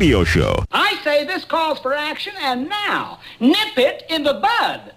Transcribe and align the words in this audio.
Radio 0.00 0.24
show. 0.24 0.64
I 0.72 0.96
say 1.04 1.26
this 1.26 1.44
calls 1.44 1.78
for 1.78 1.92
action, 1.92 2.32
and 2.40 2.70
now, 2.70 3.20
nip 3.38 3.76
it 3.76 4.02
in 4.08 4.22
the 4.22 4.32
bud. 4.32 4.89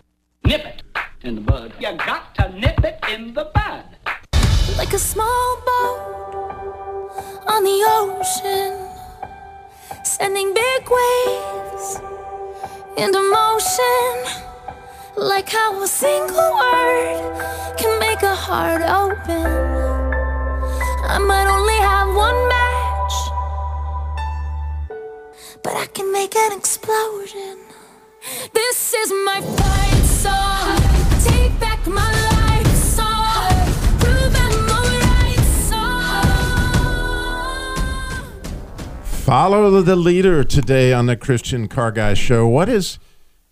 Follow 39.23 39.81
the 39.81 39.95
leader 39.95 40.43
today 40.43 40.93
on 40.93 41.07
the 41.07 41.15
Christian 41.15 41.67
Car 41.67 41.91
Guy 41.91 42.13
Show. 42.13 42.47
What 42.47 42.69
is 42.69 42.99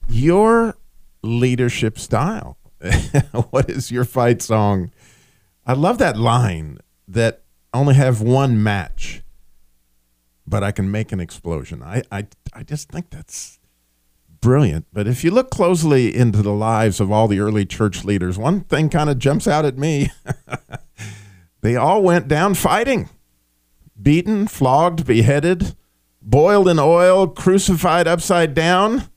your 0.08 0.76
leadership 1.24 1.98
style? 1.98 2.58
what 3.50 3.68
is 3.68 3.92
your 3.92 4.06
fight 4.06 4.44
song? 4.44 4.92
I 5.66 5.74
love 5.74 5.98
that 5.98 6.18
line 6.18 6.78
that 7.08 7.42
only 7.74 7.96
have 7.96 8.22
one 8.22 8.62
match, 8.62 9.24
but 10.46 10.64
I 10.64 10.72
can 10.72 10.92
make 10.92 11.12
an 11.12 11.20
explosion. 11.20 11.82
I, 11.82 12.04
I, 12.12 12.28
I 12.54 12.62
just 12.62 12.90
think 12.90 13.10
that's 13.10 13.58
brilliant. 14.42 14.88
But 14.92 15.08
if 15.08 15.24
you 15.24 15.32
look 15.32 15.50
closely 15.50 16.16
into 16.16 16.42
the 16.42 16.52
lives 16.52 17.00
of 17.00 17.12
all 17.12 17.28
the 17.28 17.40
early 17.40 17.66
church 17.66 18.04
leaders, 18.04 18.38
one 18.38 18.62
thing 18.62 18.90
kind 18.90 19.10
of 19.10 19.20
jumps 19.20 19.48
out 19.48 19.66
at 19.66 19.78
me. 19.78 20.10
they 21.62 21.76
all 21.76 22.04
went 22.04 22.28
down 22.28 22.56
fighting 22.56 23.10
beaten, 24.02 24.48
flogged, 24.48 25.06
beheaded, 25.06 25.76
boiled 26.22 26.68
in 26.68 26.80
oil, 26.80 27.28
crucified 27.28 28.08
upside 28.08 28.54
down. 28.54 29.08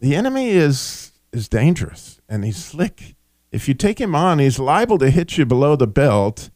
The 0.00 0.14
enemy 0.14 0.50
is 0.50 1.12
is 1.32 1.48
dangerous 1.48 2.20
and 2.28 2.44
he's 2.44 2.62
slick. 2.62 3.16
If 3.50 3.68
you 3.68 3.74
take 3.74 4.00
him 4.00 4.14
on, 4.14 4.38
he's 4.38 4.58
liable 4.58 4.98
to 4.98 5.10
hit 5.10 5.38
you 5.38 5.46
below 5.46 5.76
the 5.76 5.86
belt. 5.86 6.50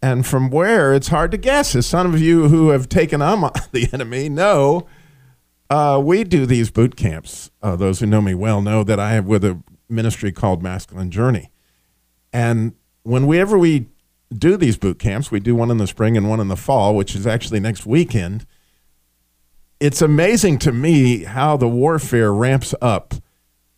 And 0.00 0.26
from 0.26 0.50
where, 0.50 0.94
it's 0.94 1.08
hard 1.08 1.30
to 1.30 1.36
guess. 1.36 1.76
As 1.76 1.86
some 1.86 2.12
of 2.12 2.20
you 2.20 2.48
who 2.48 2.70
have 2.70 2.88
taken 2.88 3.22
on 3.22 3.40
the 3.72 3.88
enemy 3.92 4.28
know, 4.28 4.86
uh, 5.72 5.98
we 5.98 6.22
do 6.22 6.44
these 6.44 6.70
boot 6.70 6.96
camps. 6.96 7.50
Uh, 7.62 7.76
those 7.76 8.00
who 8.00 8.06
know 8.06 8.20
me 8.20 8.34
well 8.34 8.60
know 8.60 8.84
that 8.84 9.00
I 9.00 9.12
have 9.12 9.24
with 9.24 9.42
a 9.42 9.58
ministry 9.88 10.30
called 10.30 10.62
Masculine 10.62 11.10
Journey. 11.10 11.50
And 12.30 12.74
whenever 13.04 13.56
we 13.56 13.86
do 14.30 14.58
these 14.58 14.76
boot 14.76 14.98
camps, 14.98 15.30
we 15.30 15.40
do 15.40 15.54
one 15.54 15.70
in 15.70 15.78
the 15.78 15.86
spring 15.86 16.14
and 16.14 16.28
one 16.28 16.40
in 16.40 16.48
the 16.48 16.58
fall, 16.58 16.94
which 16.94 17.16
is 17.16 17.26
actually 17.26 17.58
next 17.58 17.86
weekend. 17.86 18.44
It's 19.80 20.02
amazing 20.02 20.58
to 20.58 20.72
me 20.72 21.24
how 21.24 21.56
the 21.56 21.68
warfare 21.68 22.34
ramps 22.34 22.74
up 22.82 23.14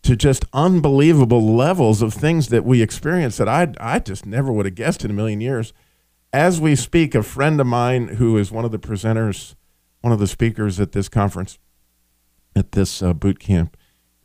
to 0.03 0.17
just 0.17 0.45
unbelievable 0.53 1.55
levels 1.55 2.03
of 2.03 2.13
things 2.13 2.49
that 2.49 2.65
we 2.65 2.83
experience 2.83 3.37
that 3.37 3.49
I, 3.49 3.73
I 3.79 4.01
just 4.01 4.27
never 4.27 4.53
would 4.53 4.67
have 4.67 4.75
guessed 4.75 5.05
in 5.05 5.13
a 5.13 5.15
million 5.15 5.41
years. 5.41 5.73
As 6.33 6.61
we 6.61 6.75
speak, 6.75 7.15
a 7.15 7.23
friend 7.23 7.61
of 7.61 7.69
mine 7.69 8.09
who 8.17 8.37
is 8.37 8.51
one 8.51 8.65
of 8.65 8.73
the 8.73 8.81
presenters, 8.81 9.55
one 10.01 10.13
of 10.13 10.19
the 10.19 10.27
speakers 10.27 10.81
at 10.81 10.91
this 10.91 11.09
conference, 11.09 11.57
at 12.57 12.73
this 12.73 13.03
uh, 13.03 13.13
boot 13.13 13.39
camp, 13.39 13.77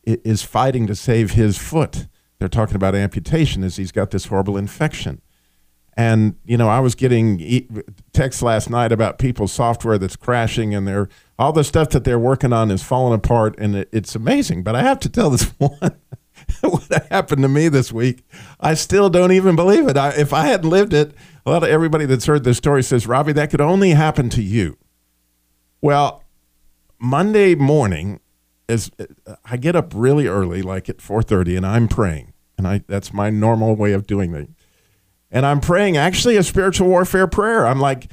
is 0.03 0.41
fighting 0.41 0.88
to 0.88 0.95
save 0.95 1.31
his 1.31 1.57
foot. 1.57 2.07
They're 2.40 2.47
talking 2.47 2.75
about 2.75 2.95
amputation 2.95 3.63
as 3.63 3.75
he's 3.75 3.91
got 3.91 4.12
this 4.12 4.25
horrible 4.28 4.57
infection. 4.57 5.22
And 5.97 6.35
you 6.45 6.57
know, 6.57 6.69
I 6.69 6.79
was 6.79 6.95
getting 6.95 7.41
e- 7.41 7.67
texts 8.13 8.41
last 8.41 8.69
night 8.69 8.94
about 8.94 9.19
people's 9.19 9.51
software 9.51 9.97
that's 9.97 10.16
crashing, 10.16 10.73
and 10.73 10.88
they're 10.88 11.09
all 11.38 11.51
the 11.51 11.63
stuff 11.63 11.90
that 11.90 12.06
they're 12.06 12.17
working 12.17 12.53
on 12.53 12.72
is 12.72 12.81
falling 12.81 13.13
apart, 13.13 13.56
and 13.57 13.75
it, 13.75 13.90
it's 13.91 14.16
amazing. 14.16 14.63
But 14.63 14.75
I 14.75 14.84
have 14.84 15.00
to 15.01 15.09
tell 15.09 15.29
this 15.29 15.44
one 15.57 15.97
what 16.61 17.07
happened 17.09 17.41
to 17.41 17.50
me 17.50 17.67
this 17.67 17.91
week. 17.91 18.23
I 18.59 18.75
still 18.75 19.09
don't 19.09 19.31
even 19.31 19.57
believe 19.57 19.88
it. 19.88 19.97
I, 19.97 20.11
if 20.11 20.31
I 20.31 20.46
hadn't 20.46 20.69
lived 20.69 20.94
it, 20.94 21.13
a 21.46 21.51
lot 21.51 21.63
of 21.63 21.69
everybody 21.69 22.06
that's 22.06 22.25
heard 22.25 22.44
this 22.44 22.57
story 22.57 22.84
says, 22.84 23.07
Robbie, 23.07 23.34
that 23.34 23.50
could 23.50 23.61
only 23.61 23.91
happen 23.91 24.29
to 24.29 24.41
you. 24.41 24.78
Well, 25.81 26.23
Monday 27.00 27.56
morning 27.56 28.20
is 28.68 28.92
I 29.46 29.58
get 29.58 29.76
up 29.76 29.94
really 29.96 30.28
early, 30.28 30.62
like 30.62 30.90
at 30.90 30.98
4:30, 30.98 31.58
and 31.58 31.66
I'm 31.66 31.88
praying, 31.88 32.34
and 32.58 32.68
I 32.68 32.84
that's 32.88 33.14
my 33.14 33.30
normal 33.30 33.76
way 33.76 33.94
of 33.94 34.06
doing 34.06 34.32
things. 34.32 34.56
And 35.32 35.46
I'm 35.46 35.59
praying 35.59 35.98
actually 35.98 36.38
a 36.38 36.44
spiritual 36.44 36.88
warfare 36.88 37.28
prayer. 37.28 37.66
I'm 37.66 37.80
like, 37.80 38.12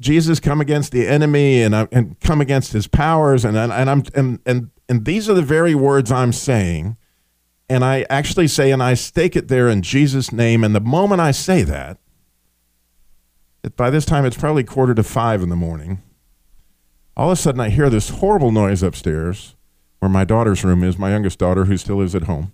Jesus, 0.00 0.40
come 0.40 0.60
against 0.60 0.92
the 0.92 1.06
enemy 1.06 1.62
and 1.62 1.76
I, 1.76 1.88
and 1.92 2.18
come 2.20 2.40
against 2.40 2.72
his 2.72 2.86
powers, 2.86 3.44
and 3.44 3.56
and, 3.56 3.72
and 3.72 3.88
I'm 3.88 4.02
and 4.14 4.38
and 4.44 4.70
and 4.88 5.04
these 5.04 5.28
are 5.28 5.34
the 5.34 5.42
very 5.42 5.74
words 5.74 6.12
I'm 6.12 6.32
saying. 6.32 6.96
And 7.68 7.82
I 7.82 8.04
actually 8.10 8.48
say, 8.48 8.70
and 8.70 8.82
I 8.82 8.92
stake 8.92 9.36
it 9.36 9.48
there 9.48 9.70
in 9.70 9.80
Jesus' 9.80 10.30
name. 10.30 10.62
And 10.64 10.74
the 10.74 10.80
moment 10.80 11.22
I 11.22 11.30
say 11.30 11.62
that, 11.62 11.98
by 13.74 13.88
this 13.88 14.04
time 14.04 14.26
it's 14.26 14.36
probably 14.36 14.64
quarter 14.64 14.94
to 14.94 15.02
five 15.02 15.42
in 15.42 15.48
the 15.48 15.56
morning. 15.56 16.02
All 17.16 17.30
of 17.30 17.38
a 17.38 17.40
sudden, 17.40 17.60
I 17.60 17.68
hear 17.68 17.88
this 17.90 18.08
horrible 18.08 18.50
noise 18.50 18.82
upstairs, 18.82 19.54
where 20.00 20.08
my 20.08 20.24
daughter's 20.24 20.64
room 20.64 20.82
is, 20.82 20.98
my 20.98 21.10
youngest 21.10 21.38
daughter, 21.38 21.66
who 21.66 21.76
still 21.76 21.96
lives 21.96 22.14
at 22.14 22.24
home 22.24 22.52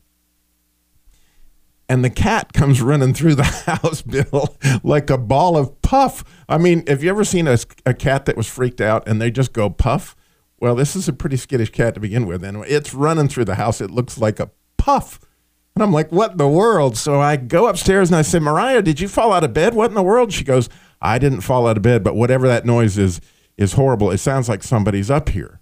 and 1.91 2.05
the 2.05 2.11
cat 2.11 2.53
comes 2.55 2.81
running 2.81 3.13
through 3.13 3.35
the 3.35 3.43
house, 3.67 4.01
Bill, 4.01 4.57
like 4.83 5.11
a 5.11 5.19
ball 5.19 5.59
of 5.59 5.83
puff. 5.83 6.25
I 6.49 6.57
mean, 6.57 6.87
have 6.87 7.03
you 7.03 7.11
ever 7.11 7.25
seen 7.25 7.47
a, 7.47 7.59
a 7.85 7.93
cat 7.93 8.25
that 8.27 8.37
was 8.37 8.47
freaked 8.47 8.81
out 8.81 9.07
and 9.07 9.21
they 9.21 9.31
just 9.31 9.53
go 9.53 9.69
puff? 9.69 10.17
Well, 10.61 10.77
this 10.77 10.95
is 10.95 11.09
a 11.09 11.13
pretty 11.13 11.37
skittish 11.37 11.71
cat 11.71 11.95
to 11.95 12.01
begin 12.01 12.27
with, 12.27 12.45
and 12.45 12.65
it's 12.67 12.95
running 12.95 13.29
through 13.29 13.47
the 13.47 13.55
house. 13.55 13.81
It 13.81 13.91
looks 13.91 14.19
like 14.19 14.39
a 14.39 14.51
puff. 14.77 15.19
And 15.75 15.83
I'm 15.83 15.93
like, 15.93 16.13
what 16.13 16.33
in 16.33 16.37
the 16.37 16.49
world? 16.49 16.97
So 16.97 17.19
I 17.19 17.37
go 17.37 17.67
upstairs 17.67 18.11
and 18.11 18.17
I 18.17 18.23
say, 18.23 18.39
Mariah, 18.39 18.83
did 18.83 19.01
you 19.01 19.09
fall 19.09 19.33
out 19.33 19.45
of 19.45 19.55
bed? 19.55 19.75
What 19.75 19.91
in 19.91 19.95
the 19.95 20.03
world? 20.03 20.33
She 20.33 20.45
goes, 20.45 20.69
I 21.01 21.19
didn't 21.19 21.41
fall 21.41 21.67
out 21.67 21.79
of 21.79 21.83
bed, 21.83 22.05
but 22.05 22.15
whatever 22.15 22.47
that 22.49 22.67
noise 22.67 22.99
is, 22.99 23.21
is 23.61 23.75
horrible. 23.75 24.11
It 24.11 24.19
sounds 24.19 24.49
like 24.49 24.63
somebody's 24.63 25.11
up 25.11 25.29
here. 25.29 25.61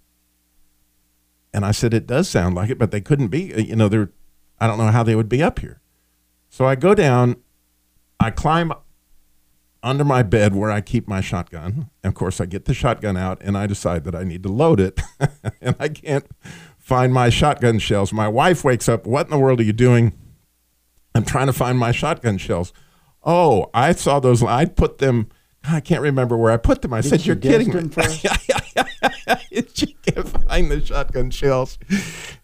And 1.53 1.65
I 1.65 1.71
said, 1.71 1.93
it 1.93 2.07
does 2.07 2.29
sound 2.29 2.55
like 2.55 2.69
it, 2.69 2.79
but 2.79 2.91
they 2.91 3.01
couldn't 3.01 3.27
be, 3.27 3.53
you 3.57 3.75
know, 3.75 3.89
they're, 3.89 4.09
I 4.59 4.67
don't 4.67 4.77
know 4.77 4.87
how 4.87 5.03
they 5.03 5.15
would 5.15 5.29
be 5.29 5.43
up 5.43 5.59
here. 5.59 5.81
So 6.49 6.65
I 6.65 6.75
go 6.75 6.95
down, 6.95 7.35
I 8.19 8.31
climb 8.31 8.71
under 9.83 10.05
my 10.05 10.23
bed 10.23 10.55
where 10.55 10.71
I 10.71 10.79
keep 10.79 11.07
my 11.07 11.19
shotgun. 11.19 11.89
And 12.01 12.11
of 12.11 12.15
course, 12.15 12.39
I 12.39 12.45
get 12.45 12.65
the 12.65 12.73
shotgun 12.73 13.17
out 13.17 13.41
and 13.41 13.57
I 13.57 13.67
decide 13.67 14.05
that 14.05 14.15
I 14.15 14.23
need 14.23 14.43
to 14.43 14.49
load 14.49 14.79
it. 14.79 15.01
and 15.61 15.75
I 15.79 15.89
can't 15.89 16.25
find 16.77 17.13
my 17.13 17.29
shotgun 17.29 17.79
shells. 17.79 18.13
My 18.13 18.29
wife 18.29 18.63
wakes 18.63 18.87
up, 18.87 19.05
What 19.05 19.27
in 19.27 19.31
the 19.31 19.39
world 19.39 19.59
are 19.59 19.63
you 19.63 19.73
doing? 19.73 20.13
I'm 21.13 21.25
trying 21.25 21.47
to 21.47 21.53
find 21.53 21.77
my 21.77 21.91
shotgun 21.91 22.37
shells. 22.37 22.71
Oh, 23.23 23.69
I 23.73 23.91
saw 23.91 24.21
those. 24.21 24.41
I 24.41 24.65
put 24.65 24.99
them. 24.99 25.27
I 25.63 25.79
can't 25.81 26.01
remember 26.01 26.37
where 26.37 26.51
I 26.51 26.57
put 26.57 26.81
them. 26.81 26.93
I 26.93 27.01
said, 27.01 27.21
you 27.21 27.33
"You're 27.33 27.35
kidding 27.35 27.73
me." 27.73 27.89
she 29.73 29.93
can't 30.05 30.27
find 30.27 30.71
the 30.71 30.81
shotgun 30.83 31.31
shells, 31.31 31.77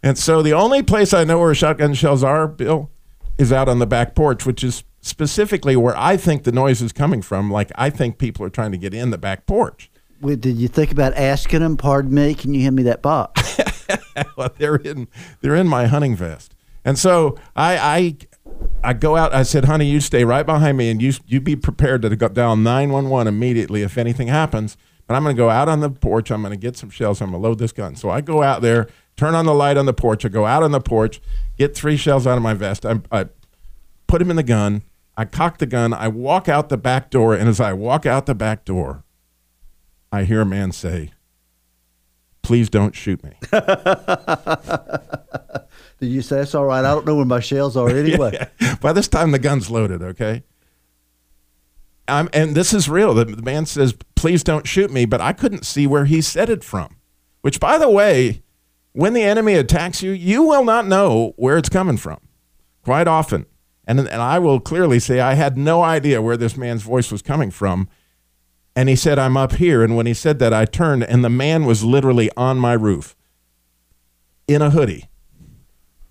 and 0.04 0.18
so 0.18 0.42
the 0.42 0.54
only 0.54 0.84
place 0.84 1.14
I 1.14 1.24
know 1.24 1.40
where 1.40 1.56
shotgun 1.56 1.94
shells 1.94 2.24
are, 2.24 2.48
Bill, 2.48 2.90
is 3.38 3.52
out 3.52 3.70
on 3.70 3.80
the 3.80 3.88
back 3.88 4.16
porch, 4.16 4.46
which 4.46 4.64
is 4.64 4.84
specifically 5.02 5.76
where 5.76 5.98
I 5.98 6.18
think 6.18 6.44
the 6.44 6.52
noise 6.52 6.82
is 6.82 6.92
coming 6.92 7.22
from. 7.22 7.52
Like 7.52 7.72
I 7.76 7.90
think 7.90 8.18
people 8.18 8.46
are 8.46 8.50
trying 8.50 8.72
to 8.72 8.78
get 8.78 8.94
in 8.94 9.12
the 9.12 9.18
back 9.18 9.46
porch. 9.46 9.90
Wait, 10.22 10.42
did 10.42 10.58
you 10.58 10.68
think 10.68 10.92
about 10.92 11.14
asking 11.16 11.60
them? 11.60 11.78
Pardon 11.78 12.14
me. 12.14 12.34
Can 12.34 12.54
you 12.54 12.62
hand 12.64 12.76
me 12.76 12.84
that 12.84 13.02
box? 13.02 13.60
well, 14.38 14.52
they're 14.58 14.76
in 14.76 15.08
they're 15.42 15.56
in 15.56 15.68
my 15.68 15.88
hunting 15.88 16.16
vest, 16.16 16.56
and 16.84 16.98
so 17.00 17.38
I 17.56 18.18
I 18.84 18.94
go 18.94 19.16
out. 19.16 19.34
I 19.34 19.44
said, 19.44 19.66
"Honey, 19.66 19.88
you 19.88 20.00
stay 20.00 20.24
right 20.24 20.46
behind 20.46 20.78
me, 20.78 20.90
and 20.92 21.02
you 21.02 21.14
you 21.26 21.42
be 21.42 21.56
prepared 21.56 22.04
to 22.04 22.16
go 22.16 22.28
down 22.28 22.64
nine 22.64 22.92
one 22.92 23.10
one 23.10 23.28
immediately 23.28 23.82
if 23.82 23.98
anything 23.98 24.28
happens." 24.28 24.78
But 25.08 25.16
I'm 25.16 25.24
going 25.24 25.36
to 25.36 25.40
go 25.40 25.50
out 25.50 25.70
on 25.70 25.82
the 25.82 25.90
porch. 25.90 26.32
I'm 26.32 26.42
going 26.42 26.52
to 26.52 26.58
get 26.58 26.78
some 26.78 26.90
shells. 26.90 27.22
I'm 27.22 27.30
going 27.30 27.42
to 27.42 27.48
load 27.48 27.60
this 27.60 27.72
gun. 27.72 27.96
So 27.96 28.10
I 28.10 28.22
go 28.22 28.42
out 28.42 28.62
there, 28.62 28.88
turn 29.16 29.36
on 29.36 29.46
the 29.46 29.54
light 29.54 29.78
on 29.78 29.86
the 29.86 29.94
porch. 29.94 30.26
I 30.26 30.30
go 30.30 30.46
out 30.46 30.64
on 30.64 30.72
the 30.72 30.80
porch, 30.80 31.22
get 31.58 31.76
three 31.76 31.96
shells 31.96 32.26
out 32.26 32.38
of 32.38 32.44
my 32.44 32.56
vest. 32.56 32.86
I, 32.86 33.02
I 33.12 33.26
put 34.08 34.20
them 34.20 34.32
in 34.32 34.36
the 34.36 34.44
gun. 34.44 34.82
I 35.18 35.26
cock 35.26 35.60
the 35.60 35.68
gun. 35.68 35.94
I 35.94 36.08
walk 36.08 36.50
out 36.50 36.70
the 36.70 36.78
back 36.78 37.10
door, 37.10 37.36
and 37.36 37.48
as 37.48 37.60
I 37.60 37.74
walk 37.74 38.06
out 38.06 38.26
the 38.26 38.36
back 38.36 38.66
door, 38.66 39.04
I 40.12 40.24
hear 40.24 40.42
a 40.42 40.46
man 40.46 40.72
say, 40.72 41.12
"Please 42.46 42.70
don't 42.70 42.94
shoot 42.96 43.24
me." 43.24 43.32
Did 46.00 46.08
you 46.08 46.22
say 46.22 46.38
that's 46.38 46.54
all 46.54 46.66
right? 46.66 46.86
I 46.86 46.94
don't 46.94 47.06
know 47.08 47.16
where 47.16 47.26
my 47.26 47.40
shells 47.40 47.76
are 47.76 47.90
anyway. 47.98 48.48
By 48.82 48.94
this 48.94 49.08
time, 49.08 49.32
the 49.32 49.40
gun's 49.40 49.72
loaded, 49.72 50.04
okay? 50.04 50.44
I'm, 52.08 52.30
and 52.34 52.54
this 52.54 52.72
is 52.72 52.88
real. 52.88 53.16
The, 53.16 53.26
the 53.26 53.42
man 53.42 53.66
says, 53.66 53.96
"Please 54.16 54.44
don't 54.44 54.68
shoot 54.68 54.92
me," 54.92 55.06
but 55.06 55.22
I 55.22 55.34
couldn't 55.34 55.66
see 55.66 55.88
where 55.88 56.06
he 56.06 56.22
said 56.22 56.52
it 56.52 56.64
from. 56.64 56.98
Which, 57.42 57.60
by 57.60 57.80
the 57.80 57.90
way, 57.90 58.44
when 58.92 59.14
the 59.14 59.24
enemy 59.24 59.56
attacks 59.56 60.04
you, 60.04 60.12
you 60.12 60.44
will 60.44 60.64
not 60.64 60.86
know 60.86 61.34
where 61.38 61.58
it's 61.58 61.70
coming 61.70 61.98
from. 61.98 62.20
Quite 62.84 63.08
often, 63.08 63.48
and 63.88 64.00
and 64.00 64.22
I 64.22 64.38
will 64.38 64.60
clearly 64.60 65.00
say 65.00 65.20
I 65.20 65.34
had 65.34 65.58
no 65.58 65.82
idea 65.82 66.22
where 66.22 66.38
this 66.38 66.56
man's 66.56 66.84
voice 66.84 67.12
was 67.12 67.24
coming 67.24 67.50
from. 67.50 67.90
And 68.76 68.90
he 68.90 68.96
said, 68.96 69.18
"I'm 69.18 69.38
up 69.38 69.54
here." 69.54 69.84
And 69.84 69.96
when 69.96 70.06
he 70.06 70.14
said 70.14 70.40
that, 70.40 70.54
I 70.54 70.66
turned, 70.66 71.04
and 71.04 71.24
the 71.24 71.30
man 71.30 71.66
was 71.66 71.84
literally 71.84 72.30
on 72.36 72.58
my 72.58 72.74
roof, 72.74 73.16
in 74.48 74.62
a 74.62 74.70
hoodie, 74.70 75.06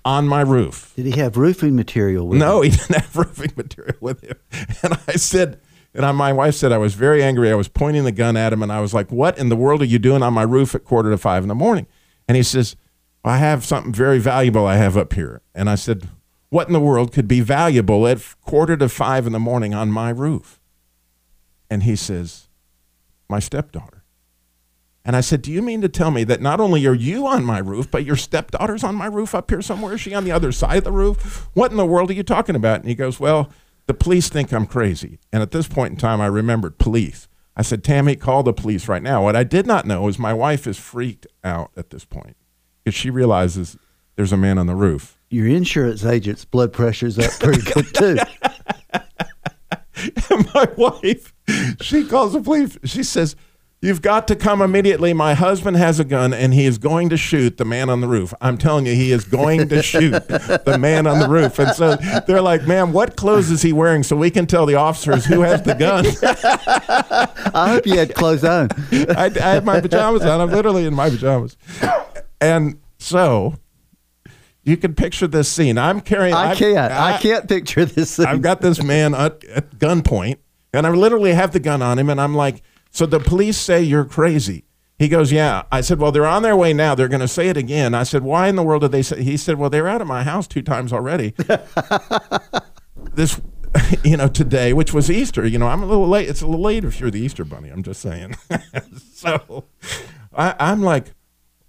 on 0.05 0.27
my 0.27 0.41
roof. 0.41 0.93
Did 0.97 1.07
he 1.07 1.21
have 1.21 1.37
roofing 1.37 1.77
material 1.77 2.27
with 2.27 2.39
No, 2.39 2.47
him? 2.47 2.53
No, 2.57 2.63
he 2.63 2.71
didn't 2.77 2.95
have 3.03 3.17
roofing 3.17 3.53
material 3.57 3.97
with 4.01 4.23
him. 4.23 4.37
And 4.83 4.99
I 5.07 5.13
said, 5.13 5.61
and 5.95 6.05
I, 6.05 6.13
my 6.13 6.33
wife 6.33 6.55
said 6.55 6.73
I 6.73 6.79
was 6.79 6.95
very 6.95 7.23
angry. 7.23 7.51
I 7.51 7.55
was 7.55 7.69
pointing 7.69 8.05
the 8.05 8.13
gun 8.13 8.37
at 8.37 8.53
him, 8.53 8.63
and 8.63 8.73
I 8.73 8.81
was 8.81 8.95
like, 8.95 9.13
"What 9.13 9.39
in 9.39 9.49
the 9.49 9.57
world 9.57 9.83
are 9.83 9.87
you 9.87 9.99
doing 9.99 10.23
on 10.23 10.33
my 10.33 10.43
roof 10.43 10.75
at 10.75 10.85
quarter 10.85 11.11
to 11.11 11.19
five 11.19 11.43
in 11.45 11.49
the 11.49 11.55
morning?" 11.55 11.87
And 12.27 12.37
he 12.37 12.43
says, 12.43 12.77
"I 13.25 13.37
have 13.37 13.65
something 13.65 13.93
very 13.93 14.19
valuable 14.19 14.67
I 14.67 14.77
have 14.77 14.97
up 14.97 15.13
here." 15.13 15.43
And 15.55 15.69
I 15.71 15.75
said, 15.75 16.09
"What 16.49 16.67
in 16.67 16.73
the 16.73 16.81
world 16.81 17.13
could 17.13 17.29
be 17.29 17.41
valuable 17.41 18.07
at 18.09 18.21
quarter 18.41 18.77
to 18.79 18.89
five 18.89 19.27
in 19.27 19.33
the 19.35 19.39
morning 19.39 19.75
on 19.75 19.91
my 19.91 20.09
roof?" 20.11 20.61
And 21.71 21.85
he 21.85 21.95
says, 21.97 22.49
"My 23.35 23.41
stepdaughter." 23.41 24.05
And 25.05 25.17
I 25.17 25.21
said, 25.21 25.43
Do 25.43 25.53
you 25.53 25.61
mean 25.61 25.81
to 25.83 25.89
tell 25.89 26.11
me 26.11 26.23
that 26.25 26.41
not 26.41 26.61
only 26.61 26.87
are 26.87 26.95
you 26.95 27.27
on 27.27 27.45
my 27.45 27.59
roof, 27.59 27.91
but 27.91 28.05
your 28.05 28.17
stepdaughter's 28.17 28.85
on 28.85 28.95
my 28.95 29.07
roof 29.07 29.35
up 29.35 29.51
here 29.51 29.61
somewhere? 29.61 29.95
Is 29.95 30.01
she 30.01 30.15
on 30.15 30.25
the 30.25 30.33
other 30.33 30.53
side 30.53 30.79
of 30.79 30.85
the 30.85 30.93
roof? 30.93 31.49
What 31.53 31.71
in 31.71 31.77
the 31.77 31.85
world 31.85 32.11
are 32.11 32.15
you 32.15 32.23
talking 32.23 32.57
about? 32.57 32.81
And 32.81 32.89
he 32.89 32.95
goes, 32.95 33.21
Well, 33.21 33.51
the 33.87 33.95
police 33.95 34.29
think 34.29 34.53
I'm 34.53 34.67
crazy. 34.67 35.19
And 35.33 35.43
at 35.43 35.51
this 35.51 35.67
point 35.69 35.91
in 35.91 35.99
time, 35.99 36.21
I 36.21 36.27
remembered 36.27 36.79
police. 36.79 37.29
I 37.57 37.63
said, 37.63 37.85
Tammy, 37.85 38.17
call 38.17 38.43
the 38.43 38.53
police 38.53 38.89
right 38.89 39.03
now. 39.03 39.23
What 39.25 39.37
I 39.37 39.45
did 39.45 39.67
not 39.67 39.87
know 39.87 40.09
is 40.09 40.19
my 40.19 40.33
wife 40.33 40.67
is 40.67 40.79
freaked 40.79 41.27
out 41.45 41.71
at 41.77 41.91
this 41.91 42.05
point 42.05 42.37
because 42.83 42.97
she 42.97 43.11
realizes 43.11 43.77
there's 44.17 44.33
a 44.33 44.37
man 44.37 44.59
on 44.59 44.67
the 44.67 44.75
roof. 44.75 45.19
Your 45.29 45.47
insurance 45.49 46.05
agent's 46.05 46.45
blood 46.45 46.73
pressure's 46.73 47.19
up 47.19 47.33
pretty 47.41 47.61
good 47.73 47.95
too. 47.95 48.17
My 50.55 50.69
wife, 50.77 51.34
she 51.81 52.05
calls 52.05 52.33
the 52.33 52.41
police. 52.41 52.79
She 52.85 53.03
says, 53.03 53.37
You've 53.85 54.01
got 54.01 54.27
to 54.29 54.35
come 54.35 54.63
immediately. 54.63 55.13
My 55.13 55.35
husband 55.35 55.77
has 55.77 56.01
a 56.01 56.05
gun 56.05 56.33
and 56.33 56.55
he 56.55 56.65
is 56.65 56.79
going 56.79 57.11
to 57.11 57.19
shoot 57.19 57.59
the 57.59 57.67
man 57.67 57.91
on 57.91 58.01
the 58.01 58.09
roof. 58.09 58.33
I'm 58.41 58.57
telling 58.57 58.87
you, 58.87 58.95
he 58.95 59.13
is 59.13 59.27
going 59.27 59.69
to 59.69 59.83
shoot 59.83 60.27
the 60.27 60.79
man 60.81 61.07
on 61.07 61.19
the 61.19 61.29
roof. 61.29 61.59
And 61.59 61.71
so 61.77 61.97
they're 62.27 62.41
like, 62.41 62.67
Ma'am, 62.67 62.95
what 62.95 63.17
clothes 63.17 63.51
is 63.51 63.61
he 63.61 63.75
wearing 63.75 64.03
so 64.03 64.17
we 64.17 64.31
can 64.31 64.47
tell 64.47 64.65
the 64.65 64.77
officers 64.77 65.27
who 65.27 65.43
has 65.43 65.61
the 65.65 65.75
gun? 65.75 66.07
I 67.55 67.69
hope 67.69 67.87
you 67.87 67.99
had 67.99 68.15
clothes 68.15 68.43
on. 68.43 68.71
I, 68.91 69.27
I 69.27 69.51
had 69.51 69.67
my 69.67 69.83
pajamas 69.83 70.23
on. 70.23 70.41
I'm 70.41 70.51
literally 70.51 70.87
in 70.87 70.95
my 70.95 71.11
pajamas. 71.11 71.59
And 72.41 72.81
so 72.97 73.57
you 74.63 74.79
can 74.79 74.95
picture 74.95 75.27
this 75.27 75.51
scene. 75.51 75.77
I'm 75.77 76.01
carrying. 76.01 76.35
I 76.35 76.55
can't. 76.55 76.91
I, 76.91 77.19
can't 77.19 77.47
picture 77.47 77.85
this. 77.85 78.17
Thing. 78.17 78.25
I've 78.25 78.41
got 78.41 78.63
this 78.63 78.83
man 78.83 79.15
at, 79.15 79.45
at 79.45 79.79
gunpoint, 79.79 80.39
and 80.77 80.87
I 80.87 80.91
literally 80.91 81.33
have 81.35 81.53
the 81.53 81.61
gun 81.61 81.83
on 81.83 81.99
him, 81.99 82.11
and 82.11 82.21
I'm 82.21 82.35
like, 82.35 82.63
so 82.91 83.07
the 83.07 83.21
police 83.21 83.57
say 83.57 83.83
you're 83.83 84.05
crazy. 84.05 84.65
He 84.99 85.09
goes, 85.09 85.33
yeah. 85.33 85.65
I 85.73 85.81
said, 85.81 85.99
well, 85.99 86.13
they're 86.13 86.27
on 86.27 86.43
their 86.43 86.57
way 86.57 86.73
now. 86.73 86.95
They're 86.95 87.09
going 87.09 87.21
to 87.21 87.29
say 87.29 87.49
it 87.49 87.57
again. 87.57 87.95
I 87.95 88.05
said, 88.05 88.23
why 88.23 88.47
in 88.47 88.55
the 88.55 88.63
world 88.63 88.83
did 88.83 88.93
they 88.93 89.03
say? 89.03 89.25
He 89.25 89.37
said, 89.37 89.59
well, 89.59 89.69
they're 89.69 89.89
out 89.89 90.01
of 90.01 90.07
my 90.07 90.23
house 90.23 90.47
two 90.47 90.63
times 90.63 90.93
already. 90.93 91.35
this, 93.15 93.41
you 94.05 94.17
know, 94.17 94.29
today, 94.29 94.73
which 94.73 94.93
was 94.93 95.11
Easter. 95.11 95.47
You 95.47 95.59
know, 95.59 95.69
I'm 95.69 95.83
a 95.83 95.87
little 95.87 96.09
late. 96.09 96.29
It's 96.29 96.43
a 96.43 96.47
little 96.47 96.63
late 96.63 96.85
if 96.85 97.01
you're 97.01 97.11
the 97.11 97.21
Easter 97.21 97.45
bunny. 97.45 97.71
I'm 97.71 97.83
just 97.83 98.01
saying. 98.01 98.37
so 99.13 99.65
I, 100.33 100.55
I'm 100.59 100.83
like, 100.83 101.13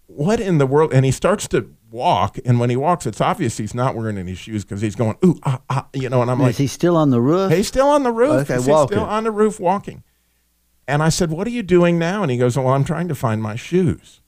what 0.08 0.40
in 0.40 0.58
the 0.58 0.68
world? 0.68 0.94
And 0.94 1.06
he 1.06 1.12
starts 1.12 1.48
to 1.50 1.74
walk, 1.96 2.38
and 2.46 2.60
when 2.60 2.70
he 2.70 2.76
walks, 2.76 3.08
it's 3.08 3.22
obvious 3.22 3.58
he's 3.58 3.74
not 3.74 3.96
wearing 3.96 4.18
any 4.18 4.36
shoes 4.36 4.64
because 4.64 4.82
he's 4.82 4.96
going, 4.96 5.18
ooh, 5.24 5.40
ah, 5.44 5.62
ah, 5.70 5.88
you 5.94 6.10
know. 6.10 6.22
And 6.22 6.30
I'm 6.30 6.40
like, 6.40 6.52
Is 6.52 6.58
he 6.58 6.68
still 6.68 6.98
on 6.98 7.10
the 7.10 7.22
roof? 7.22 7.52
He's 7.52 7.68
still 7.68 7.88
on 7.88 8.04
the 8.04 8.12
roof. 8.12 8.42
Okay, 8.42 8.56
He's 8.56 8.68
walking. 8.68 8.98
still 8.98 9.08
on 9.08 9.24
the 9.24 9.32
roof 9.32 9.60
walking. 9.60 10.04
And 10.88 11.02
I 11.02 11.10
said, 11.10 11.32
What 11.32 11.48
are 11.48 11.52
you 11.52 11.64
doing 11.64 11.98
now? 11.98 12.22
And 12.22 12.30
he 12.30 12.38
goes, 12.38 12.58
Well, 12.58 12.68
I'm 12.68 12.84
trying 12.84 13.08
to 13.08 13.16
find 13.16 13.42
my 13.42 13.56
shoes. 13.56 14.22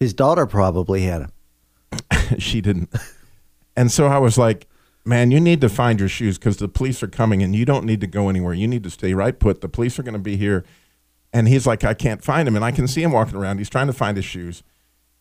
His 0.00 0.12
daughter 0.14 0.46
probably 0.46 1.02
had 1.02 1.22
him. 1.22 1.32
she 2.38 2.60
didn't. 2.60 2.90
And 3.76 3.92
so 3.92 4.06
I 4.06 4.18
was 4.18 4.36
like, 4.38 4.66
Man, 5.04 5.30
you 5.30 5.40
need 5.40 5.60
to 5.60 5.68
find 5.68 6.00
your 6.00 6.08
shoes 6.08 6.38
because 6.38 6.56
the 6.56 6.68
police 6.68 7.02
are 7.02 7.08
coming 7.08 7.42
and 7.42 7.54
you 7.54 7.64
don't 7.64 7.84
need 7.84 8.00
to 8.00 8.06
go 8.06 8.28
anywhere. 8.28 8.54
You 8.54 8.66
need 8.66 8.82
to 8.84 8.90
stay 8.90 9.14
right 9.14 9.38
put. 9.38 9.60
The 9.60 9.68
police 9.68 9.98
are 9.98 10.02
going 10.02 10.14
to 10.14 10.18
be 10.18 10.36
here. 10.36 10.64
And 11.32 11.46
he's 11.46 11.66
like, 11.66 11.84
I 11.84 11.94
can't 11.94 12.24
find 12.24 12.48
him. 12.48 12.56
And 12.56 12.64
I 12.64 12.72
can 12.72 12.88
see 12.88 13.02
him 13.02 13.12
walking 13.12 13.36
around. 13.36 13.58
He's 13.58 13.68
trying 13.68 13.86
to 13.86 13.92
find 13.92 14.16
his 14.16 14.24
shoes. 14.24 14.62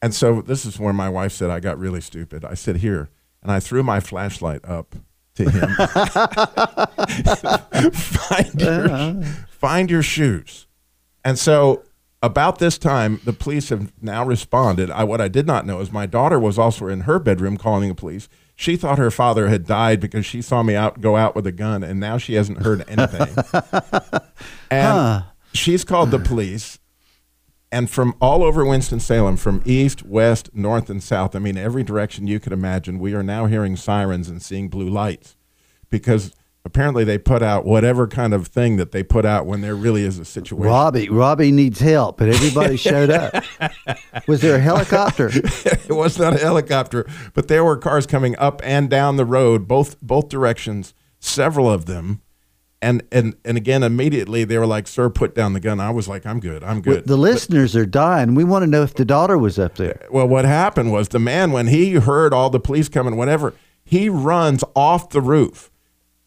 And 0.02 0.14
so 0.14 0.42
this 0.42 0.66
is 0.66 0.80
where 0.80 0.94
my 0.94 1.10
wife 1.10 1.32
said, 1.32 1.50
I 1.50 1.60
got 1.60 1.80
really 1.80 2.02
stupid. 2.02 2.46
I 2.46 2.54
said, 2.54 2.78
Here. 2.78 3.10
And 3.42 3.52
I 3.52 3.60
threw 3.60 3.84
my 3.84 4.00
flashlight 4.00 4.66
up 4.66 4.96
to 5.36 5.50
him. 5.50 5.70
find, 7.92 8.62
your, 8.62 8.90
uh-huh. 8.90 9.22
find 9.50 9.92
your 9.92 10.02
shoes. 10.02 10.68
And 11.24 11.38
so 11.38 11.84
about 12.22 12.60
this 12.60 12.78
time, 12.78 13.20
the 13.26 13.34
police 13.34 13.70
have 13.70 13.92
now 14.02 14.26
responded. 14.26 14.90
I, 14.90 15.04
what 15.04 15.22
I 15.22 15.28
did 15.28 15.46
not 15.46 15.66
know 15.66 15.80
is 15.80 15.92
my 15.92 16.06
daughter 16.06 16.40
was 16.40 16.58
also 16.58 16.88
in 16.88 17.02
her 17.02 17.20
bedroom 17.20 17.58
calling 17.58 17.90
the 17.90 17.96
police. 17.96 18.28
She 18.56 18.76
thought 18.76 18.98
her 18.98 19.12
father 19.12 19.50
had 19.50 19.68
died 19.68 20.00
because 20.00 20.25
she 20.25 20.42
saw 20.42 20.63
me 20.63 20.75
out 20.75 21.00
go 21.00 21.16
out 21.16 21.36
with 21.36 21.46
a 21.46 21.51
gun, 21.51 21.84
and 21.84 22.00
now 22.00 22.18
she 22.18 22.34
hasn't 22.34 22.63
heard 22.63 22.84
anything. 22.89 23.36
and 24.72 25.25
she's 25.54 25.84
called 25.84 26.10
the 26.10 26.18
police. 26.18 26.80
And 27.71 27.89
from 27.89 28.15
all 28.21 28.43
over 28.43 28.65
Winston-Salem, 28.65 29.38
from 29.38 29.62
east, 29.65 30.03
west, 30.05 30.50
north, 30.53 30.89
and 30.89 31.03
south, 31.03 31.36
I 31.36 31.39
mean, 31.39 31.57
every 31.57 31.83
direction 31.83 32.25
you 32.25 32.39
could 32.39 32.53
imagine, 32.53 32.97
we 32.97 33.13
are 33.13 33.24
now 33.24 33.45
hearing 33.45 33.75
sirens 33.75 34.29
and 34.29 34.41
seeing 34.41 34.69
blue 34.69 34.89
lights 34.89 35.36
because 35.89 36.31
apparently 36.67 37.03
they 37.03 37.17
put 37.17 37.41
out 37.41 37.65
whatever 37.65 38.07
kind 38.07 38.33
of 38.33 38.47
thing 38.47 38.77
that 38.77 38.91
they 38.91 39.01
put 39.01 39.25
out 39.25 39.45
when 39.45 39.62
there 39.62 39.75
really 39.75 40.03
is 40.03 40.19
a 40.19 40.25
situation. 40.25 40.65
Robbie, 40.65 41.09
Robbie 41.09 41.51
needs 41.51 41.79
help, 41.79 42.21
and 42.21 42.33
everybody 42.33 42.77
showed 42.77 43.09
up. 43.09 43.43
Was 44.27 44.41
there 44.41 44.55
a 44.55 44.59
helicopter? 44.59 45.29
it 45.33 45.89
was 45.89 46.19
not 46.19 46.36
a 46.36 46.39
helicopter, 46.39 47.05
but 47.33 47.47
there 47.47 47.63
were 47.63 47.77
cars 47.77 48.05
coming 48.05 48.36
up 48.38 48.62
and 48.63 48.89
down 48.89 49.15
the 49.15 49.25
road, 49.25 49.67
both 49.67 50.00
both 50.01 50.29
directions, 50.29 50.93
several 51.19 51.69
of 51.69 51.86
them. 51.86 52.21
And 52.81 53.03
and 53.12 53.36
and 53.43 53.57
again, 53.57 53.81
immediately 53.81 54.43
they 54.43 54.57
were 54.57 54.67
like, 54.67 54.88
"Sir, 54.88 55.10
put 55.10 55.34
down 55.34 55.53
the 55.53 55.60
gun." 55.60 55.79
I 55.79 55.89
was 55.89 56.07
like, 56.07 56.27
"I'm 56.27 56.39
good, 56.39 56.63
I'm 56.63 56.81
good." 56.81 57.07
The 57.07 57.17
listeners 57.17 57.75
are 57.75 57.88
dying. 57.88 58.36
We 58.36 58.43
want 58.43 58.63
to 58.63 58.67
know 58.67 58.84
if 58.84 58.93
the 58.93 59.05
daughter 59.05 59.36
was 59.38 59.57
up 59.57 59.75
there. 59.75 60.05
well, 60.12 60.27
what 60.27 60.46
happened 60.46 60.91
was 60.91 61.10
the 61.10 61.19
man, 61.19 61.51
when 61.51 61.67
he 61.67 61.93
heard 61.93 62.34
all 62.34 62.51
the 62.51 62.60
police 62.60 62.88
coming, 62.88 63.15
whatever, 63.17 63.55
he 63.84 64.10
runs 64.10 64.63
off 64.75 65.10
the 65.10 65.22
roof 65.22 65.72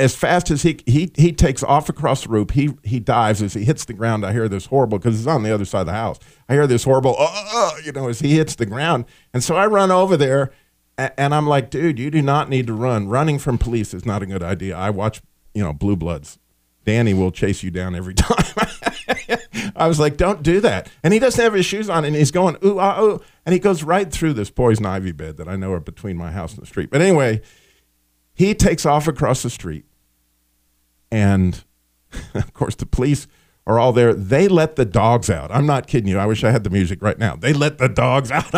as 0.00 0.16
fast 0.16 0.50
as 0.50 0.62
he 0.62 0.80
he 0.86 1.12
he 1.14 1.30
takes 1.30 1.62
off 1.62 1.88
across 1.88 2.24
the 2.24 2.30
roof. 2.30 2.50
He 2.50 2.70
he 2.82 2.98
dives 2.98 3.42
as 3.42 3.54
he 3.54 3.64
hits 3.64 3.84
the 3.84 3.92
ground. 3.92 4.24
I 4.26 4.32
hear 4.32 4.48
this 4.48 4.66
horrible 4.66 4.98
because 4.98 5.18
he's 5.18 5.26
on 5.28 5.44
the 5.44 5.54
other 5.54 5.66
side 5.66 5.82
of 5.82 5.86
the 5.86 5.92
house. 5.92 6.18
I 6.48 6.54
hear 6.54 6.66
this 6.66 6.82
horrible, 6.84 7.14
uh, 7.18 7.72
you 7.84 7.92
know, 7.92 8.08
as 8.08 8.18
he 8.20 8.34
hits 8.34 8.56
the 8.56 8.66
ground, 8.66 9.04
and 9.32 9.44
so 9.44 9.54
I 9.56 9.66
run 9.66 9.90
over 9.90 10.16
there, 10.16 10.50
and 10.96 11.34
I'm 11.34 11.46
like, 11.46 11.70
dude, 11.70 11.98
you 11.98 12.10
do 12.10 12.22
not 12.22 12.48
need 12.48 12.66
to 12.66 12.72
run. 12.72 13.08
Running 13.08 13.38
from 13.38 13.58
police 13.58 13.94
is 13.94 14.04
not 14.04 14.22
a 14.22 14.26
good 14.26 14.42
idea. 14.42 14.76
I 14.76 14.90
watch, 14.90 15.20
you 15.54 15.62
know, 15.62 15.72
Blue 15.72 15.96
Bloods. 15.96 16.38
Danny 16.84 17.14
will 17.14 17.30
chase 17.30 17.62
you 17.62 17.70
down 17.70 17.94
every 17.94 18.14
time. 18.14 18.44
I 19.76 19.86
was 19.86 20.00
like, 20.00 20.16
don't 20.16 20.42
do 20.42 20.60
that. 20.60 20.90
And 21.02 21.12
he 21.12 21.18
doesn't 21.18 21.42
have 21.42 21.54
his 21.54 21.66
shoes 21.66 21.88
on, 21.88 22.04
and 22.04 22.16
he's 22.16 22.30
going, 22.30 22.56
ooh, 22.64 22.78
ah, 22.78 23.00
ooh. 23.00 23.20
And 23.44 23.52
he 23.52 23.58
goes 23.58 23.82
right 23.82 24.10
through 24.10 24.34
this 24.34 24.50
poison 24.50 24.86
ivy 24.86 25.12
bed 25.12 25.36
that 25.36 25.48
I 25.48 25.56
know 25.56 25.72
are 25.72 25.80
between 25.80 26.16
my 26.16 26.30
house 26.32 26.54
and 26.54 26.62
the 26.62 26.66
street. 26.66 26.90
But 26.90 27.02
anyway, 27.02 27.42
he 28.32 28.54
takes 28.54 28.86
off 28.86 29.08
across 29.08 29.42
the 29.42 29.50
street. 29.50 29.84
And 31.10 31.62
of 32.34 32.52
course, 32.54 32.74
the 32.74 32.86
police 32.86 33.26
are 33.66 33.78
all 33.78 33.92
there. 33.92 34.14
They 34.14 34.48
let 34.48 34.76
the 34.76 34.84
dogs 34.84 35.30
out. 35.30 35.50
I'm 35.50 35.66
not 35.66 35.86
kidding 35.86 36.08
you. 36.08 36.18
I 36.18 36.26
wish 36.26 36.44
I 36.44 36.50
had 36.50 36.64
the 36.64 36.70
music 36.70 37.02
right 37.02 37.18
now. 37.18 37.36
They 37.36 37.52
let 37.52 37.78
the 37.78 37.88
dogs 37.88 38.30
out. 38.32 38.52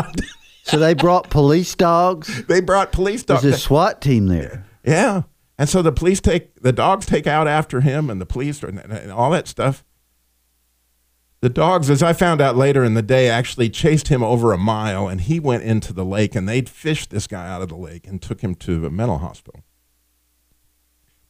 So 0.64 0.78
they 0.78 0.94
brought 0.94 1.30
police 1.30 1.74
dogs. 1.74 2.44
they 2.46 2.60
brought 2.60 2.92
police 2.92 3.24
dogs. 3.24 3.42
There's 3.42 3.56
a 3.56 3.58
SWAT 3.58 4.00
team 4.00 4.26
there. 4.26 4.64
Yeah. 4.84 5.22
And 5.58 5.68
so 5.68 5.82
the 5.82 5.92
police 5.92 6.20
take 6.20 6.60
the 6.62 6.72
dogs 6.72 7.06
take 7.06 7.26
out 7.26 7.46
after 7.46 7.80
him 7.80 8.10
and 8.10 8.20
the 8.20 8.26
police 8.26 8.62
and, 8.62 8.78
and 8.78 9.12
all 9.12 9.30
that 9.30 9.46
stuff. 9.46 9.84
The 11.40 11.48
dogs, 11.48 11.90
as 11.90 12.04
I 12.04 12.12
found 12.12 12.40
out 12.40 12.56
later 12.56 12.84
in 12.84 12.94
the 12.94 13.02
day, 13.02 13.28
actually 13.28 13.68
chased 13.68 14.06
him 14.06 14.22
over 14.22 14.52
a 14.52 14.58
mile 14.58 15.08
and 15.08 15.20
he 15.20 15.40
went 15.40 15.64
into 15.64 15.92
the 15.92 16.04
lake 16.04 16.36
and 16.36 16.48
they'd 16.48 16.68
fished 16.68 17.10
this 17.10 17.26
guy 17.26 17.48
out 17.48 17.62
of 17.62 17.68
the 17.68 17.76
lake 17.76 18.06
and 18.06 18.22
took 18.22 18.42
him 18.42 18.54
to 18.56 18.86
a 18.86 18.90
mental 18.90 19.18
hospital. 19.18 19.64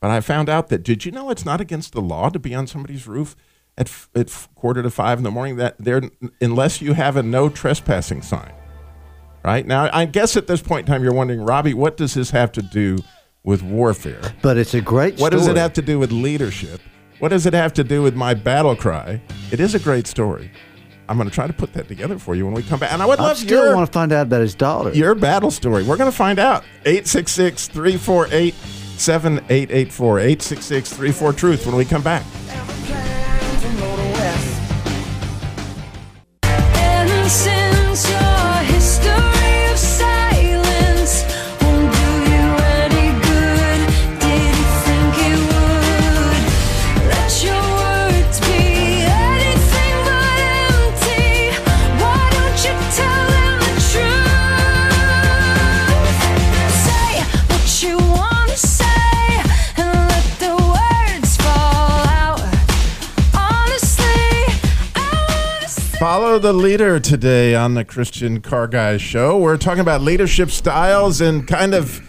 But 0.01 0.11
I 0.11 0.21
found 0.21 0.49
out 0.49 0.69
that 0.69 0.83
did 0.83 1.05
you 1.05 1.13
know 1.13 1.31
it's 1.31 1.47
not 1.47 1.61
against 1.61 1.93
the 1.93 2.03
law 2.03 2.29
to 2.29 2.39
be 2.39 2.55
on 2.55 2.67
somebody's 2.67 3.07
roof 3.07 3.37
at, 3.79 3.91
at 4.15 4.49
quarter 4.55 4.83
to 4.83 4.91
five 4.91 5.17
in 5.17 5.25
the 5.25 5.31
morning 5.31 5.57
that 5.57 5.77
there 5.79 6.03
unless 6.41 6.83
you 6.83 6.93
have 6.93 7.17
a 7.17 7.23
no 7.23 7.49
trespassing 7.49 8.21
sign. 8.21 8.53
Right? 9.43 9.67
Now 9.67 9.89
I 9.93 10.05
guess 10.05 10.37
at 10.37 10.47
this 10.47 10.61
point 10.61 10.87
in 10.87 10.93
time 10.93 11.03
you're 11.03 11.15
wondering, 11.15 11.41
Robbie, 11.41 11.75
what 11.75 11.97
does 11.97 12.15
this 12.15 12.31
have 12.31 12.53
to 12.53 12.63
do 12.63 12.99
with 13.45 13.63
warfare? 13.63 14.21
But 14.43 14.57
it's 14.57 14.75
a 14.75 14.81
great 14.81 15.15
story. 15.15 15.23
What 15.23 15.33
story. 15.33 15.41
does 15.41 15.49
it 15.49 15.57
have 15.61 15.73
to 15.75 15.83
do 15.83 15.99
with 15.99 16.13
leadership? 16.13 16.81
What 17.19 17.29
does 17.29 17.47
it 17.47 17.55
have 17.55 17.73
to 17.75 17.85
do 17.85 18.03
with 18.03 18.15
my 18.15 18.35
battle 18.35 18.75
cry? 18.75 19.21
It 19.51 19.61
is 19.61 19.75
a 19.75 19.79
great 19.79 20.07
story. 20.07 20.51
I'm 21.09 21.17
going 21.17 21.29
to 21.29 21.35
try 21.35 21.47
to 21.47 21.53
put 21.53 21.73
that 21.75 21.89
together 21.89 22.19
for 22.19 22.35
you 22.35 22.45
when 22.45 22.55
we 22.55 22.63
come 22.63 22.81
back. 22.81 22.93
And 22.93 23.03
I 23.03 23.07
would 23.07 23.19
I 23.19 23.25
love 23.25 23.37
still 23.37 23.65
your 23.67 23.77
want 23.77 23.87
to 23.87 23.93
find 23.93 24.13
out 24.13 24.27
about 24.29 24.41
his 24.41 24.55
daughter. 24.55 24.91
your 24.93 25.15
battle 25.15 25.51
story. 25.51 25.83
We're 25.83 25.97
going 25.97 26.11
to 26.11 26.17
find 26.17 26.39
out. 26.39 26.65
866 26.85 27.69
348 27.69 28.55
7884. 28.55 30.19
866 30.21 30.93
34 30.93 31.33
Truth 31.33 31.67
when 31.67 31.77
we 31.77 31.85
come 31.85 32.03
back. 32.03 32.25
And 36.45 37.62
Follow 66.33 66.41
the 66.41 66.55
leader 66.55 66.99
today 66.99 67.55
on 67.55 67.75
the 67.75 67.85
Christian 67.85 68.41
Car 68.41 68.67
Guys 68.67 69.03
show. 69.03 69.37
We're 69.37 69.59
talking 69.59 69.83
about 69.83 70.01
leadership 70.01 70.51
styles 70.51 71.21
and 71.21 71.47
kind 71.47 71.75
of 71.75 72.01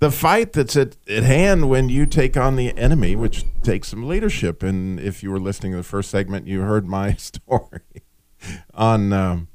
the 0.00 0.10
fight 0.10 0.52
that's 0.52 0.74
at, 0.74 0.96
at 1.08 1.22
hand 1.22 1.68
when 1.68 1.88
you 1.88 2.06
take 2.06 2.36
on 2.36 2.56
the 2.56 2.76
enemy, 2.76 3.14
which 3.14 3.44
takes 3.62 3.86
some 3.86 4.08
leadership. 4.08 4.64
And 4.64 4.98
if 4.98 5.22
you 5.22 5.30
were 5.30 5.38
listening 5.38 5.70
to 5.74 5.76
the 5.76 5.84
first 5.84 6.10
segment, 6.10 6.48
you 6.48 6.62
heard 6.62 6.88
my 6.88 7.14
story 7.18 8.02
on 8.74 9.12
um, 9.12 9.46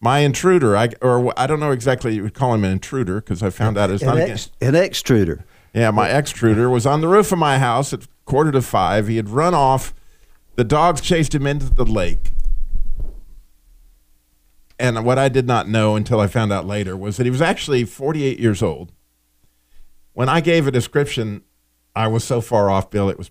my 0.00 0.20
intruder. 0.20 0.74
I 0.74 0.92
or 1.02 1.30
I 1.38 1.46
don't 1.46 1.60
know 1.60 1.72
exactly 1.72 2.14
you 2.14 2.22
would 2.22 2.32
call 2.32 2.54
him 2.54 2.64
an 2.64 2.72
intruder 2.72 3.16
because 3.16 3.42
I 3.42 3.50
found 3.50 3.76
out 3.76 3.90
it's 3.90 4.02
an, 4.02 4.08
not 4.08 4.16
ex, 4.16 4.50
an 4.62 4.72
extruder. 4.72 5.44
Yeah, 5.74 5.90
my 5.90 6.08
extruder 6.08 6.70
was 6.70 6.86
on 6.86 7.02
the 7.02 7.08
roof 7.08 7.30
of 7.32 7.38
my 7.38 7.58
house 7.58 7.92
at 7.92 8.08
quarter 8.24 8.50
to 8.52 8.62
five. 8.62 9.08
He 9.08 9.16
had 9.16 9.28
run 9.28 9.52
off. 9.52 9.92
The 10.54 10.64
dogs 10.64 11.02
chased 11.02 11.34
him 11.34 11.46
into 11.46 11.68
the 11.68 11.84
lake. 11.84 12.32
And 14.78 15.04
what 15.04 15.18
I 15.18 15.28
did 15.28 15.46
not 15.46 15.68
know 15.68 15.96
until 15.96 16.20
I 16.20 16.26
found 16.26 16.52
out 16.52 16.66
later 16.66 16.96
was 16.96 17.16
that 17.16 17.24
he 17.24 17.30
was 17.30 17.40
actually 17.40 17.84
48 17.84 18.38
years 18.38 18.62
old. 18.62 18.92
When 20.12 20.28
I 20.28 20.40
gave 20.40 20.66
a 20.66 20.70
description, 20.70 21.42
I 21.94 22.08
was 22.08 22.24
so 22.24 22.40
far 22.40 22.68
off, 22.70 22.90
Bill. 22.90 23.08
It 23.08 23.16
was, 23.18 23.30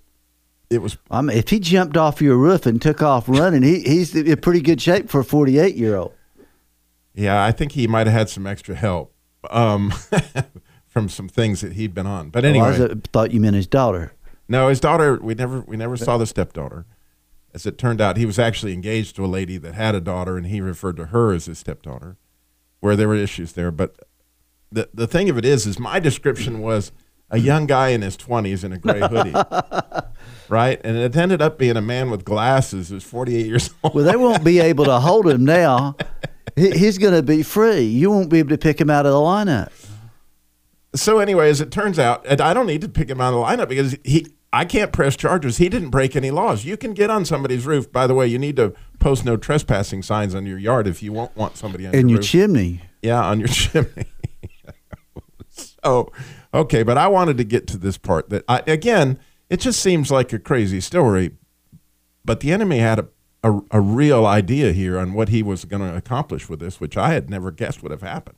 it 0.70 0.80
was. 0.80 0.98
I 1.12 1.22
mean, 1.22 1.38
if 1.38 1.50
he 1.50 1.60
jumped 1.60 1.98
off 1.98 2.22
your 2.22 2.38
roof 2.38 2.66
and 2.66 2.82
took 2.82 3.02
off 3.02 3.30
running, 3.30 3.62
he, 3.64 3.82
he's 3.82 4.16
in 4.16 4.40
pretty 4.42 4.62
good 4.62 4.82
shape 4.82 5.10
for 5.10 5.20
a 5.20 5.24
48 5.24 5.76
year 5.76 5.96
old. 5.96 6.14
Yeah, 7.14 7.44
I 7.44 7.52
think 7.52 7.74
he 7.74 7.88
might 7.88 8.08
have 8.08 8.14
had 8.14 8.30
some 8.30 8.46
extra 8.46 8.76
help 8.76 9.14
um, 9.50 9.94
from 10.88 11.10
some 11.10 11.30
things 11.30 11.62
that 11.62 11.74
he'd 11.74 11.94
been 11.94 12.08
on. 12.08 12.30
But 12.30 12.44
anyway, 12.44 12.72
Well, 12.72 12.82
I 12.82 12.94
was- 12.94 13.02
thought 13.14 13.32
you 13.32 13.40
meant 13.40 13.56
his 13.56 13.68
daughter. 13.68 14.14
No, 14.48 14.68
his 14.68 14.80
daughter. 14.80 15.18
We 15.22 15.34
never 15.34 15.62
we 15.62 15.76
never 15.78 15.98
saw 15.98 16.18
the 16.18 16.28
stepdaughter. 16.28 16.86
As 17.56 17.66
it 17.66 17.78
turned 17.78 18.02
out, 18.02 18.18
he 18.18 18.26
was 18.26 18.38
actually 18.38 18.74
engaged 18.74 19.16
to 19.16 19.24
a 19.24 19.28
lady 19.28 19.56
that 19.58 19.76
had 19.76 19.96
a 19.96 20.02
daughter, 20.02 20.36
and 20.36 20.48
he 20.48 20.60
referred 20.60 20.98
to 20.98 21.06
her 21.06 21.32
as 21.32 21.46
his 21.46 21.58
stepdaughter, 21.58 22.18
where 22.82 22.98
there 22.98 23.08
were 23.08 23.16
issues 23.16 23.54
there. 23.54 23.72
But 23.72 23.96
the 24.70 24.90
the 24.94 25.08
thing 25.08 25.30
of 25.30 25.38
it 25.38 25.46
is, 25.46 25.66
is 25.66 25.80
my 25.80 26.02
description 26.02 26.60
was 26.60 26.92
a 27.30 27.40
young 27.40 27.66
guy 27.66 27.90
in 27.90 28.02
his 28.02 28.18
twenties 28.18 28.66
in 28.66 28.74
a 28.74 28.78
gray 28.78 29.00
hoodie, 29.00 29.32
right? 30.50 30.82
And 30.84 30.98
it 30.98 31.16
ended 31.16 31.42
up 31.42 31.58
being 31.58 31.78
a 31.78 31.82
man 31.82 32.12
with 32.12 32.26
glasses 32.26 32.90
who's 32.90 33.06
forty 33.06 33.38
eight 33.38 33.46
years 33.46 33.70
old. 33.82 33.96
Well, 33.96 34.04
they 34.04 34.18
won't 34.18 34.44
be 34.44 34.60
able 34.60 34.84
to 34.84 35.00
hold 35.00 35.26
him 35.26 35.46
now. 35.46 35.96
He's 36.58 36.98
going 36.98 37.14
to 37.14 37.24
be 37.24 37.42
free. 37.42 37.84
You 37.84 38.12
won't 38.12 38.30
be 38.30 38.40
able 38.40 38.50
to 38.50 38.58
pick 38.58 38.82
him 38.82 38.90
out 38.90 39.06
of 39.06 39.14
the 39.14 39.18
lineup. 39.18 39.72
So 40.94 41.20
anyway, 41.20 41.50
as 41.50 41.62
it 41.62 41.72
turns 41.72 42.00
out, 42.00 42.26
and 42.26 42.42
I 42.42 42.54
don't 42.54 42.68
need 42.68 42.82
to 42.82 42.90
pick 42.90 43.10
him 43.10 43.20
out 43.22 43.34
of 43.34 43.40
the 43.40 43.46
lineup 43.46 43.70
because 43.70 43.98
he 44.04 44.35
I 44.56 44.64
can't 44.64 44.94
press 44.94 45.18
charges. 45.18 45.58
He 45.58 45.68
didn't 45.68 45.90
break 45.90 46.16
any 46.16 46.32
laws. 46.32 46.64
You 46.64 46.78
can 46.78 46.94
get 46.94 47.10
on 47.10 47.26
somebody's 47.26 47.66
roof. 47.66 47.92
By 47.92 48.08
the 48.08 48.14
way, 48.14 48.26
you 48.26 48.40
need 48.40 48.56
to 48.56 48.74
post 49.00 49.26
no 49.26 49.36
trespassing 49.36 50.02
signs 50.02 50.34
on 50.34 50.46
your 50.46 50.58
yard 50.58 50.88
if 50.88 51.04
you 51.04 51.12
won't 51.12 51.36
want 51.36 51.58
somebody 51.58 51.86
on 51.86 51.92
your 51.92 52.00
And 52.00 52.10
your 52.10 52.20
your 52.20 52.24
chimney. 52.24 52.82
yeah, 53.02 53.22
on 53.22 53.40
your 53.40 53.48
chimney. 53.50 54.06
so 55.52 56.10
okay, 56.54 56.84
but 56.84 56.98
I 56.98 57.10
wanted 57.10 57.38
to 57.38 57.44
get 57.44 57.68
to 57.68 57.78
this 57.78 57.98
part 57.98 58.30
that 58.30 58.46
I, 58.48 58.62
again, 58.66 59.20
it 59.50 59.60
just 59.60 59.82
seems 59.82 60.10
like 60.10 60.32
a 60.32 60.40
crazy 60.40 60.80
story, 60.80 61.32
but 62.24 62.40
the 62.40 62.54
enemy 62.54 62.80
had 62.80 63.00
a 63.00 63.08
a, 63.44 63.60
a 63.72 63.82
real 63.82 64.26
idea 64.26 64.72
here 64.72 64.98
on 64.98 65.14
what 65.14 65.30
he 65.30 65.44
was 65.44 65.66
going 65.66 65.82
to 65.82 65.96
accomplish 65.96 66.50
with 66.50 66.60
this, 66.60 66.80
which 66.80 66.98
I 66.98 67.14
had 67.14 67.30
never 67.30 67.52
guessed 67.52 67.84
would 67.84 67.92
have 67.92 68.02
happened. 68.02 68.38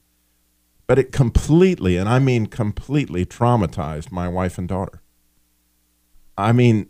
But 0.85 0.99
it 0.99 1.13
completely, 1.13 1.95
and 1.95 2.09
I 2.09 2.19
mean 2.19 2.47
completely, 2.47 3.25
traumatized 3.25 4.11
my 4.11 4.27
wife 4.27 4.57
and 4.57 4.67
daughter. 4.67 5.01
I 6.37 6.51
mean, 6.51 6.89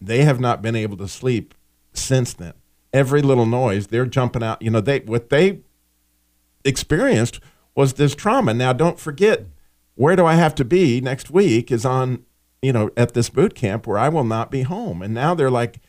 they 0.00 0.24
have 0.24 0.40
not 0.40 0.62
been 0.62 0.76
able 0.76 0.96
to 0.98 1.08
sleep 1.08 1.54
since 1.92 2.32
then. 2.32 2.54
Every 2.92 3.22
little 3.22 3.46
noise, 3.46 3.88
they're 3.88 4.06
jumping 4.06 4.42
out. 4.42 4.62
You 4.62 4.70
know, 4.70 4.80
they 4.80 5.00
what 5.00 5.28
they 5.30 5.60
experienced 6.64 7.40
was 7.74 7.94
this 7.94 8.14
trauma. 8.14 8.54
Now, 8.54 8.72
don't 8.72 8.98
forget, 8.98 9.46
where 9.94 10.16
do 10.16 10.24
I 10.24 10.34
have 10.34 10.54
to 10.56 10.64
be 10.64 11.00
next 11.00 11.30
week 11.30 11.70
is 11.70 11.84
on, 11.84 12.24
you 12.62 12.72
know, 12.72 12.90
at 12.96 13.14
this 13.14 13.30
boot 13.30 13.54
camp 13.54 13.86
where 13.86 13.98
I 13.98 14.08
will 14.08 14.24
not 14.24 14.50
be 14.50 14.62
home. 14.62 15.02
And 15.02 15.12
now 15.12 15.34
they're 15.34 15.50
like, 15.50 15.80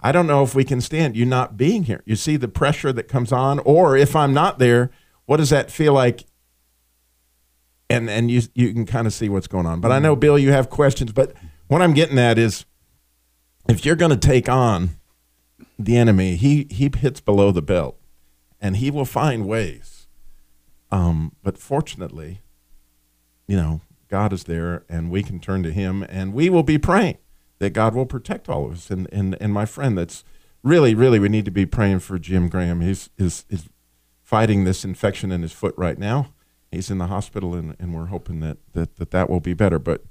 I 0.00 0.12
don't 0.12 0.26
know 0.26 0.42
if 0.42 0.54
we 0.54 0.64
can 0.64 0.80
stand 0.80 1.16
you 1.16 1.24
not 1.24 1.56
being 1.56 1.84
here. 1.84 2.02
You 2.04 2.16
see 2.16 2.36
the 2.36 2.48
pressure 2.48 2.92
that 2.92 3.04
comes 3.04 3.32
on, 3.32 3.60
or 3.60 3.96
if 3.96 4.16
I'm 4.16 4.34
not 4.34 4.58
there, 4.58 4.90
what 5.26 5.36
does 5.36 5.50
that 5.50 5.70
feel 5.70 5.92
like? 5.92 6.24
And 7.88 8.08
and 8.08 8.30
you 8.30 8.42
you 8.54 8.72
can 8.72 8.86
kind 8.86 9.06
of 9.06 9.12
see 9.12 9.28
what's 9.28 9.46
going 9.46 9.66
on. 9.66 9.80
But 9.80 9.92
I 9.92 9.98
know, 9.98 10.14
mm-hmm. 10.14 10.20
Bill, 10.20 10.38
you 10.38 10.50
have 10.50 10.70
questions. 10.70 11.12
But 11.12 11.34
what 11.72 11.82
I'm 11.82 11.94
getting 11.94 12.18
at 12.18 12.38
is, 12.38 12.66
if 13.68 13.84
you're 13.84 13.96
going 13.96 14.10
to 14.10 14.16
take 14.16 14.48
on 14.48 14.90
the 15.78 15.96
enemy, 15.96 16.36
he 16.36 16.66
he 16.70 16.90
hits 16.94 17.20
below 17.20 17.50
the 17.50 17.62
belt, 17.62 17.98
and 18.60 18.76
he 18.76 18.90
will 18.90 19.04
find 19.04 19.46
ways. 19.46 20.06
Um, 20.90 21.34
but 21.42 21.56
fortunately, 21.56 22.42
you 23.48 23.56
know, 23.56 23.80
God 24.08 24.34
is 24.34 24.44
there, 24.44 24.84
and 24.90 25.10
we 25.10 25.22
can 25.22 25.40
turn 25.40 25.62
to 25.62 25.72
Him, 25.72 26.04
and 26.10 26.34
we 26.34 26.50
will 26.50 26.62
be 26.62 26.76
praying 26.76 27.16
that 27.58 27.70
God 27.70 27.94
will 27.94 28.04
protect 28.04 28.48
all 28.48 28.66
of 28.66 28.72
us. 28.72 28.90
And 28.90 29.08
and 29.10 29.36
and 29.40 29.52
my 29.52 29.64
friend, 29.64 29.96
that's 29.96 30.22
really, 30.62 30.94
really, 30.94 31.18
we 31.18 31.30
need 31.30 31.46
to 31.46 31.50
be 31.50 31.64
praying 31.64 32.00
for 32.00 32.18
Jim 32.18 32.50
Graham. 32.50 32.82
He's 32.82 33.08
is 33.16 33.46
is 33.48 33.70
fighting 34.22 34.64
this 34.64 34.84
infection 34.84 35.32
in 35.32 35.40
his 35.40 35.52
foot 35.52 35.74
right 35.78 35.98
now. 35.98 36.34
He's 36.70 36.90
in 36.90 36.98
the 36.98 37.06
hospital, 37.06 37.54
and, 37.54 37.74
and 37.78 37.94
we're 37.94 38.06
hoping 38.06 38.40
that, 38.40 38.58
that 38.74 38.96
that 38.96 39.10
that 39.12 39.30
will 39.30 39.40
be 39.40 39.54
better. 39.54 39.78
But 39.78 40.02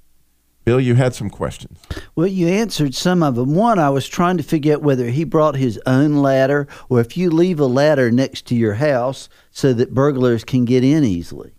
Bill, 0.64 0.80
you 0.80 0.96
had 0.96 1.16
some 1.16 1.30
questions. 1.30 1.80
Well, 2.16 2.28
you 2.28 2.48
answered 2.48 2.94
some 2.94 3.24
of 3.24 3.36
them. 3.36 3.56
One, 3.56 3.80
I 3.80 3.90
was 3.90 4.08
trying 4.08 4.38
to 4.38 4.44
figure 4.44 4.76
out 4.76 4.84
whether 4.84 5.08
he 5.08 5.24
brought 5.24 5.56
his 5.56 5.80
own 5.86 6.18
ladder 6.18 6.68
or 6.88 7.00
if 7.00 7.18
you 7.18 7.32
leave 7.32 7.60
a 7.60 7.66
ladder 7.66 8.12
next 8.12 8.46
to 8.48 8.56
your 8.56 8.76
house 8.76 9.28
so 9.50 9.74
that 9.74 9.94
burglars 9.94 10.44
can 10.44 10.66
get 10.66 10.84
in 10.84 11.04
easily. 11.04 11.54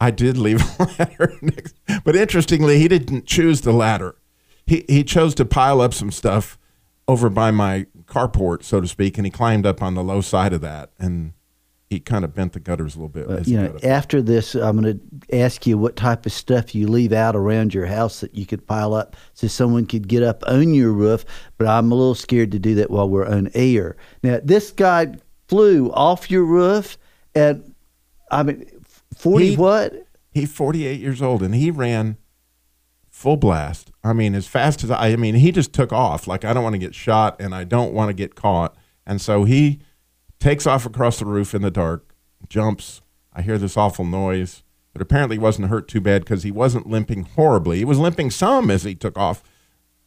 I 0.00 0.10
did 0.10 0.36
leave 0.36 0.62
a 0.78 0.84
ladder 0.98 1.34
next, 1.42 1.74
but 2.04 2.14
interestingly, 2.14 2.78
he 2.78 2.88
didn't 2.88 3.26
choose 3.26 3.62
the 3.62 3.72
ladder. 3.72 4.16
He 4.66 4.84
he 4.88 5.04
chose 5.04 5.34
to 5.36 5.44
pile 5.44 5.80
up 5.80 5.94
some 5.94 6.10
stuff 6.10 6.58
over 7.06 7.28
by 7.30 7.50
my 7.50 7.86
carport, 8.06 8.62
so 8.64 8.80
to 8.80 8.88
speak, 8.88 9.18
and 9.18 9.26
he 9.26 9.30
climbed 9.30 9.66
up 9.66 9.82
on 9.82 9.94
the 9.94 10.02
low 10.02 10.20
side 10.20 10.52
of 10.52 10.60
that, 10.62 10.90
and 10.98 11.32
he 11.94 12.00
kind 12.00 12.24
of 12.24 12.34
bent 12.34 12.52
the 12.52 12.60
gutters 12.60 12.96
a 12.96 12.98
little 12.98 13.08
bit. 13.08 13.46
he 13.46 13.52
you 13.52 13.60
know, 13.60 13.78
after 13.84 14.20
this, 14.20 14.54
I'm 14.54 14.80
going 14.80 14.98
to 14.98 15.38
ask 15.38 15.64
you 15.66 15.78
what 15.78 15.94
type 15.94 16.26
of 16.26 16.32
stuff 16.32 16.74
you 16.74 16.88
leave 16.88 17.12
out 17.12 17.36
around 17.36 17.72
your 17.72 17.86
house 17.86 18.20
that 18.20 18.34
you 18.34 18.44
could 18.44 18.66
pile 18.66 18.94
up 18.94 19.14
so 19.34 19.46
someone 19.46 19.86
could 19.86 20.08
get 20.08 20.22
up 20.22 20.42
on 20.48 20.74
your 20.74 20.92
roof. 20.92 21.24
But 21.56 21.68
I'm 21.68 21.92
a 21.92 21.94
little 21.94 22.16
scared 22.16 22.50
to 22.52 22.58
do 22.58 22.74
that 22.76 22.90
while 22.90 23.08
we're 23.08 23.26
on 23.26 23.50
air. 23.54 23.96
Now, 24.24 24.40
this 24.42 24.72
guy 24.72 25.14
flew 25.46 25.92
off 25.92 26.30
your 26.30 26.44
roof 26.44 26.98
at, 27.34 27.58
I 28.30 28.42
mean, 28.42 28.66
40 29.16 29.50
He- 29.50 29.56
what? 29.56 29.94
He's 30.32 30.52
48 30.52 30.98
years 30.98 31.22
old, 31.22 31.44
and 31.44 31.54
he 31.54 31.70
ran 31.70 32.16
full 33.08 33.36
blast. 33.36 33.92
I 34.02 34.12
mean, 34.12 34.34
as 34.34 34.48
fast 34.48 34.82
as 34.82 34.90
I, 34.90 35.10
I 35.10 35.16
mean, 35.16 35.36
he 35.36 35.52
just 35.52 35.72
took 35.72 35.92
off. 35.92 36.26
Like 36.26 36.44
I 36.44 36.52
don't 36.52 36.64
want 36.64 36.74
to 36.74 36.78
get 36.78 36.92
shot, 36.92 37.40
and 37.40 37.54
I 37.54 37.62
don't 37.62 37.92
want 37.92 38.08
to 38.08 38.14
get 38.14 38.34
caught, 38.34 38.74
and 39.06 39.20
so 39.20 39.44
he 39.44 39.78
takes 40.38 40.66
off 40.66 40.86
across 40.86 41.18
the 41.18 41.26
roof 41.26 41.54
in 41.54 41.62
the 41.62 41.70
dark, 41.70 42.14
jumps. 42.48 43.00
I 43.32 43.42
hear 43.42 43.58
this 43.58 43.76
awful 43.76 44.04
noise, 44.04 44.62
but 44.92 45.02
apparently 45.02 45.38
wasn't 45.38 45.68
hurt 45.68 45.88
too 45.88 46.00
bad 46.00 46.22
because 46.22 46.42
he 46.42 46.50
wasn't 46.50 46.86
limping 46.86 47.24
horribly. 47.24 47.78
He 47.78 47.84
was 47.84 47.98
limping 47.98 48.30
some 48.30 48.70
as 48.70 48.84
he 48.84 48.94
took 48.94 49.18
off 49.18 49.42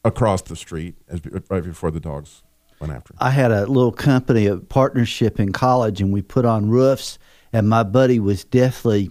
across 0.04 0.42
the 0.42 0.56
street 0.56 0.94
as 1.08 1.20
right 1.50 1.64
before 1.64 1.90
the 1.90 2.00
dogs 2.00 2.42
went 2.80 2.92
after 2.92 3.12
him. 3.12 3.18
I 3.20 3.30
had 3.30 3.50
a 3.50 3.66
little 3.66 3.92
company, 3.92 4.46
a 4.46 4.56
partnership 4.56 5.38
in 5.38 5.52
college, 5.52 6.00
and 6.00 6.12
we 6.12 6.22
put 6.22 6.44
on 6.44 6.70
roofs. 6.70 7.18
And 7.52 7.68
my 7.68 7.82
buddy 7.82 8.20
was 8.20 8.44
deathly 8.44 9.10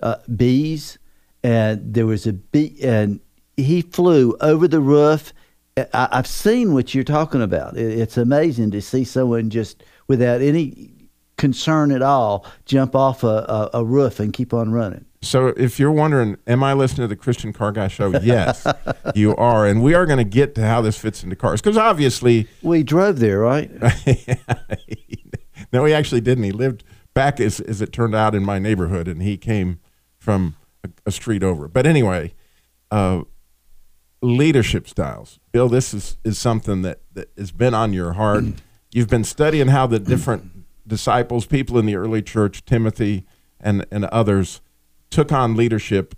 uh, 0.00 0.16
bees, 0.34 0.98
and 1.42 1.94
there 1.94 2.06
was 2.06 2.26
a 2.26 2.32
bee, 2.32 2.76
and 2.82 3.20
he 3.56 3.82
flew 3.82 4.36
over 4.40 4.68
the 4.68 4.80
roof 4.80 5.32
I, 5.76 6.08
I've 6.12 6.26
seen 6.26 6.72
what 6.72 6.94
you're 6.94 7.04
talking 7.04 7.42
about. 7.42 7.76
It, 7.76 7.98
it's 7.98 8.16
amazing 8.16 8.70
to 8.72 8.82
see 8.82 9.04
someone 9.04 9.50
just 9.50 9.84
without 10.08 10.40
any 10.40 10.90
concern 11.36 11.92
at 11.92 12.02
all 12.02 12.46
jump 12.64 12.94
off 12.94 13.22
a, 13.22 13.70
a, 13.72 13.80
a 13.80 13.84
roof 13.84 14.20
and 14.20 14.32
keep 14.32 14.54
on 14.54 14.72
running. 14.72 15.04
So 15.22 15.48
if 15.48 15.78
you're 15.78 15.92
wondering, 15.92 16.36
am 16.46 16.62
I 16.62 16.72
listening 16.72 17.04
to 17.04 17.08
the 17.08 17.16
Christian 17.16 17.52
Car 17.52 17.72
Guy 17.72 17.88
show? 17.88 18.10
Yes, 18.20 18.66
you 19.14 19.34
are. 19.36 19.66
And 19.66 19.82
we 19.82 19.94
are 19.94 20.06
going 20.06 20.18
to 20.18 20.24
get 20.24 20.54
to 20.54 20.66
how 20.66 20.80
this 20.80 20.98
fits 20.98 21.24
into 21.24 21.36
cars. 21.36 21.60
Because 21.60 21.76
obviously, 21.76 22.48
We 22.62 22.82
drove 22.82 23.18
there, 23.18 23.40
right? 23.40 23.70
no, 25.72 25.84
he 25.84 25.92
actually 25.92 26.20
didn't. 26.20 26.44
He 26.44 26.52
lived 26.52 26.84
back, 27.12 27.40
as, 27.40 27.60
as 27.60 27.80
it 27.80 27.92
turned 27.92 28.14
out, 28.14 28.34
in 28.34 28.44
my 28.44 28.58
neighborhood, 28.58 29.08
and 29.08 29.22
he 29.22 29.36
came 29.36 29.80
from 30.18 30.54
a, 30.84 30.90
a 31.06 31.10
street 31.10 31.42
over. 31.42 31.66
But 31.66 31.86
anyway, 31.86 32.34
uh, 32.90 33.22
leadership 34.22 34.88
styles. 34.88 35.40
Bill, 35.50 35.68
this 35.68 35.92
is, 35.92 36.18
is 36.24 36.38
something 36.38 36.82
that, 36.82 37.00
that 37.14 37.30
has 37.36 37.50
been 37.50 37.74
on 37.74 37.92
your 37.92 38.12
heart. 38.12 38.44
You've 38.96 39.10
been 39.10 39.24
studying 39.24 39.68
how 39.68 39.86
the 39.86 39.98
different 39.98 40.64
disciples, 40.86 41.44
people 41.44 41.78
in 41.78 41.84
the 41.84 41.96
early 41.96 42.22
church, 42.22 42.64
Timothy 42.64 43.26
and, 43.60 43.84
and 43.90 44.06
others, 44.06 44.62
took 45.10 45.30
on 45.30 45.54
leadership, 45.54 46.14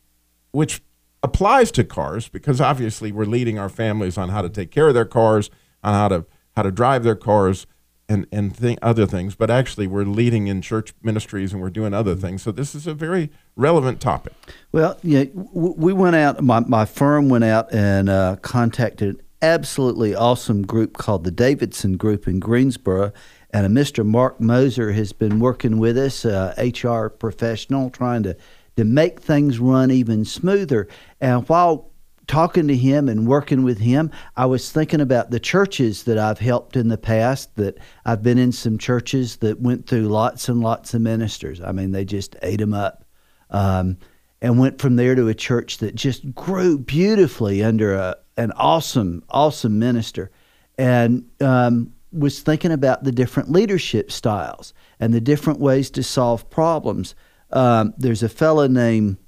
which 0.53 0.81
applies 1.21 1.73
to 1.73 1.83
cars 1.83 2.29
because 2.29 2.61
obviously 2.61 3.11
we're 3.11 3.25
leading 3.25 3.59
our 3.59 3.69
families 3.69 4.17
on 4.17 4.29
how 4.29 4.43
to 4.43 4.49
take 4.49 4.71
care 4.71 4.87
of 4.87 4.95
their 4.95 5.05
cars, 5.05 5.51
on 5.83 5.93
how 5.93 6.07
to 6.07 6.27
how 6.55 6.63
to 6.63 6.71
drive 6.71 7.03
their 7.03 7.17
cars, 7.17 7.67
and 8.09 8.29
and 8.31 8.57
th- 8.57 8.79
other 8.81 9.07
things. 9.07 9.35
But 9.35 9.51
actually, 9.51 9.89
we're 9.89 10.05
leading 10.05 10.47
in 10.47 10.63
church 10.63 10.95
ministries 11.03 11.53
and 11.53 11.61
we're 11.61 11.71
doing 11.71 11.93
other 11.93 12.15
things. 12.15 12.43
So 12.43 12.53
this 12.53 12.77
is 12.77 12.87
a 12.87 12.95
very 12.95 13.33
relevant 13.57 14.01
topic. 14.01 14.35
Well, 14.71 14.97
yeah, 15.03 15.25
we 15.35 15.93
went 15.93 16.15
out. 16.15 16.41
My 16.45 16.61
my 16.61 16.85
firm 16.85 17.29
went 17.29 17.43
out 17.43 17.75
and 17.75 18.09
uh, 18.09 18.37
contacted 18.37 19.25
absolutely 19.43 20.15
awesome 20.15 20.63
group 20.67 20.97
called 20.97 21.25
the 21.25 21.31
Davidson 21.31 21.97
Group 21.97 22.27
in 22.27 22.41
Greensboro, 22.41 23.13
and 23.51 23.67
a 23.67 23.69
Mr. 23.69 24.05
Mark 24.05 24.41
Moser 24.41 24.93
has 24.93 25.13
been 25.13 25.41
working 25.41 25.79
with 25.79 25.97
us, 25.97 26.25
uh, 26.25 26.55
HR 26.59 27.09
professional, 27.09 27.91
trying 27.91 28.23
to 28.25 28.37
to 28.77 28.85
make 28.85 29.19
things 29.19 29.59
run 29.59 29.91
even 29.91 30.25
smoother. 30.25 30.87
And 31.21 31.49
while 31.49 31.91
talking 32.29 32.69
to 32.69 32.77
him 32.77 33.09
and 33.09 33.27
working 33.27 33.65
with 33.65 33.79
him, 33.79 34.13
I 34.37 34.47
was 34.47 34.71
thinking 34.71 35.01
about 35.01 35.33
the 35.33 35.41
churches 35.41 36.05
that 36.05 36.17
I've 36.17 36.39
helped 36.39 36.77
in 36.77 36.87
the 36.87 36.97
past. 36.97 37.57
That 37.57 37.79
I've 38.05 38.23
been 38.23 38.39
in 38.39 38.53
some 38.53 38.79
churches 38.79 39.39
that 39.39 39.61
went 39.61 39.89
through 39.89 40.03
lots 40.03 40.49
and 40.49 40.61
lots 40.61 40.95
of 40.95 41.01
ministers. 41.01 41.61
I 41.61 41.73
mean, 41.73 41.91
they 41.91 42.05
just 42.05 42.37
ate 42.41 42.61
them 42.61 42.73
up. 42.73 43.05
Um, 43.51 43.99
and 44.41 44.59
went 44.59 44.81
from 44.81 44.95
there 44.97 45.15
to 45.15 45.27
a 45.27 45.35
church 45.35 45.79
that 45.79 45.95
just 45.95 46.33
grew 46.35 46.79
beautifully 46.79 47.63
under 47.65 47.95
a, 47.95 48.17
an 48.39 48.53
awesome, 48.53 49.23
awesome 49.29 49.79
minister. 49.79 50.31
And 50.79 51.29
um, 51.41 51.93
was 52.13 52.41
thinking 52.41 52.73
about 52.73 53.05
the 53.05 53.13
different 53.13 53.51
leadership 53.51 54.11
styles 54.11 54.73
and 54.99 55.13
the 55.13 55.21
different 55.21 55.61
ways 55.61 55.91
to 55.91 56.03
solve 56.03 56.49
problems. 56.49 57.15
Um, 57.51 57.93
there's 57.99 58.23
a 58.23 58.29
fellow 58.29 58.67
named 58.67 59.19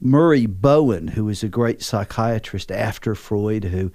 Murray 0.00 0.46
Bowen, 0.46 1.08
who 1.08 1.24
was 1.24 1.42
a 1.42 1.48
great 1.48 1.80
psychiatrist 1.80 2.70
after 2.70 3.14
Freud, 3.14 3.64
who, 3.64 3.90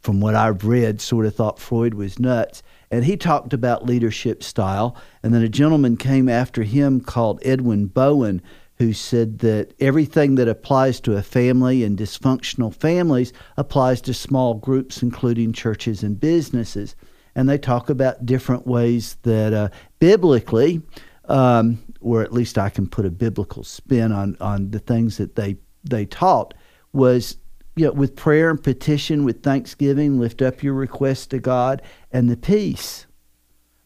from 0.00 0.20
what 0.20 0.34
I've 0.34 0.64
read, 0.64 1.00
sort 1.00 1.26
of 1.26 1.34
thought 1.34 1.58
Freud 1.58 1.94
was 1.94 2.18
nuts. 2.18 2.62
And 2.90 3.04
he 3.04 3.16
talked 3.16 3.52
about 3.52 3.84
leadership 3.84 4.42
style. 4.42 4.96
And 5.22 5.34
then 5.34 5.42
a 5.42 5.48
gentleman 5.48 5.96
came 5.96 6.28
after 6.28 6.62
him 6.62 7.00
called 7.00 7.40
Edwin 7.44 7.86
Bowen, 7.86 8.40
who 8.78 8.92
said 8.92 9.38
that 9.38 9.72
everything 9.80 10.34
that 10.34 10.48
applies 10.48 11.00
to 11.00 11.16
a 11.16 11.22
family 11.22 11.82
and 11.82 11.98
dysfunctional 11.98 12.74
families 12.74 13.32
applies 13.56 14.00
to 14.02 14.12
small 14.12 14.54
groups, 14.54 15.02
including 15.02 15.52
churches 15.52 16.02
and 16.02 16.20
businesses. 16.20 16.94
And 17.34 17.48
they 17.48 17.58
talk 17.58 17.90
about 17.90 18.26
different 18.26 18.66
ways 18.66 19.16
that 19.22 19.52
uh, 19.52 19.68
biblically, 19.98 20.82
um, 21.26 21.82
or 22.00 22.22
at 22.22 22.32
least 22.32 22.58
I 22.58 22.68
can 22.70 22.86
put 22.86 23.06
a 23.06 23.10
biblical 23.10 23.64
spin 23.64 24.12
on, 24.12 24.36
on 24.40 24.70
the 24.70 24.78
things 24.78 25.16
that 25.18 25.36
they 25.36 25.56
they 25.88 26.04
taught, 26.04 26.52
was 26.92 27.36
you 27.76 27.84
know, 27.84 27.92
with 27.92 28.16
prayer 28.16 28.50
and 28.50 28.62
petition, 28.62 29.24
with 29.24 29.42
thanksgiving, 29.42 30.18
lift 30.18 30.42
up 30.42 30.62
your 30.62 30.74
requests 30.74 31.26
to 31.28 31.38
God, 31.38 31.80
and 32.10 32.28
the 32.28 32.36
peace 32.36 33.06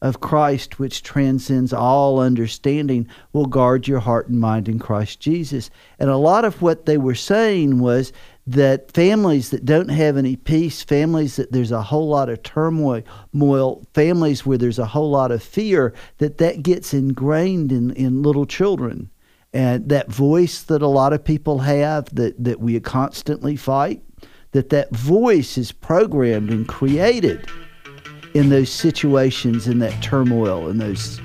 of 0.02 0.20
Christ, 0.20 0.78
which 0.78 1.02
transcends 1.02 1.72
all 1.72 2.20
understanding, 2.20 3.06
will 3.32 3.46
guard 3.46 3.86
your 3.86 4.00
heart 4.00 4.28
and 4.28 4.40
mind 4.40 4.68
in 4.68 4.78
Christ 4.78 5.20
Jesus. 5.20 5.70
And 5.98 6.08
a 6.08 6.16
lot 6.16 6.44
of 6.44 6.62
what 6.62 6.86
they 6.86 6.96
were 6.96 7.14
saying 7.14 7.80
was 7.80 8.12
that 8.46 8.90
families 8.92 9.50
that 9.50 9.64
don't 9.64 9.90
have 9.90 10.16
any 10.16 10.36
peace, 10.36 10.82
families 10.82 11.36
that 11.36 11.52
there's 11.52 11.70
a 11.70 11.82
whole 11.82 12.08
lot 12.08 12.30
of 12.30 12.42
turmoil, 12.42 13.86
families 13.94 14.46
where 14.46 14.58
there's 14.58 14.78
a 14.78 14.86
whole 14.86 15.10
lot 15.10 15.30
of 15.30 15.42
fear, 15.42 15.92
that 16.18 16.38
that 16.38 16.62
gets 16.62 16.94
ingrained 16.94 17.70
in, 17.70 17.90
in 17.92 18.22
little 18.22 18.46
children. 18.46 19.10
And 19.52 19.88
that 19.88 20.10
voice 20.10 20.62
that 20.62 20.80
a 20.80 20.86
lot 20.86 21.12
of 21.12 21.24
people 21.24 21.58
have 21.58 22.14
that, 22.14 22.42
that 22.42 22.60
we 22.60 22.78
constantly 22.80 23.56
fight, 23.56 24.02
that 24.52 24.70
that 24.70 24.94
voice 24.94 25.58
is 25.58 25.72
programmed 25.72 26.50
and 26.50 26.66
created 26.66 27.46
in 28.34 28.48
those 28.48 28.70
situations, 28.70 29.66
in 29.66 29.78
that 29.80 30.02
turmoil, 30.02 30.68
in 30.68 30.78
those 30.78 31.20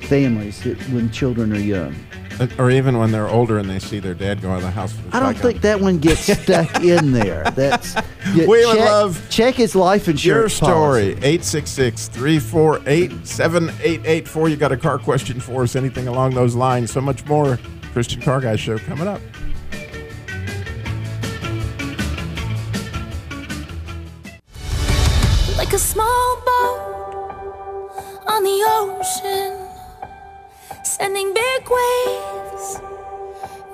families 0.00 0.62
that 0.62 0.78
when 0.90 1.10
children 1.10 1.52
are 1.52 1.58
young. 1.58 1.94
Or 2.56 2.70
even 2.70 2.98
when 2.98 3.10
they're 3.10 3.28
older 3.28 3.58
and 3.58 3.68
they 3.68 3.80
see 3.80 3.98
their 3.98 4.14
dad 4.14 4.40
go 4.40 4.50
out 4.52 4.58
of 4.58 4.62
the 4.62 4.70
house. 4.70 4.94
I 5.12 5.18
don't 5.18 5.36
think 5.36 5.60
that 5.62 5.80
one 5.80 5.98
gets 5.98 6.20
stuck 6.20 6.84
in 6.84 7.10
there. 7.10 7.42
That's 7.56 7.96
you 8.32 8.48
We 8.48 8.64
would 8.64 8.78
love 8.78 9.20
check 9.28 9.56
his 9.56 9.74
life 9.74 10.06
and 10.06 10.18
share 10.18 10.40
Your 10.40 10.48
story, 10.48 11.14
policy. 11.14 11.26
866 11.26 12.08
348 12.08 13.26
7884. 13.26 14.48
You 14.50 14.56
got 14.56 14.70
a 14.70 14.76
car 14.76 14.98
question 14.98 15.40
for 15.40 15.64
us, 15.64 15.74
anything 15.74 16.06
along 16.06 16.34
those 16.34 16.54
lines. 16.54 16.92
So 16.92 17.00
much 17.00 17.26
more. 17.26 17.58
Christian 17.92 18.22
Car 18.22 18.40
Guy 18.40 18.54
Show 18.54 18.78
coming 18.78 19.08
up. 19.08 19.20
Like 25.68 25.76
a 25.76 25.78
small 25.78 26.36
boat 26.46 27.92
on 28.26 28.42
the 28.42 28.58
ocean, 28.80 29.52
sending 30.82 31.34
big 31.34 31.62
waves 31.68 32.80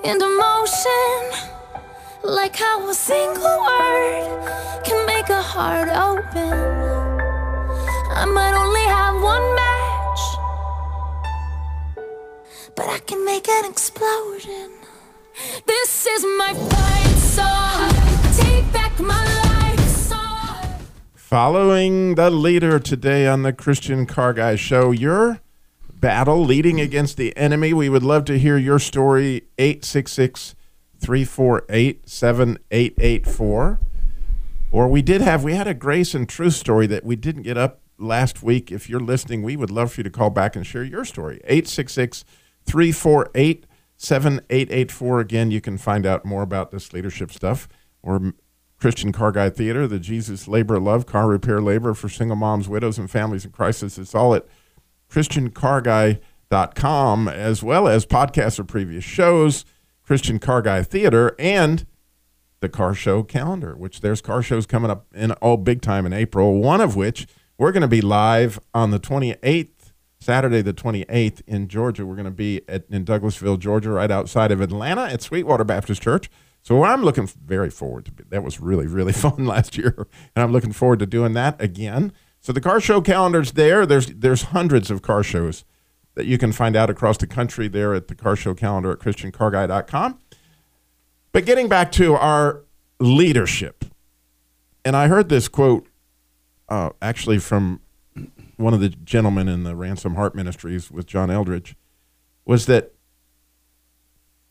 into 0.03 0.27
motion. 0.27 1.21
Like 2.21 2.57
how 2.57 2.89
a 2.89 2.93
single 2.93 3.59
word 3.67 4.83
can 4.83 5.05
make 5.05 5.29
a 5.29 5.41
heart 5.41 5.87
open. 5.87 6.51
I 8.11 8.25
might 8.25 8.55
only 8.61 8.87
have 8.99 9.15
one 9.33 9.47
match, 9.61 10.21
but 12.75 12.89
I 12.89 12.99
can 13.07 13.23
make 13.23 13.47
an 13.47 13.71
explosion. 13.71 14.69
This 15.65 16.05
is 16.07 16.25
my 16.39 16.53
fight 16.71 17.17
song. 17.37 17.89
Take 18.35 18.69
back 18.73 18.99
my 18.99 19.23
life. 19.23 19.44
Following 21.25 22.13
the 22.13 22.29
leader 22.29 22.77
today 22.77 23.25
on 23.25 23.41
the 23.41 23.51
Christian 23.51 24.05
Car 24.05 24.31
Guy 24.31 24.55
Show, 24.55 24.91
your 24.91 25.41
battle 25.91 26.45
leading 26.45 26.79
against 26.79 27.17
the 27.17 27.35
enemy. 27.35 27.73
We 27.73 27.89
would 27.89 28.03
love 28.03 28.25
to 28.25 28.37
hear 28.37 28.59
your 28.59 28.77
story. 28.77 29.47
866 29.57 30.53
348 30.99 32.07
7884. 32.07 33.79
Or 34.71 34.87
we 34.87 35.01
did 35.01 35.21
have, 35.21 35.43
we 35.43 35.55
had 35.55 35.67
a 35.67 35.73
grace 35.73 36.13
and 36.13 36.29
truth 36.29 36.53
story 36.53 36.85
that 36.85 37.03
we 37.03 37.15
didn't 37.15 37.41
get 37.41 37.57
up 37.57 37.81
last 37.97 38.43
week. 38.43 38.71
If 38.71 38.87
you're 38.87 38.99
listening, 38.99 39.41
we 39.41 39.57
would 39.57 39.71
love 39.71 39.93
for 39.93 40.01
you 40.01 40.03
to 40.03 40.11
call 40.11 40.29
back 40.29 40.55
and 40.55 40.63
share 40.63 40.83
your 40.83 41.05
story. 41.05 41.41
866 41.45 42.23
348 42.67 43.65
7884. 43.97 45.19
Again, 45.21 45.49
you 45.49 45.59
can 45.59 45.79
find 45.79 46.05
out 46.05 46.23
more 46.23 46.43
about 46.43 46.69
this 46.69 46.93
leadership 46.93 47.31
stuff 47.31 47.67
or 48.03 48.35
Christian 48.85 49.11
Car 49.11 49.31
Guy 49.31 49.49
Theater, 49.49 49.87
the 49.87 49.97
Jesus 49.97 50.47
Labor 50.47 50.79
Love, 50.79 51.07
car 51.07 51.27
repair 51.27 51.59
labor 51.59 51.95
for 51.95 52.07
single 52.07 52.35
moms, 52.35 52.69
widows, 52.69 52.99
and 52.99 53.09
families 53.09 53.43
in 53.43 53.49
crisis. 53.49 53.97
It's 53.97 54.13
all 54.13 54.35
at 54.35 54.45
ChristianCarGuy.com, 55.09 57.27
as 57.27 57.63
well 57.63 57.87
as 57.87 58.05
podcasts 58.05 58.59
of 58.59 58.67
previous 58.67 59.03
shows, 59.03 59.65
Christian 60.03 60.37
Car 60.37 60.61
Guy 60.61 60.83
Theater, 60.83 61.35
and 61.39 61.87
the 62.59 62.69
car 62.69 62.93
show 62.93 63.23
calendar, 63.23 63.75
which 63.75 64.01
there's 64.01 64.21
car 64.21 64.43
shows 64.43 64.67
coming 64.67 64.91
up 64.91 65.07
in 65.15 65.31
all 65.31 65.57
big 65.57 65.81
time 65.81 66.05
in 66.05 66.13
April, 66.13 66.61
one 66.61 66.79
of 66.79 66.95
which 66.95 67.25
we're 67.57 67.71
going 67.71 67.81
to 67.81 67.87
be 67.87 68.01
live 68.01 68.59
on 68.75 68.91
the 68.91 68.99
28th, 68.99 69.93
Saturday 70.19 70.61
the 70.61 70.75
28th 70.75 71.41
in 71.47 71.67
Georgia. 71.67 72.05
We're 72.05 72.13
going 72.13 72.25
to 72.25 72.31
be 72.31 72.61
at, 72.69 72.85
in 72.91 73.03
Douglasville, 73.03 73.57
Georgia, 73.57 73.89
right 73.89 74.11
outside 74.11 74.51
of 74.51 74.61
Atlanta 74.61 75.05
at 75.05 75.23
Sweetwater 75.23 75.63
Baptist 75.63 76.03
Church. 76.03 76.29
So 76.65 76.81
I'm 76.83 77.03
looking 77.03 77.27
very 77.27 77.69
forward 77.69 78.05
to 78.05 78.11
that 78.29 78.43
was 78.43 78.59
really 78.59 78.87
really 78.87 79.13
fun 79.25 79.45
last 79.45 79.77
year, 79.77 80.07
and 80.35 80.43
I'm 80.43 80.51
looking 80.51 80.71
forward 80.71 80.97
to 80.99 81.05
doing 81.05 81.33
that 81.33 81.61
again. 81.61 82.11
So 82.41 82.51
the 82.51 82.61
car 82.61 82.81
show 82.81 83.01
calendar's 83.01 83.51
there. 83.51 83.85
There's 83.85 84.07
there's 84.07 84.41
hundreds 84.43 84.89
of 84.89 85.03
car 85.03 85.21
shows 85.21 85.63
that 86.15 86.25
you 86.25 86.39
can 86.39 86.51
find 86.51 86.75
out 86.75 86.89
across 86.89 87.17
the 87.17 87.27
country 87.27 87.67
there 87.67 87.93
at 87.93 88.07
the 88.07 88.15
car 88.15 88.35
show 88.35 88.55
calendar 88.55 88.91
at 88.91 88.97
christiancarguy.com. 88.97 90.19
But 91.31 91.45
getting 91.45 91.69
back 91.69 91.91
to 91.93 92.15
our 92.15 92.63
leadership, 92.99 93.85
and 94.83 94.95
I 94.95 95.07
heard 95.07 95.29
this 95.29 95.47
quote 95.47 95.87
uh, 96.67 96.89
actually 96.99 97.37
from 97.37 97.79
one 98.57 98.73
of 98.73 98.79
the 98.79 98.89
gentlemen 98.89 99.47
in 99.47 99.63
the 99.63 99.75
Ransomed 99.75 100.15
Heart 100.15 100.33
Ministries 100.33 100.89
with 100.89 101.05
John 101.05 101.29
Eldredge 101.29 101.75
was 102.43 102.65
that 102.65 102.93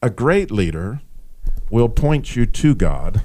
a 0.01 0.11
great 0.11 0.53
leader 0.53 1.01
will 1.71 1.89
point 1.89 2.37
you 2.37 2.47
to 2.47 2.75
God, 2.75 3.23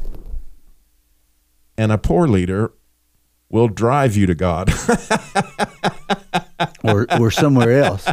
and 1.77 1.91
a 1.91 1.97
poor 1.97 2.27
leader 2.27 2.73
will 3.49 3.67
drive 3.67 4.15
you 4.15 4.25
to 4.25 4.35
God. 4.35 4.71
or 6.83 7.07
or 7.19 7.31
somewhere 7.31 7.83
else. 7.83 8.07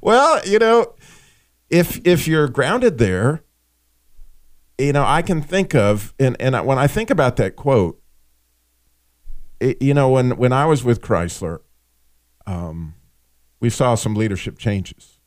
well, 0.00 0.46
you 0.46 0.58
know, 0.58 0.94
if 1.70 2.00
if 2.06 2.28
you're 2.28 2.48
grounded 2.48 2.98
there, 2.98 3.42
you 4.78 4.92
know, 4.92 5.04
I 5.04 5.22
can 5.22 5.42
think 5.42 5.74
of 5.74 6.14
and 6.18 6.36
and 6.40 6.66
when 6.66 6.78
I 6.78 6.86
think 6.86 7.10
about 7.10 7.36
that 7.36 7.56
quote, 7.56 8.00
it, 9.60 9.80
you 9.80 9.94
know, 9.94 10.10
when 10.10 10.36
when 10.36 10.52
I 10.52 10.66
was 10.66 10.84
with 10.84 11.00
Chrysler, 11.00 11.60
um, 12.46 12.94
we 13.60 13.70
saw 13.70 13.94
some 13.94 14.14
leadership 14.14 14.58
changes. 14.58 15.18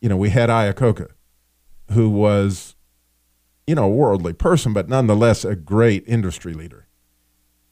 You 0.00 0.08
know, 0.08 0.16
we 0.16 0.30
had 0.30 0.50
Iacocca, 0.50 1.08
who 1.92 2.10
was, 2.10 2.73
you 3.66 3.74
know, 3.74 3.84
a 3.84 3.88
worldly 3.88 4.32
person, 4.32 4.72
but 4.72 4.88
nonetheless 4.88 5.44
a 5.44 5.56
great 5.56 6.04
industry 6.06 6.54
leader, 6.54 6.86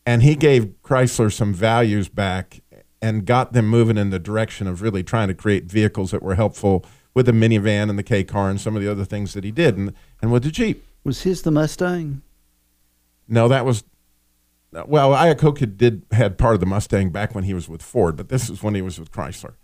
and 0.07 0.22
he 0.22 0.35
gave 0.35 0.74
Chrysler 0.83 1.33
some 1.33 1.52
values 1.52 2.09
back 2.09 2.61
and 3.00 3.26
got 3.26 3.52
them 3.52 3.66
moving 3.66 3.98
in 3.98 4.11
the 4.11 4.18
direction 4.18 4.66
of 4.66 4.81
really 4.81 5.02
trying 5.02 5.28
to 5.28 5.35
create 5.35 5.64
vehicles 5.64 6.12
that 6.12 6.22
were 6.22 6.37
helpful 6.37 6.85
with 7.14 7.26
the 7.26 7.33
minivan 7.33 7.90
and 7.90 7.98
the 7.98 8.02
K 8.02 8.24
car 8.24 8.48
and 8.48 8.61
some 8.61 8.76
of 8.76 8.83
the 8.83 8.90
other 8.90 9.05
things 9.05 9.35
that 9.35 9.44
he 9.44 9.50
did, 9.50 9.76
and 9.76 9.92
and 10.20 10.33
with 10.33 10.44
the 10.44 10.50
Jeep. 10.50 10.85
Was 11.05 11.22
his 11.22 11.42
the 11.42 11.50
Mustang? 11.50 12.22
No, 13.28 13.48
that 13.48 13.64
was 13.64 13.85
well, 14.87 15.11
Iacocca 15.11 15.76
did 15.76 16.02
had 16.12 16.38
part 16.38 16.55
of 16.55 16.61
the 16.61 16.66
Mustang 16.66 17.11
back 17.11 17.35
when 17.35 17.44
he 17.44 17.52
was 17.52 17.68
with 17.68 17.83
Ford, 17.83 18.16
but 18.16 18.28
this 18.28 18.48
is 18.48 18.62
when 18.62 18.74
he 18.74 18.83
was 18.83 18.98
with 18.98 19.11
Chrysler, 19.11 19.55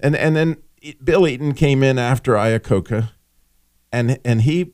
and 0.00 0.16
and 0.16 0.34
then 0.34 0.56
Bill 1.02 1.28
Eaton 1.28 1.54
came 1.54 1.82
in 1.82 1.98
after 1.98 2.32
Iacocca, 2.32 3.10
and 3.92 4.18
and 4.24 4.42
he 4.42 4.72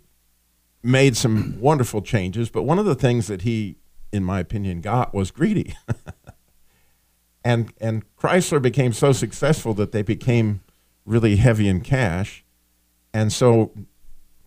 made 0.82 1.16
some 1.16 1.60
wonderful 1.60 2.02
changes. 2.02 2.50
But 2.50 2.62
one 2.62 2.78
of 2.78 2.84
the 2.84 2.94
things 2.94 3.26
that 3.26 3.42
he, 3.42 3.76
in 4.12 4.24
my 4.24 4.40
opinion, 4.40 4.80
got 4.80 5.14
was 5.14 5.30
greedy, 5.30 5.76
and 7.44 7.72
and 7.80 8.04
Chrysler 8.16 8.60
became 8.60 8.92
so 8.92 9.12
successful 9.12 9.74
that 9.74 9.92
they 9.92 10.02
became 10.02 10.60
really 11.04 11.36
heavy 11.36 11.68
in 11.68 11.80
cash, 11.80 12.44
and 13.12 13.32
so 13.32 13.72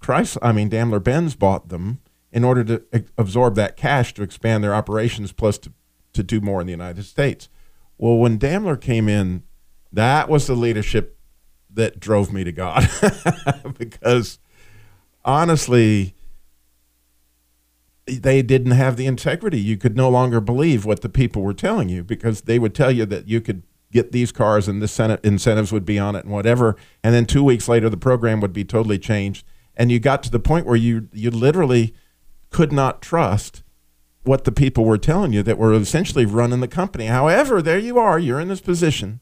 Chrysler, 0.02 0.40
I 0.42 0.52
mean 0.52 0.70
Daimler 0.70 1.00
Benz 1.00 1.36
bought 1.36 1.70
them 1.70 2.00
in 2.32 2.44
order 2.44 2.64
to 2.64 3.06
absorb 3.18 3.56
that 3.56 3.76
cash 3.76 4.14
to 4.14 4.24
expand 4.24 4.64
their 4.64 4.74
operations, 4.74 5.32
plus 5.32 5.58
to, 5.60 5.74
to 6.14 6.24
do 6.24 6.40
more 6.40 6.62
in 6.62 6.68
the 6.68 6.72
United 6.72 7.04
States. 7.04 7.50
Well, 7.98 8.18
when 8.18 8.38
Daimler 8.38 8.78
came 8.78 9.10
in, 9.10 9.44
that 9.92 10.30
was 10.30 10.48
the 10.48 10.56
leadership 10.56 11.18
that 11.74 12.00
drove 12.00 12.32
me 12.32 12.44
to 12.44 12.52
God, 12.52 12.90
because 13.78 14.40
honestly, 15.26 16.16
they 18.06 18.42
didn't 18.42 18.72
have 18.72 18.98
the 18.98 19.06
integrity. 19.06 19.60
You 19.60 19.78
could 19.78 19.96
no 19.96 20.10
longer 20.10 20.42
believe 20.42 20.86
what 20.86 21.02
the 21.02 21.10
people 21.10 21.42
were 21.42 21.54
telling 21.54 21.90
you 21.90 22.04
because 22.04 22.42
they 22.42 22.60
would 22.60 22.74
tell 22.74 22.92
you 22.92 23.06
that 23.06 23.28
you 23.28 23.42
could 23.42 23.64
get 23.92 24.12
these 24.12 24.32
cars 24.32 24.68
and 24.68 24.82
the 24.82 25.20
incentives 25.24 25.72
would 25.72 25.86
be 25.86 26.00
on 26.00 26.16
it 26.16 26.24
and 26.24 26.34
whatever. 26.34 26.76
And 27.04 27.14
then 27.14 27.26
two 27.26 27.44
weeks 27.44 27.68
later, 27.68 27.90
the 27.90 27.98
program 27.98 28.40
would 28.42 28.54
be 28.54 28.64
totally 28.64 28.98
changed. 28.98 29.46
And 29.76 29.92
you 29.92 30.00
got 30.00 30.24
to 30.24 30.32
the 30.32 30.40
point 30.40 30.66
where 30.66 30.76
you, 30.76 31.10
you 31.14 31.30
literally 31.30 31.94
could 32.50 32.72
not 32.72 33.02
trust 33.02 33.64
what 34.24 34.44
the 34.44 34.52
people 34.52 34.86
were 34.86 34.98
telling 34.98 35.34
you 35.34 35.44
that 35.44 35.58
were 35.58 35.74
essentially 35.74 36.26
running 36.26 36.60
the 36.60 36.68
company. 36.68 37.06
However, 37.06 37.62
there 37.62 37.80
you 37.80 37.98
are, 37.98 38.20
you're 38.20 38.40
in 38.40 38.50
this 38.50 38.62
position. 38.62 39.20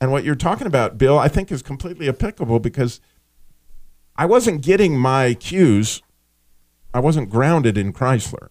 And 0.00 0.10
what 0.10 0.24
you're 0.24 0.34
talking 0.34 0.66
about, 0.66 0.98
Bill, 0.98 1.18
I 1.18 1.28
think 1.28 1.50
is 1.50 1.62
completely 1.62 2.08
applicable 2.08 2.60
because 2.60 3.00
I 4.16 4.26
wasn't 4.26 4.62
getting 4.62 4.98
my 4.98 5.34
cues. 5.34 6.02
I 6.96 7.00
wasn't 7.00 7.28
grounded 7.28 7.76
in 7.76 7.92
Chrysler. 7.92 8.48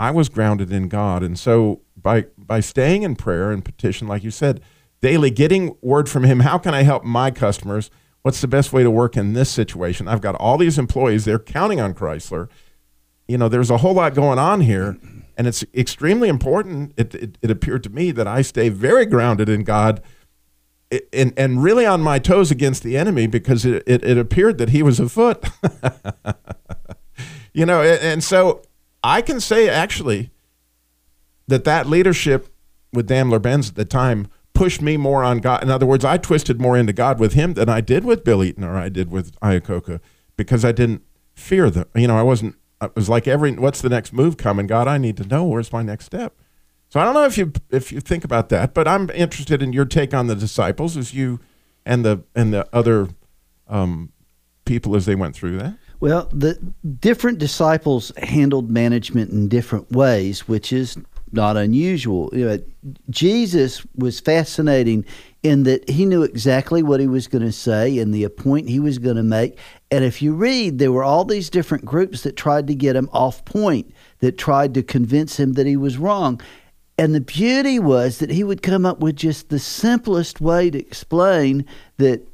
I 0.00 0.10
was 0.10 0.28
grounded 0.28 0.72
in 0.72 0.88
God. 0.88 1.22
And 1.22 1.38
so 1.38 1.82
by 1.96 2.26
by 2.36 2.58
staying 2.58 3.04
in 3.04 3.14
prayer 3.14 3.52
and 3.52 3.64
petition, 3.64 4.08
like 4.08 4.24
you 4.24 4.32
said, 4.32 4.60
daily 5.00 5.30
getting 5.30 5.76
word 5.80 6.08
from 6.08 6.24
him, 6.24 6.40
how 6.40 6.58
can 6.58 6.74
I 6.74 6.82
help 6.82 7.04
my 7.04 7.30
customers? 7.30 7.88
What's 8.22 8.40
the 8.40 8.48
best 8.48 8.72
way 8.72 8.82
to 8.82 8.90
work 8.90 9.16
in 9.16 9.34
this 9.34 9.48
situation? 9.48 10.08
I've 10.08 10.20
got 10.20 10.34
all 10.34 10.58
these 10.58 10.76
employees, 10.76 11.24
they're 11.24 11.38
counting 11.38 11.78
on 11.78 11.94
Chrysler. 11.94 12.48
You 13.28 13.38
know, 13.38 13.48
there's 13.48 13.70
a 13.70 13.76
whole 13.76 13.94
lot 13.94 14.12
going 14.12 14.40
on 14.40 14.62
here, 14.62 14.98
and 15.36 15.46
it's 15.46 15.64
extremely 15.72 16.28
important. 16.28 16.94
It, 16.96 17.14
it, 17.14 17.38
it 17.42 17.48
appeared 17.48 17.84
to 17.84 17.90
me 17.90 18.10
that 18.10 18.26
I 18.26 18.42
stay 18.42 18.70
very 18.70 19.06
grounded 19.06 19.48
in 19.48 19.62
God 19.62 20.02
and, 21.12 21.32
and 21.36 21.62
really 21.62 21.86
on 21.86 22.00
my 22.00 22.18
toes 22.18 22.50
against 22.50 22.82
the 22.82 22.96
enemy 22.96 23.28
because 23.28 23.64
it, 23.64 23.84
it, 23.86 24.02
it 24.02 24.18
appeared 24.18 24.58
that 24.58 24.70
he 24.70 24.82
was 24.82 24.98
afoot. 24.98 25.44
you 27.58 27.66
know, 27.66 27.82
and, 27.82 28.00
and 28.00 28.24
so 28.24 28.62
I 29.02 29.20
can 29.20 29.40
say 29.40 29.68
actually 29.68 30.30
that 31.48 31.64
that 31.64 31.88
leadership 31.88 32.54
with 32.92 33.08
Daimler 33.08 33.40
Benz 33.40 33.70
at 33.70 33.74
the 33.74 33.84
time 33.84 34.28
pushed 34.54 34.80
me 34.80 34.96
more 34.96 35.24
on 35.24 35.38
God. 35.38 35.64
In 35.64 35.68
other 35.68 35.84
words, 35.84 36.04
I 36.04 36.18
twisted 36.18 36.60
more 36.60 36.78
into 36.78 36.92
God 36.92 37.18
with 37.18 37.32
him 37.32 37.54
than 37.54 37.68
I 37.68 37.80
did 37.80 38.04
with 38.04 38.22
Bill 38.22 38.44
Eaton 38.44 38.62
or 38.62 38.76
I 38.76 38.88
did 38.88 39.10
with 39.10 39.38
Iacocca 39.40 39.98
because 40.36 40.64
I 40.64 40.70
didn't 40.70 41.02
fear 41.34 41.68
them. 41.68 41.86
You 41.96 42.06
know, 42.06 42.16
I 42.16 42.22
wasn't. 42.22 42.54
It 42.80 42.94
was 42.94 43.08
like 43.08 43.26
every 43.26 43.50
what's 43.52 43.82
the 43.82 43.88
next 43.88 44.12
move 44.12 44.36
coming? 44.36 44.68
God, 44.68 44.86
I 44.86 44.96
need 44.96 45.16
to 45.16 45.26
know 45.26 45.44
where's 45.44 45.72
my 45.72 45.82
next 45.82 46.04
step. 46.04 46.36
So 46.90 47.00
I 47.00 47.04
don't 47.04 47.14
know 47.14 47.24
if 47.24 47.36
you 47.36 47.52
if 47.70 47.90
you 47.90 47.98
think 47.98 48.22
about 48.22 48.50
that, 48.50 48.72
but 48.72 48.86
I'm 48.86 49.10
interested 49.10 49.62
in 49.62 49.72
your 49.72 49.84
take 49.84 50.14
on 50.14 50.28
the 50.28 50.36
disciples 50.36 50.96
as 50.96 51.12
you 51.12 51.40
and 51.84 52.04
the 52.04 52.22
and 52.36 52.52
the 52.54 52.68
other 52.72 53.08
um, 53.66 54.12
people 54.64 54.94
as 54.94 55.06
they 55.06 55.16
went 55.16 55.34
through 55.34 55.58
that. 55.58 55.76
Well, 56.00 56.28
the 56.32 56.54
different 57.00 57.38
disciples 57.38 58.12
handled 58.18 58.70
management 58.70 59.30
in 59.30 59.48
different 59.48 59.90
ways, 59.90 60.46
which 60.46 60.72
is 60.72 60.96
not 61.32 61.56
unusual. 61.56 62.30
You 62.32 62.46
know, 62.46 62.58
Jesus 63.10 63.84
was 63.96 64.20
fascinating 64.20 65.04
in 65.42 65.64
that 65.64 65.88
he 65.88 66.04
knew 66.04 66.22
exactly 66.22 66.82
what 66.82 67.00
he 67.00 67.06
was 67.06 67.26
going 67.26 67.44
to 67.44 67.52
say 67.52 67.98
and 67.98 68.14
the 68.14 68.28
point 68.28 68.68
he 68.68 68.80
was 68.80 68.98
going 68.98 69.16
to 69.16 69.22
make. 69.22 69.58
And 69.90 70.04
if 70.04 70.22
you 70.22 70.34
read, 70.34 70.78
there 70.78 70.92
were 70.92 71.04
all 71.04 71.24
these 71.24 71.50
different 71.50 71.84
groups 71.84 72.22
that 72.22 72.36
tried 72.36 72.66
to 72.68 72.74
get 72.74 72.96
him 72.96 73.08
off 73.12 73.44
point, 73.44 73.92
that 74.20 74.38
tried 74.38 74.74
to 74.74 74.82
convince 74.82 75.38
him 75.38 75.54
that 75.54 75.66
he 75.66 75.76
was 75.76 75.98
wrong. 75.98 76.40
And 76.96 77.14
the 77.14 77.20
beauty 77.20 77.78
was 77.78 78.18
that 78.18 78.30
he 78.30 78.42
would 78.42 78.62
come 78.62 78.84
up 78.84 78.98
with 78.98 79.16
just 79.16 79.48
the 79.48 79.60
simplest 79.60 80.40
way 80.40 80.70
to 80.70 80.78
explain 80.78 81.64
that 81.98 82.27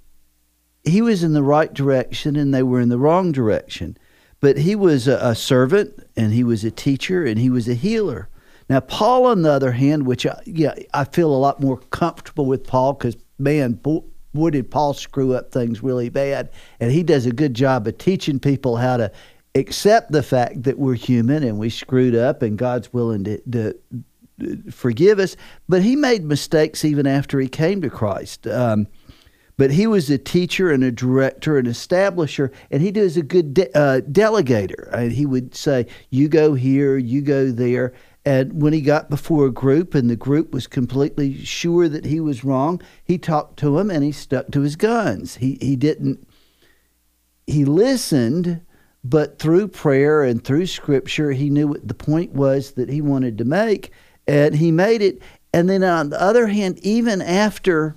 he 0.85 1.01
was 1.03 1.25
in 1.25 1.33
the 1.33 1.43
right 1.43 1.73
direction 1.73 2.37
and 2.37 2.55
they 2.55 2.63
were 2.63 2.81
in 2.81 2.91
the 2.91 2.99
wrong 2.99 3.33
direction. 3.33 3.97
But 4.41 4.59
he 4.59 4.77
was 4.77 5.09
a, 5.09 5.19
a 5.21 5.35
servant 5.35 6.07
and 6.17 6.33
he 6.33 6.45
was 6.45 6.65
a 6.65 6.71
teacher 6.71 7.25
and 7.25 7.39
he 7.39 7.51
was 7.51 7.69
a 7.69 7.75
healer. 7.75 8.29
Now, 8.69 8.81
Paul, 8.81 9.27
on 9.27 9.43
the 9.43 9.51
other 9.51 9.73
hand, 9.73 10.07
which 10.07 10.27
I, 10.27 10.41
yeah, 10.45 10.75
I 10.93 11.05
feel 11.05 11.35
a 11.35 11.37
lot 11.37 11.61
more 11.61 11.79
comfortable 11.79 12.47
with 12.47 12.67
Paul 12.67 12.95
because, 12.95 13.17
man, 13.39 13.73
boy, 13.73 14.03
boy, 14.35 14.51
did 14.51 14.71
Paul 14.71 14.95
screw 14.95 15.35
up 15.35 15.51
things 15.51 15.83
really 15.83 16.09
bad. 16.09 16.51
And 16.81 16.91
he 16.91 17.03
does 17.03 17.27
a 17.27 17.33
good 17.33 17.55
job 17.55 17.87
of 17.87 17.97
teaching 17.99 18.39
people 18.39 18.77
how 18.77 18.97
to 18.97 19.11
accept 19.55 20.13
the 20.13 20.23
fact 20.23 20.65
that 20.65 20.79
we're 20.79 20.95
human 20.95 21.43
and 21.43 21.59
we 21.59 21.71
screwed 21.71 22.15
up 22.15 22.43
and 22.43 22.59
God's 22.59 22.93
willing 22.93 23.25
to, 23.25 23.41
to 23.51 23.75
forgive 24.71 25.19
us. 25.19 25.37
But 25.69 25.83
he 25.83 25.97
made 25.97 26.25
mistakes 26.25 26.85
even 26.85 27.07
after 27.07 27.39
he 27.39 27.49
came 27.49 27.81
to 27.83 27.91
Christ. 27.91 28.47
Um, 28.47 28.89
but 29.57 29.71
he 29.71 29.87
was 29.87 30.11
a 30.11 30.19
teacher 30.19 30.71
and 30.71 30.83
a 30.83 30.91
director 30.91 31.59
and 31.59 31.69
establisher, 31.69 32.51
and 32.71 32.83
he 32.83 32.91
was 32.91 33.17
a 33.17 33.23
good 33.23 33.55
de- 33.55 33.77
uh, 33.77 34.01
delegator. 34.01 34.91
And 34.93 35.13
he 35.13 35.27
would 35.27 35.55
say, 35.55 35.87
"You 36.11 36.29
go 36.29 36.55
here, 36.55 36.97
you 36.97 37.23
go 37.23 37.51
there." 37.51 37.93
And 38.27 38.63
when 38.63 38.73
he 38.73 38.81
got 38.81 39.11
before 39.11 39.47
a 39.47 39.53
group 39.53 39.95
and 39.95 40.09
the 40.09 40.17
group 40.17 40.53
was 40.53 40.67
completely 40.67 41.45
sure 41.45 41.89
that 41.89 42.07
he 42.07 42.21
was 42.21 42.43
wrong, 42.43 42.81
he 43.05 43.19
talked 43.19 43.59
to 43.59 43.79
him 43.79 43.91
and 43.91 44.03
he 44.03 44.13
stuck 44.13 44.51
to 44.53 44.63
his 44.63 44.77
guns. 44.77 45.37
He 45.37 45.59
he 45.61 45.77
didn't. 45.77 46.27
He 47.47 47.65
listened, 47.65 48.63
but 49.05 49.39
through 49.39 49.69
prayer 49.69 50.23
and 50.23 50.43
through 50.43 50.67
scripture, 50.67 51.33
he 51.33 51.51
knew 51.51 51.69
what 51.69 51.87
the 51.87 51.95
point 51.95 52.33
was 52.33 52.73
that 52.73 52.89
he 52.89 53.03
wanted 53.03 53.37
to 53.39 53.45
make, 53.45 53.93
and 54.27 54.55
he 54.55 54.73
made 54.73 55.03
it. 55.03 55.21
And 55.53 55.69
then 55.69 55.85
on 55.85 56.09
the 56.09 56.21
other 56.21 56.47
hand, 56.47 56.79
even 56.83 57.21
after 57.21 57.95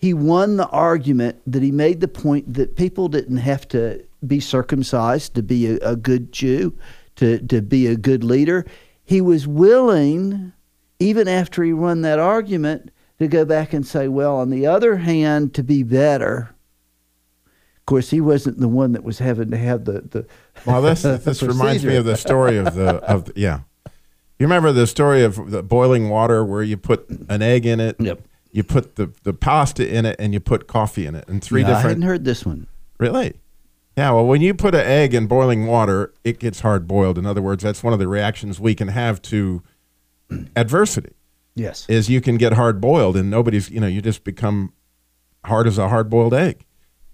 he 0.00 0.14
won 0.14 0.56
the 0.56 0.66
argument 0.68 1.42
that 1.46 1.62
he 1.62 1.70
made 1.70 2.00
the 2.00 2.08
point 2.08 2.54
that 2.54 2.74
people 2.74 3.08
didn't 3.08 3.36
have 3.36 3.68
to 3.68 4.02
be 4.26 4.40
circumcised 4.40 5.34
to 5.34 5.42
be 5.42 5.66
a, 5.66 5.76
a 5.90 5.94
good 5.94 6.32
Jew, 6.32 6.74
to, 7.16 7.38
to 7.48 7.60
be 7.60 7.86
a 7.86 7.96
good 7.96 8.24
leader. 8.24 8.64
He 9.04 9.20
was 9.20 9.46
willing, 9.46 10.54
even 10.98 11.28
after 11.28 11.62
he 11.62 11.74
won 11.74 12.00
that 12.00 12.18
argument, 12.18 12.90
to 13.18 13.28
go 13.28 13.44
back 13.44 13.74
and 13.74 13.86
say, 13.86 14.08
well, 14.08 14.36
on 14.36 14.48
the 14.48 14.66
other 14.66 14.96
hand, 14.96 15.52
to 15.52 15.62
be 15.62 15.82
better. 15.82 16.54
Of 17.76 17.86
course, 17.86 18.08
he 18.08 18.22
wasn't 18.22 18.58
the 18.58 18.68
one 18.68 18.92
that 18.92 19.04
was 19.04 19.18
having 19.18 19.50
to 19.50 19.58
have 19.58 19.84
the. 19.84 20.00
the 20.00 20.26
Well, 20.64 20.80
this 20.80 21.02
this 21.02 21.42
reminds 21.42 21.84
me 21.84 21.96
of 21.96 22.06
the 22.06 22.16
story 22.16 22.56
of 22.56 22.74
the 22.74 22.88
of 23.04 23.26
the, 23.26 23.32
yeah. 23.36 23.60
You 24.38 24.46
remember 24.46 24.72
the 24.72 24.86
story 24.86 25.22
of 25.22 25.50
the 25.50 25.62
boiling 25.62 26.08
water 26.08 26.42
where 26.42 26.62
you 26.62 26.78
put 26.78 27.06
an 27.28 27.42
egg 27.42 27.66
in 27.66 27.80
it, 27.80 27.96
Yep. 27.98 28.22
You 28.52 28.62
put 28.64 28.96
the, 28.96 29.12
the 29.22 29.32
pasta 29.32 29.86
in 29.88 30.06
it, 30.06 30.16
and 30.18 30.32
you 30.32 30.40
put 30.40 30.66
coffee 30.66 31.06
in 31.06 31.14
it, 31.14 31.28
and 31.28 31.42
three 31.42 31.62
No, 31.62 31.74
I 31.74 31.80
hadn't 31.80 32.02
heard 32.02 32.24
this 32.24 32.44
one. 32.44 32.66
Really? 32.98 33.34
Yeah. 33.96 34.10
Well, 34.12 34.26
when 34.26 34.40
you 34.40 34.54
put 34.54 34.74
an 34.74 34.86
egg 34.86 35.14
in 35.14 35.26
boiling 35.26 35.66
water, 35.66 36.12
it 36.24 36.38
gets 36.38 36.60
hard 36.60 36.86
boiled. 36.86 37.18
In 37.18 37.26
other 37.26 37.42
words, 37.42 37.62
that's 37.62 37.82
one 37.82 37.92
of 37.92 37.98
the 37.98 38.08
reactions 38.08 38.58
we 38.60 38.74
can 38.74 38.88
have 38.88 39.20
to 39.22 39.62
adversity. 40.56 41.12
Yes. 41.54 41.86
Is 41.88 42.08
you 42.08 42.20
can 42.20 42.36
get 42.36 42.52
hard 42.54 42.80
boiled, 42.80 43.16
and 43.16 43.30
nobody's 43.30 43.70
you 43.70 43.80
know 43.80 43.86
you 43.86 44.00
just 44.00 44.24
become 44.24 44.72
hard 45.44 45.66
as 45.66 45.78
a 45.78 45.88
hard 45.88 46.08
boiled 46.08 46.34
egg, 46.34 46.64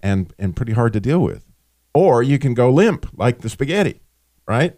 and 0.01 0.33
and 0.37 0.55
pretty 0.55 0.73
hard 0.73 0.93
to 0.93 0.99
deal 0.99 1.19
with. 1.19 1.45
Or 1.93 2.21
you 2.21 2.37
can 2.37 2.53
go 2.53 2.69
limp 2.69 3.07
like 3.17 3.39
the 3.41 3.49
spaghetti, 3.49 4.01
right? 4.47 4.77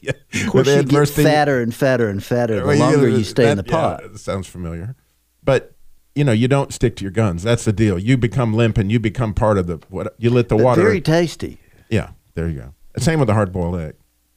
yeah. 0.00 0.12
Of 0.34 0.50
course, 0.50 0.68
you 0.68 0.82
get 0.84 1.08
fatter 1.08 1.60
and 1.60 1.74
fatter 1.74 2.08
and 2.08 2.22
fatter 2.22 2.60
the 2.60 2.74
longer 2.76 3.08
you 3.08 3.24
stay 3.24 3.50
in 3.50 3.56
the 3.56 3.62
that- 3.64 3.70
yeah, 3.72 4.08
pot. 4.08 4.18
sounds 4.20 4.46
familiar. 4.46 4.94
But 5.48 5.72
you 6.14 6.24
know, 6.24 6.32
you 6.32 6.46
don't 6.46 6.74
stick 6.74 6.94
to 6.96 7.04
your 7.04 7.10
guns. 7.10 7.42
That's 7.42 7.64
the 7.64 7.72
deal. 7.72 7.98
You 7.98 8.18
become 8.18 8.52
limp 8.52 8.76
and 8.76 8.92
you 8.92 9.00
become 9.00 9.32
part 9.32 9.56
of 9.56 9.66
the 9.66 9.78
what 9.88 10.14
you 10.18 10.28
let 10.28 10.50
the 10.50 10.56
But 10.56 10.64
water. 10.64 10.82
Very 10.82 11.00
tasty. 11.00 11.58
yeah, 11.88 12.10
there 12.34 12.48
you 12.50 12.58
go. 12.60 12.74
Same 12.98 13.18
with 13.18 13.28
the 13.28 13.32
hard 13.32 13.50
boiled 13.50 13.80
egg. 13.80 13.94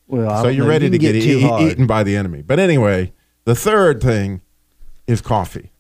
Well, 0.08 0.42
so 0.42 0.48
you're 0.48 0.64
know. 0.64 0.70
ready 0.70 0.86
You 0.86 0.92
to 0.92 0.98
get, 0.98 1.12
too 1.22 1.40
e- 1.40 1.68
eaten 1.70 1.86
by 1.88 2.04
the 2.04 2.16
enemy. 2.16 2.42
But 2.44 2.60
anyway, 2.60 3.12
the 3.44 3.56
third 3.56 4.02
thing 4.02 4.40
is 5.06 5.20
coffee. 5.20 5.72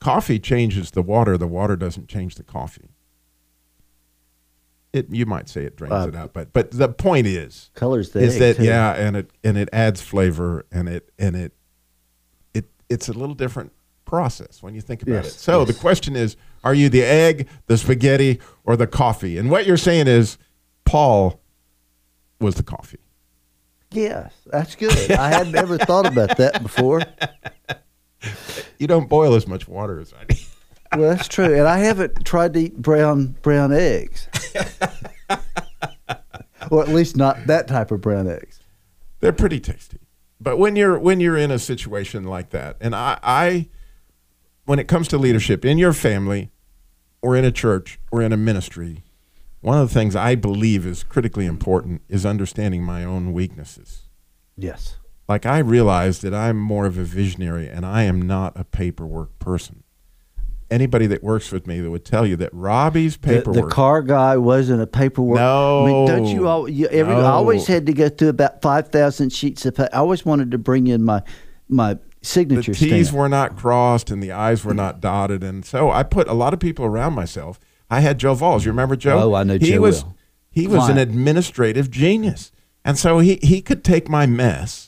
Coffee 0.00 0.38
changes 0.38 0.90
the 0.90 1.00
water. 1.02 1.38
The 1.38 1.46
water 1.46 1.76
doesn't 1.76 2.08
change 2.08 2.34
the 2.34 2.42
coffee. 2.42 2.90
It 4.92 5.06
you 5.10 5.24
might 5.24 5.48
say 5.48 5.64
it 5.64 5.76
drains 5.76 5.94
Uh, 5.94 6.08
it 6.08 6.14
out, 6.14 6.34
but 6.34 6.52
but 6.52 6.72
the 6.72 6.90
point 6.90 7.26
is 7.26 7.70
Colors 7.74 8.10
the 8.10 8.20
is 8.20 8.38
that 8.38 8.56
too. 8.56 8.64
yeah, 8.64 8.92
and 8.92 9.16
it 9.16 9.30
and 9.42 9.56
it 9.56 9.70
adds 9.72 10.02
flavor 10.02 10.66
and 10.70 10.90
it 10.90 11.08
and 11.18 11.34
it 11.36 11.54
it's 12.88 13.08
a 13.08 13.12
little 13.12 13.34
different 13.34 13.72
process 14.04 14.62
when 14.62 14.74
you 14.74 14.80
think 14.80 15.02
about 15.02 15.24
Yes, 15.24 15.26
it. 15.28 15.32
So 15.38 15.60
yes. 15.60 15.68
the 15.68 15.74
question 15.74 16.14
is, 16.16 16.36
are 16.64 16.74
you 16.74 16.88
the 16.88 17.02
egg, 17.02 17.48
the 17.66 17.76
spaghetti, 17.76 18.40
or 18.64 18.76
the 18.76 18.86
coffee? 18.86 19.38
And 19.38 19.50
what 19.50 19.66
you're 19.66 19.76
saying 19.76 20.06
is, 20.08 20.38
Paul 20.84 21.40
was 22.40 22.54
the 22.54 22.62
coffee. 22.62 22.98
Yes, 23.90 24.32
that's 24.46 24.74
good. 24.74 25.12
I 25.12 25.28
had 25.30 25.48
never 25.52 25.78
thought 25.78 26.06
about 26.06 26.36
that 26.38 26.62
before. 26.62 27.02
You 28.78 28.86
don't 28.86 29.08
boil 29.08 29.34
as 29.34 29.46
much 29.46 29.68
water 29.68 30.00
as 30.00 30.12
I 30.12 30.24
do. 30.24 30.36
Well, 30.96 31.10
that's 31.14 31.28
true, 31.28 31.54
and 31.54 31.66
I 31.68 31.78
haven't 31.78 32.24
tried 32.24 32.54
to 32.54 32.60
eat 32.60 32.76
brown 32.76 33.36
brown 33.42 33.72
eggs, 33.72 34.28
or 36.70 36.82
at 36.82 36.88
least 36.88 37.16
not 37.16 37.46
that 37.46 37.68
type 37.68 37.90
of 37.90 38.00
brown 38.00 38.28
eggs. 38.28 38.60
They're 39.20 39.32
pretty 39.32 39.60
tasty. 39.60 39.98
But 40.40 40.58
when 40.58 40.76
you're 40.76 40.98
when 40.98 41.20
you're 41.20 41.36
in 41.36 41.50
a 41.50 41.58
situation 41.58 42.24
like 42.24 42.50
that, 42.50 42.76
and 42.80 42.94
I, 42.94 43.18
I 43.22 43.68
when 44.64 44.78
it 44.78 44.88
comes 44.88 45.08
to 45.08 45.18
leadership 45.18 45.64
in 45.64 45.78
your 45.78 45.92
family 45.92 46.50
or 47.22 47.36
in 47.36 47.44
a 47.44 47.52
church 47.52 47.98
or 48.10 48.20
in 48.20 48.32
a 48.32 48.36
ministry, 48.36 49.04
one 49.60 49.78
of 49.78 49.88
the 49.88 49.94
things 49.94 50.14
I 50.14 50.34
believe 50.34 50.86
is 50.86 51.02
critically 51.02 51.46
important 51.46 52.02
is 52.08 52.26
understanding 52.26 52.82
my 52.82 53.04
own 53.04 53.32
weaknesses. 53.32 54.02
Yes, 54.56 54.96
Like 55.28 55.44
I 55.44 55.58
realize 55.58 56.20
that 56.20 56.32
I'm 56.34 56.58
more 56.58 56.86
of 56.86 56.96
a 56.98 57.04
visionary 57.04 57.68
and 57.68 57.84
I 57.84 58.02
am 58.04 58.22
not 58.22 58.52
a 58.58 58.64
paperwork 58.64 59.38
person. 59.38 59.82
Anybody 60.68 61.06
that 61.06 61.22
works 61.22 61.52
with 61.52 61.66
me 61.68 61.80
that 61.80 61.90
would 61.90 62.04
tell 62.04 62.26
you 62.26 62.34
that 62.36 62.50
Robbie's 62.52 63.16
the, 63.16 63.28
paperwork 63.28 63.68
the 63.68 63.74
car 63.74 64.02
guy 64.02 64.36
wasn't 64.36 64.82
a 64.82 64.86
paperwork. 64.86 65.38
I 65.38 65.86
mean, 65.86 66.08
don't 66.08 66.26
you? 66.26 66.48
All, 66.48 66.68
you 66.68 66.88
every, 66.88 67.14
I 67.14 67.30
always 67.30 67.68
had 67.68 67.86
to 67.86 67.92
go 67.92 68.08
through 68.08 68.30
about 68.30 68.62
five 68.62 68.88
thousand 68.88 69.32
sheets 69.32 69.64
of. 69.64 69.78
I 69.78 69.86
always 69.92 70.24
wanted 70.24 70.50
to 70.50 70.58
bring 70.58 70.88
in 70.88 71.04
my 71.04 71.22
my 71.68 71.98
signature. 72.22 72.72
the 72.72 72.78
T's 72.78 73.08
stamp. 73.08 73.18
were 73.18 73.28
not 73.28 73.56
crossed 73.56 74.10
and 74.10 74.20
the 74.20 74.32
I's 74.32 74.64
were 74.64 74.74
not 74.74 75.00
dotted, 75.00 75.44
and 75.44 75.64
so 75.64 75.90
I 75.90 76.02
put 76.02 76.26
a 76.26 76.34
lot 76.34 76.52
of 76.52 76.58
people 76.58 76.84
around 76.84 77.12
myself. 77.12 77.60
I 77.88 78.00
had 78.00 78.18
Joe 78.18 78.34
Valls. 78.34 78.64
You 78.64 78.72
remember 78.72 78.96
Joe? 78.96 79.30
Oh, 79.30 79.34
I 79.34 79.44
know 79.44 79.58
he 79.58 79.72
Joe 79.72 79.80
was 79.80 80.02
well. 80.02 80.16
he 80.50 80.66
was 80.66 80.88
an 80.88 80.98
administrative 80.98 81.92
genius, 81.92 82.50
and 82.84 82.98
so 82.98 83.20
he 83.20 83.38
he 83.42 83.62
could 83.62 83.84
take 83.84 84.08
my 84.08 84.26
mess 84.26 84.85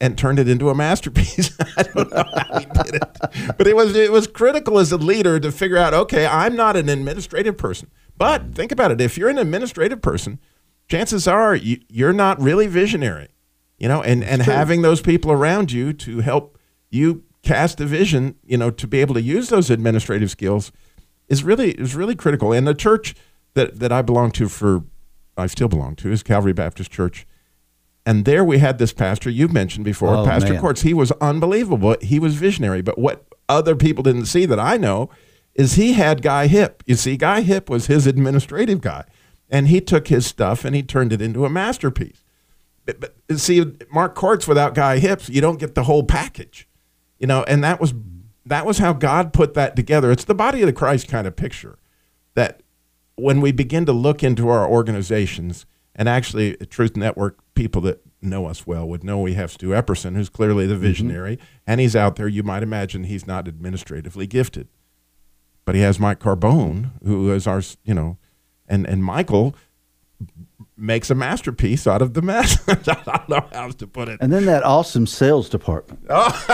and 0.00 0.16
turned 0.16 0.38
it 0.38 0.48
into 0.48 0.70
a 0.70 0.74
masterpiece. 0.74 1.56
I 1.76 1.82
don't 1.82 2.10
know 2.10 2.24
how 2.24 2.58
he 2.58 2.66
did 2.66 2.94
it, 2.94 3.56
but 3.58 3.66
it 3.66 3.76
was 3.76 3.96
it 3.96 4.12
was 4.12 4.26
critical 4.26 4.78
as 4.78 4.92
a 4.92 4.96
leader 4.96 5.38
to 5.40 5.52
figure 5.52 5.76
out. 5.76 5.94
Okay, 5.94 6.26
I'm 6.26 6.56
not 6.56 6.76
an 6.76 6.88
administrative 6.88 7.56
person, 7.56 7.90
but 8.16 8.54
think 8.54 8.72
about 8.72 8.90
it. 8.90 9.00
If 9.00 9.16
you're 9.16 9.28
an 9.28 9.38
administrative 9.38 10.02
person, 10.02 10.38
chances 10.88 11.26
are 11.26 11.54
you, 11.54 11.80
you're 11.88 12.12
not 12.12 12.40
really 12.40 12.66
visionary, 12.66 13.28
you 13.78 13.88
know, 13.88 14.02
and 14.02 14.22
and 14.24 14.42
having 14.42 14.82
those 14.82 15.00
people 15.00 15.32
around 15.32 15.72
you 15.72 15.92
to 15.92 16.20
help 16.20 16.58
you 16.90 17.24
cast 17.42 17.80
a 17.80 17.86
vision, 17.86 18.34
you 18.44 18.56
know, 18.56 18.70
to 18.70 18.86
be 18.86 19.00
able 19.00 19.14
to 19.14 19.22
use 19.22 19.48
those 19.48 19.70
administrative 19.70 20.30
skills 20.30 20.72
is 21.28 21.44
really 21.44 21.72
is 21.72 21.94
really 21.94 22.14
critical. 22.14 22.52
And 22.52 22.66
the 22.66 22.74
church 22.74 23.14
that 23.54 23.78
that 23.78 23.92
I 23.92 24.02
belong 24.02 24.30
to 24.32 24.48
for 24.48 24.84
I 25.36 25.46
still 25.46 25.68
belong 25.68 25.96
to 25.96 26.10
is 26.10 26.22
Calvary 26.22 26.52
Baptist 26.52 26.90
Church. 26.90 27.26
And 28.06 28.24
there 28.24 28.44
we 28.44 28.58
had 28.58 28.78
this 28.78 28.92
pastor 28.92 29.28
you've 29.28 29.52
mentioned 29.52 29.84
before, 29.84 30.14
Oh, 30.14 30.24
Pastor 30.24 30.52
man. 30.52 30.62
Corts. 30.62 30.82
He 30.82 30.94
was 30.94 31.10
unbelievable. 31.20 31.96
He 32.00 32.20
was 32.20 32.36
visionary. 32.36 32.80
But 32.80 32.98
what 32.98 33.26
other 33.48 33.74
people 33.74 34.04
didn't 34.04 34.26
see 34.26 34.46
that 34.46 34.60
I 34.60 34.76
know 34.76 35.10
is 35.56 35.74
he 35.74 35.94
had 35.94 36.22
Guy 36.22 36.46
Hip. 36.46 36.84
You 36.86 36.94
see, 36.94 37.16
Guy 37.16 37.40
Hip 37.40 37.68
was 37.68 37.86
his 37.88 38.06
administrative 38.06 38.80
guy. 38.80 39.04
And 39.50 39.68
he 39.68 39.80
took 39.80 40.08
his 40.08 40.24
stuff 40.24 40.64
and 40.64 40.74
he 40.74 40.82
turned 40.82 41.12
it 41.12 41.20
into 41.20 41.44
a 41.44 41.50
masterpiece. 41.50 42.22
But, 42.84 43.00
but 43.00 43.38
see, 43.38 43.64
Mark 43.92 44.14
Corts 44.14 44.46
without 44.46 44.74
Guy 44.74 44.98
Hips, 44.98 45.28
you 45.28 45.40
don't 45.40 45.58
get 45.58 45.74
the 45.74 45.84
whole 45.84 46.04
package. 46.04 46.68
You 47.18 47.26
know, 47.26 47.42
and 47.44 47.64
that 47.64 47.80
was 47.80 47.92
that 48.44 48.64
was 48.64 48.78
how 48.78 48.92
God 48.92 49.32
put 49.32 49.54
that 49.54 49.74
together. 49.74 50.12
It's 50.12 50.24
the 50.24 50.34
body 50.34 50.62
of 50.62 50.66
the 50.66 50.72
Christ 50.72 51.08
kind 51.08 51.26
of 51.26 51.34
picture 51.34 51.78
that 52.34 52.62
when 53.16 53.40
we 53.40 53.50
begin 53.50 53.86
to 53.86 53.92
look 53.92 54.22
into 54.22 54.48
our 54.48 54.68
organizations, 54.68 55.66
and 55.96 56.08
actually, 56.08 56.56
Truth 56.56 56.96
Network 56.96 57.38
people 57.54 57.80
that 57.82 58.02
know 58.22 58.46
us 58.46 58.66
well 58.66 58.86
would 58.86 59.02
know 59.02 59.18
we 59.18 59.34
have 59.34 59.50
Stu 59.50 59.68
Epperson, 59.68 60.14
who's 60.14 60.28
clearly 60.28 60.66
the 60.66 60.74
mm-hmm. 60.74 60.82
visionary, 60.82 61.38
and 61.66 61.80
he's 61.80 61.96
out 61.96 62.16
there. 62.16 62.28
You 62.28 62.42
might 62.42 62.62
imagine 62.62 63.04
he's 63.04 63.26
not 63.26 63.48
administratively 63.48 64.26
gifted, 64.26 64.68
but 65.64 65.74
he 65.74 65.80
has 65.80 65.98
Mike 65.98 66.20
Carbone, 66.20 66.90
who 67.02 67.32
is 67.32 67.46
our, 67.46 67.62
you 67.84 67.94
know, 67.94 68.18
and 68.68 68.86
and 68.86 69.02
Michael 69.02 69.56
makes 70.76 71.10
a 71.10 71.14
masterpiece 71.14 71.86
out 71.86 72.02
of 72.02 72.14
the 72.14 72.22
mess. 72.22 72.58
I 72.68 72.74
don't 72.74 73.28
know 73.28 73.48
how 73.52 73.70
to 73.70 73.86
put 73.86 74.08
it. 74.08 74.18
And 74.20 74.32
then 74.32 74.44
that 74.46 74.62
awesome 74.62 75.06
sales 75.06 75.48
department. 75.48 76.00
Oh, 76.10 76.46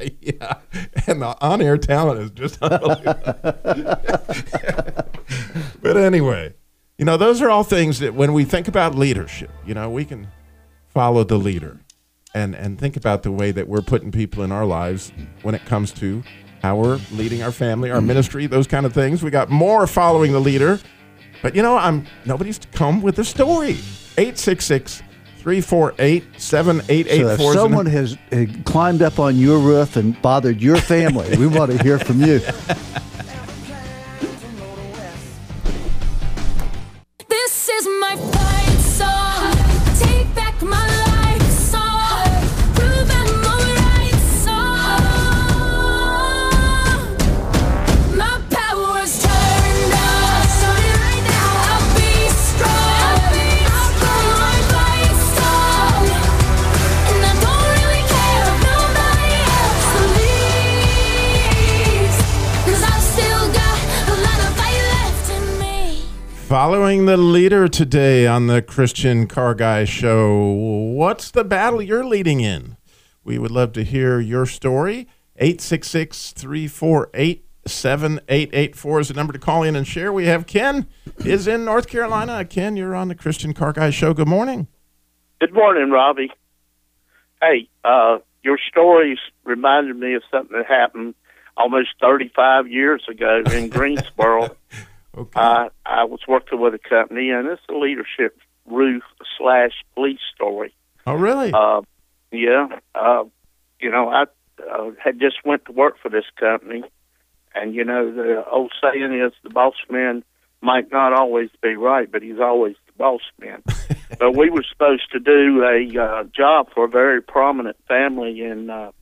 yeah, 0.20 0.54
and 1.06 1.22
the 1.22 1.36
on-air 1.40 1.78
talent 1.78 2.20
is 2.20 2.30
just 2.30 2.62
unbelievable. 2.62 3.34
but 5.82 5.96
anyway, 5.96 6.54
you 6.98 7.04
know, 7.04 7.16
those 7.16 7.42
are 7.42 7.50
all 7.50 7.64
things 7.64 7.98
that 8.00 8.14
when 8.14 8.32
we 8.32 8.44
think 8.44 8.68
about 8.68 8.94
leadership, 8.94 9.50
you 9.66 9.74
know, 9.74 9.90
we 9.90 10.04
can 10.04 10.28
follow 10.88 11.24
the 11.24 11.38
leader 11.38 11.80
and 12.34 12.54
and 12.54 12.78
think 12.78 12.96
about 12.96 13.22
the 13.22 13.32
way 13.32 13.50
that 13.50 13.68
we're 13.68 13.82
putting 13.82 14.10
people 14.10 14.42
in 14.42 14.52
our 14.52 14.64
lives 14.64 15.12
when 15.42 15.54
it 15.54 15.64
comes 15.64 15.92
to 15.92 16.22
how 16.62 16.76
we're 16.76 17.00
leading 17.10 17.42
our 17.42 17.50
family, 17.52 17.90
our 17.90 18.00
ministry, 18.00 18.46
those 18.46 18.66
kind 18.66 18.86
of 18.86 18.92
things. 18.92 19.22
We 19.22 19.30
got 19.30 19.50
more 19.50 19.86
following 19.86 20.32
the 20.32 20.40
leader. 20.40 20.78
But 21.42 21.56
you 21.56 21.62
know, 21.62 21.76
I'm 21.76 22.06
nobody's 22.24 22.60
come 22.72 23.02
with 23.02 23.18
a 23.18 23.24
story. 23.24 23.78
866 24.16 25.02
348 25.38 26.22
So 26.22 26.28
if 26.36 26.40
7884 26.40 27.52
someone 27.54 27.86
has 27.86 28.16
climbed 28.64 29.02
up 29.02 29.18
on 29.18 29.36
your 29.36 29.58
roof 29.58 29.96
and 29.96 30.20
bothered 30.22 30.60
your 30.60 30.76
family, 30.76 31.36
we 31.36 31.48
want 31.48 31.72
to 31.72 31.82
hear 31.82 31.98
from 31.98 32.22
you. 32.22 32.40
leader 67.42 67.66
today 67.66 68.24
on 68.24 68.46
the 68.46 68.62
Christian 68.62 69.26
Car 69.26 69.52
Guy 69.52 69.84
Show, 69.84 70.38
what's 70.94 71.32
the 71.32 71.42
battle 71.42 71.82
you're 71.82 72.04
leading 72.04 72.40
in? 72.40 72.76
We 73.24 73.36
would 73.36 73.50
love 73.50 73.72
to 73.72 73.82
hear 73.82 74.20
your 74.20 74.46
story. 74.46 75.08
866 75.34 76.34
348 76.34 77.44
7884 77.66 79.00
is 79.00 79.08
the 79.08 79.14
number 79.14 79.32
to 79.32 79.40
call 79.40 79.64
in 79.64 79.74
and 79.74 79.88
share. 79.88 80.12
We 80.12 80.26
have 80.26 80.46
Ken 80.46 80.86
is 81.24 81.48
in 81.48 81.64
North 81.64 81.88
Carolina. 81.88 82.44
Ken, 82.44 82.76
you're 82.76 82.94
on 82.94 83.08
the 83.08 83.16
Christian 83.16 83.54
Car 83.54 83.72
Guy 83.72 83.90
Show. 83.90 84.14
Good 84.14 84.28
morning. 84.28 84.68
Good 85.40 85.52
morning, 85.52 85.90
Robbie. 85.90 86.30
Hey, 87.40 87.68
uh, 87.82 88.18
your 88.44 88.58
stories 88.70 89.18
reminded 89.42 89.96
me 89.96 90.14
of 90.14 90.22
something 90.30 90.56
that 90.56 90.66
happened 90.66 91.16
almost 91.56 91.88
35 92.00 92.68
years 92.68 93.02
ago 93.10 93.42
in 93.50 93.68
Greensboro. 93.68 94.56
Okay. 95.16 95.40
I 95.40 95.68
I 95.84 96.04
was 96.04 96.20
working 96.26 96.60
with 96.60 96.74
a 96.74 96.78
company, 96.78 97.30
and 97.30 97.46
it's 97.48 97.62
a 97.68 97.74
leadership 97.74 98.38
roof 98.66 99.02
slash 99.38 99.72
police 99.94 100.20
story. 100.34 100.74
oh, 101.06 101.14
really? 101.14 101.52
Uh, 101.52 101.82
yeah, 102.30 102.68
uh, 102.94 103.24
you 103.80 103.90
know, 103.90 104.08
I 104.08 104.24
uh, 104.62 104.90
had 105.02 105.20
just 105.20 105.36
went 105.44 105.66
to 105.66 105.72
work 105.72 105.96
for 106.02 106.08
this 106.08 106.24
company, 106.38 106.84
and 107.54 107.74
you 107.74 107.84
know, 107.84 108.10
the 108.10 108.44
old 108.50 108.72
saying 108.82 109.12
is 109.12 109.32
the 109.42 109.50
boss 109.50 109.74
man 109.90 110.24
might 110.62 110.90
not 110.90 111.12
always 111.12 111.50
be 111.60 111.74
right, 111.74 112.10
but 112.10 112.22
he's 112.22 112.38
always 112.40 112.76
the 112.86 112.92
boss 112.96 113.20
man. 113.38 113.62
but 114.18 114.36
we 114.36 114.48
were 114.48 114.64
supposed 114.70 115.10
to 115.12 115.18
do 115.18 115.62
a 115.64 116.02
uh, 116.02 116.24
job 116.24 116.68
for 116.72 116.84
a 116.84 116.88
very 116.88 117.20
prominent 117.20 117.76
family 117.88 118.42
in 118.42 118.70
uh, 118.70 118.92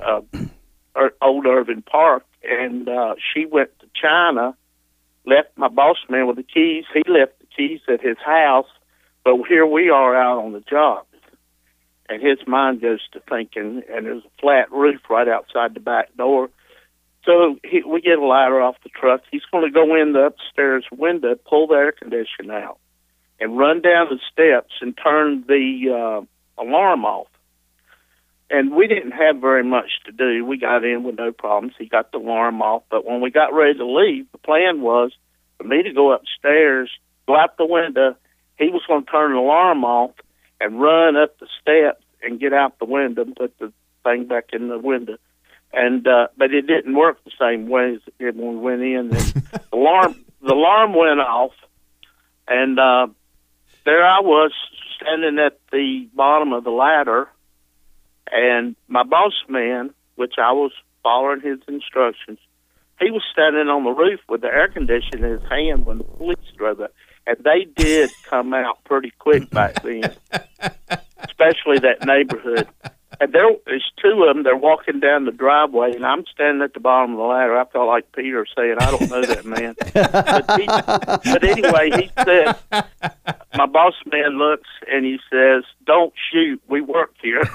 uh, 0.00 0.20
Old 1.22 1.46
Irving 1.46 1.82
Park, 1.82 2.24
and 2.44 2.88
uh, 2.88 3.14
she 3.32 3.46
went 3.46 3.70
to 3.80 3.86
China, 4.00 4.54
left 5.26 5.48
my 5.56 5.68
boss 5.68 5.98
man 6.08 6.26
with 6.26 6.36
the 6.36 6.42
keys. 6.42 6.84
He 6.92 7.02
left 7.10 7.38
the 7.40 7.46
keys 7.56 7.80
at 7.88 8.00
his 8.00 8.18
house, 8.24 8.68
but 9.24 9.36
here 9.48 9.66
we 9.66 9.90
are 9.90 10.16
out 10.16 10.44
on 10.44 10.52
the 10.52 10.60
job 10.60 11.04
and 12.08 12.22
his 12.22 12.38
mind 12.46 12.80
goes 12.80 13.00
to 13.12 13.20
thinking, 13.28 13.82
and 13.90 14.06
there's 14.06 14.24
a 14.24 14.40
flat 14.40 14.70
roof 14.70 15.00
right 15.10 15.28
outside 15.28 15.74
the 15.74 15.80
back 15.80 16.14
door. 16.16 16.50
So 17.24 17.56
he, 17.64 17.82
we 17.82 18.00
get 18.00 18.18
a 18.18 18.24
ladder 18.24 18.60
off 18.60 18.76
the 18.84 18.90
truck. 18.90 19.22
He's 19.30 19.42
going 19.50 19.64
to 19.64 19.70
go 19.70 20.00
in 20.00 20.12
the 20.12 20.26
upstairs 20.26 20.84
window, 20.92 21.34
pull 21.34 21.66
the 21.66 21.74
air 21.74 21.92
conditioner 21.92 22.56
out, 22.56 22.78
and 23.40 23.58
run 23.58 23.82
down 23.82 24.06
the 24.10 24.20
steps 24.32 24.74
and 24.80 24.96
turn 24.96 25.44
the 25.48 26.22
uh, 26.22 26.62
alarm 26.62 27.04
off. 27.04 27.26
And 28.48 28.74
we 28.76 28.86
didn't 28.86 29.12
have 29.12 29.40
very 29.40 29.64
much 29.64 29.90
to 30.04 30.12
do. 30.12 30.44
We 30.44 30.56
got 30.56 30.84
in 30.84 31.02
with 31.02 31.16
no 31.18 31.32
problems. 31.32 31.74
He 31.78 31.86
got 31.86 32.12
the 32.12 32.18
alarm 32.18 32.62
off. 32.62 32.84
But 32.90 33.04
when 33.04 33.20
we 33.20 33.30
got 33.30 33.52
ready 33.52 33.76
to 33.78 33.86
leave, 33.86 34.30
the 34.30 34.38
plan 34.38 34.80
was 34.80 35.12
for 35.58 35.64
me 35.64 35.82
to 35.82 35.92
go 35.92 36.12
upstairs, 36.12 36.90
go 37.26 37.36
out 37.36 37.56
the 37.56 37.66
window. 37.66 38.16
He 38.56 38.68
was 38.68 38.82
going 38.86 39.04
to 39.04 39.10
turn 39.10 39.32
the 39.32 39.38
alarm 39.38 39.84
off 39.84 40.12
and 40.60 40.80
run 40.80 41.16
up 41.16 41.38
the 41.38 41.48
steps 41.60 42.04
and 42.22 42.40
get 42.40 42.52
out 42.52 42.78
the 42.78 42.84
window 42.84 43.22
and 43.22 43.36
put 43.36 43.58
the 43.58 43.72
thing 44.04 44.26
back 44.26 44.50
in 44.52 44.68
the 44.68 44.78
window. 44.78 45.16
And 45.72 46.06
uh 46.06 46.28
but 46.36 46.52
it 46.54 46.66
didn't 46.66 46.94
work 46.94 47.22
the 47.24 47.32
same 47.38 47.68
way 47.68 47.94
as 47.94 48.00
it 48.06 48.14
did 48.18 48.36
when 48.36 48.54
we 48.54 48.56
went 48.56 48.82
in. 48.82 49.10
The 49.70 49.76
alarm 49.76 50.24
the 50.40 50.52
alarm 50.52 50.94
went 50.94 51.20
off 51.20 51.52
and 52.48 52.78
uh 52.78 53.08
there 53.84 54.04
I 54.04 54.20
was 54.20 54.52
standing 54.96 55.38
at 55.38 55.58
the 55.70 56.08
bottom 56.14 56.52
of 56.52 56.64
the 56.64 56.70
ladder 56.70 57.28
and 58.32 58.76
my 58.88 59.02
boss 59.02 59.32
man, 59.48 59.90
which 60.16 60.34
I 60.38 60.52
was 60.52 60.72
following 61.02 61.40
his 61.40 61.58
instructions, 61.68 62.38
he 63.00 63.10
was 63.10 63.22
standing 63.30 63.68
on 63.68 63.84
the 63.84 63.90
roof 63.90 64.20
with 64.28 64.40
the 64.40 64.48
air 64.48 64.68
conditioner 64.68 65.26
in 65.26 65.40
his 65.40 65.48
hand 65.48 65.86
when 65.86 65.98
the 65.98 66.04
police 66.04 66.36
drove 66.56 66.80
up. 66.80 66.92
And 67.26 67.36
they 67.44 67.66
did 67.76 68.10
come 68.24 68.54
out 68.54 68.82
pretty 68.84 69.12
quick 69.18 69.50
back 69.50 69.82
then, 69.82 70.14
especially 71.18 71.78
that 71.80 72.06
neighborhood. 72.06 72.68
And 73.20 73.32
there 73.32 73.48
two 74.02 74.22
of 74.22 74.34
them. 74.34 74.44
They're 74.44 74.56
walking 74.56 75.00
down 75.00 75.24
the 75.24 75.32
driveway, 75.32 75.94
and 75.94 76.04
I'm 76.04 76.24
standing 76.32 76.62
at 76.62 76.74
the 76.74 76.80
bottom 76.80 77.12
of 77.12 77.18
the 77.18 77.24
ladder. 77.24 77.58
I 77.58 77.64
felt 77.66 77.86
like 77.86 78.10
Peter 78.12 78.44
saying, 78.56 78.76
"I 78.78 78.90
don't 78.90 79.10
know 79.10 79.22
that 79.22 79.44
man." 79.44 79.74
but, 79.94 80.60
he, 80.60 80.66
but 81.30 81.44
anyway, 81.44 81.90
he 81.90 82.10
said, 82.22 82.56
"My 83.56 83.66
boss 83.66 83.94
man 84.10 84.38
looks 84.38 84.68
and 84.90 85.04
he 85.04 85.18
says, 85.30 85.64
"Don't 85.84 86.12
shoot. 86.30 86.60
We 86.68 86.80
work 86.80 87.14
here." 87.22 87.40
and 87.40 87.48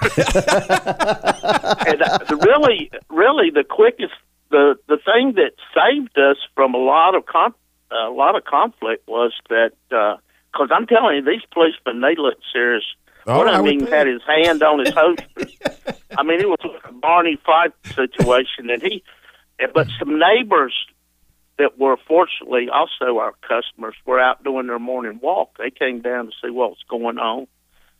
uh, 2.02 2.20
really, 2.42 2.90
really, 3.10 3.50
the 3.52 3.66
quickest, 3.68 4.14
the 4.50 4.78
the 4.88 4.98
thing 4.98 5.34
that 5.36 5.52
saved 5.74 6.18
us 6.18 6.38
from 6.56 6.74
a 6.74 6.80
lot 6.80 7.16
of 7.16 7.26
con- 7.26 7.54
a 7.92 8.10
lot 8.10 8.36
of 8.36 8.46
conflict 8.46 9.08
was 9.08 9.34
that 9.50 9.72
because 9.90 10.70
I'm 10.72 10.88
telling 10.88 11.18
you, 11.18 11.24
these 11.24 11.46
policemen 11.52 12.02
they 12.02 12.16
look 12.16 12.40
serious. 12.52 12.84
Oh, 13.28 13.38
One 13.38 13.48
I 13.48 13.60
of 13.60 13.66
them 13.66 13.74
even 13.74 13.88
had 13.88 14.08
his 14.08 14.22
hand 14.26 14.64
on 14.64 14.80
his 14.80 14.94
holster. 14.94 15.26
I 16.18 16.24
mean, 16.24 16.40
it 16.40 16.50
was 16.50 16.60
like 16.64 16.90
a 16.90 16.94
Barney 16.94 17.38
Fife 17.46 17.74
situation, 17.96 18.70
and 18.70 18.82
he. 18.82 19.04
But 19.74 19.88
some 20.00 20.20
neighbors 20.20 20.74
that 21.60 21.78
were 21.78 21.98
fortunately 22.08 22.68
also 22.74 23.20
our 23.20 23.34
customers 23.48 23.94
were 24.06 24.20
out 24.20 24.44
doing 24.44 24.66
their 24.66 24.80
morning 24.80 25.20
walk. 25.22 25.58
They 25.60 25.70
came 25.70 26.02
down 26.02 26.26
to 26.26 26.32
see 26.42 26.50
what 26.50 26.72
was 26.72 26.84
going 26.90 27.20
on, 27.20 27.46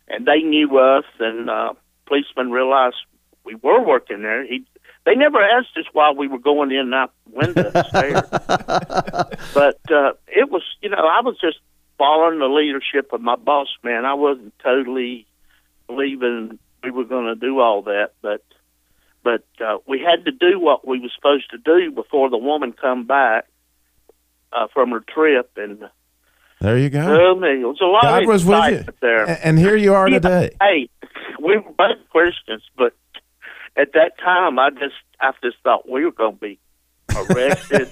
and 0.08 0.26
they 0.26 0.40
knew 0.40 0.76
us. 0.80 1.06
And 1.20 1.50
uh, 1.50 1.74
policemen 2.08 2.50
realized 2.50 2.96
we 3.44 3.56
were 3.56 3.86
working 3.86 4.24
there. 4.24 4.44
He 4.44 4.66
they 5.06 5.16
never 5.16 5.42
asked 5.42 5.78
us 5.78 5.86
why 5.94 6.12
we 6.12 6.28
were 6.28 6.40
going 6.40 6.72
in 6.72 6.80
and 6.80 6.94
out 6.94 7.12
the 7.26 7.38
windows 7.38 7.74
there. 7.92 8.22
but 9.54 9.92
uh, 9.92 10.14
it 10.28 10.50
was, 10.52 10.62
you 10.82 10.90
know, 10.90 10.98
I 10.98 11.22
was 11.22 11.38
just 11.42 11.58
following 12.02 12.40
the 12.40 12.48
leadership 12.48 13.14
of 13.14 13.22
my 13.22 13.36
boss 13.36 13.68
man. 13.84 14.06
I 14.06 14.16
wasn't 14.16 14.54
totally 14.64 15.28
believing 15.86 16.58
we 16.84 16.90
were 16.90 17.04
going 17.04 17.26
to 17.26 17.36
do 17.36 17.60
all 17.60 17.84
that, 17.84 18.14
but 18.24 18.44
but 19.24 19.44
uh, 19.64 19.78
we 19.88 20.00
had 20.00 20.26
to 20.26 20.32
do 20.32 20.60
what 20.60 20.88
we 20.88 21.00
were 21.00 21.10
supposed 21.16 21.52
to 21.52 21.60
do 21.60 21.92
before 21.92 22.32
the 22.32 22.40
woman 22.40 22.74
come 22.74 23.06
back 23.06 23.46
uh, 24.52 24.66
from 24.74 24.90
her 24.90 25.02
trip, 25.08 25.52
and 25.58 25.78
There 26.60 26.76
you 26.80 26.90
go. 26.90 27.06
oh, 27.32 27.36
man, 27.36 27.58
it 27.62 27.66
was 27.66 27.78
a 27.82 27.86
lot 27.86 28.02
God 28.02 28.24
of 28.24 28.28
was 28.28 28.44
with 28.46 28.88
you. 28.88 28.94
there. 29.00 29.40
And 29.46 29.60
here 29.60 29.76
you 29.76 29.94
are 29.94 30.10
Yeah, 30.10 30.18
today. 30.20 30.56
Hey, 30.60 30.90
we 31.40 31.58
were 31.58 31.72
both 31.78 31.98
Christians, 32.10 32.64
but 32.76 32.94
at 33.78 33.94
that 33.94 34.18
time, 34.18 34.58
I 34.58 34.72
just 34.72 34.96
I 35.20 35.34
just 35.44 35.58
thought 35.64 35.88
we 35.88 36.04
were 36.04 36.12
going 36.12 36.34
to 36.34 36.42
be 36.42 36.58
arrested 37.18 37.90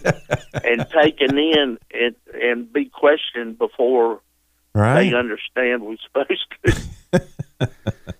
and 0.63 0.85
taken 0.89 1.37
in 1.37 1.77
and 1.93 2.15
and 2.41 2.71
be 2.73 2.85
questioned 2.85 3.57
before 3.57 4.21
Right? 4.75 5.09
they 5.09 5.15
understand 5.15 5.81
we're 5.83 5.97
supposed 5.97 6.45
to. 7.11 7.21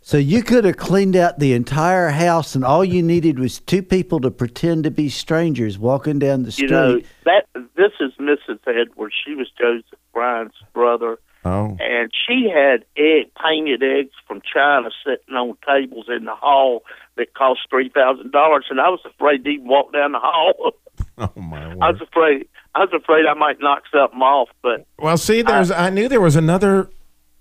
So 0.02 0.18
you 0.18 0.42
could 0.44 0.66
have 0.66 0.78
cleaned 0.78 1.16
out 1.16 1.38
the 1.40 1.54
entire 1.54 2.10
house, 2.10 2.56
and 2.56 2.66
all 2.66 2.84
you 2.84 3.04
needed 3.04 3.38
was 3.38 3.60
two 3.60 3.84
people 3.84 4.20
to 4.22 4.32
pretend 4.32 4.84
to 4.86 4.92
be 4.92 5.08
strangers 5.08 5.78
walking 5.78 6.18
down 6.20 6.42
the 6.42 6.48
You 6.48 6.52
street. 6.52 6.72
know 6.72 7.00
that 7.26 7.46
this 7.76 7.92
is 8.00 8.12
Mrs. 8.20 8.58
Edwards. 8.66 9.14
She 9.26 9.36
was 9.36 9.48
Joseph 9.60 10.00
Bryan's 10.14 10.54
brother, 10.74 11.20
Oh. 11.46 11.78
and 11.80 12.12
she 12.28 12.50
had 12.54 12.86
egg 12.98 13.30
painted 13.42 13.84
eggs 13.84 14.14
from 14.28 14.42
China 14.42 14.90
sitting 15.06 15.36
on 15.36 15.56
tables 15.68 16.08
in 16.10 16.26
the 16.26 16.36
hall 16.36 16.84
that 17.16 17.34
cost 17.36 17.60
three 17.70 17.90
thousand 17.90 18.32
dollars, 18.32 18.66
and 18.70 18.82
I 18.82 18.90
was 18.90 19.02
afraid 19.06 19.44
to 19.44 19.50
even 19.52 19.68
walk 19.68 19.94
down 19.94 20.14
the 20.14 20.20
hall. 20.20 20.72
Oh 21.36 21.42
my 21.42 21.72
I 21.82 21.92
was 21.92 22.02
afraid. 22.02 22.48
I 22.76 22.80
was 22.80 22.90
afraid 22.94 23.26
I 23.26 23.34
might 23.34 23.60
knock 23.60 23.84
something 23.92 24.20
off, 24.22 24.50
but 24.62 24.86
Well, 24.98 25.18
see, 25.18 25.42
there's. 25.42 25.72
I 25.72 25.90
knew 25.90 26.08
there 26.08 26.22
was 26.22 26.36
another 26.36 26.90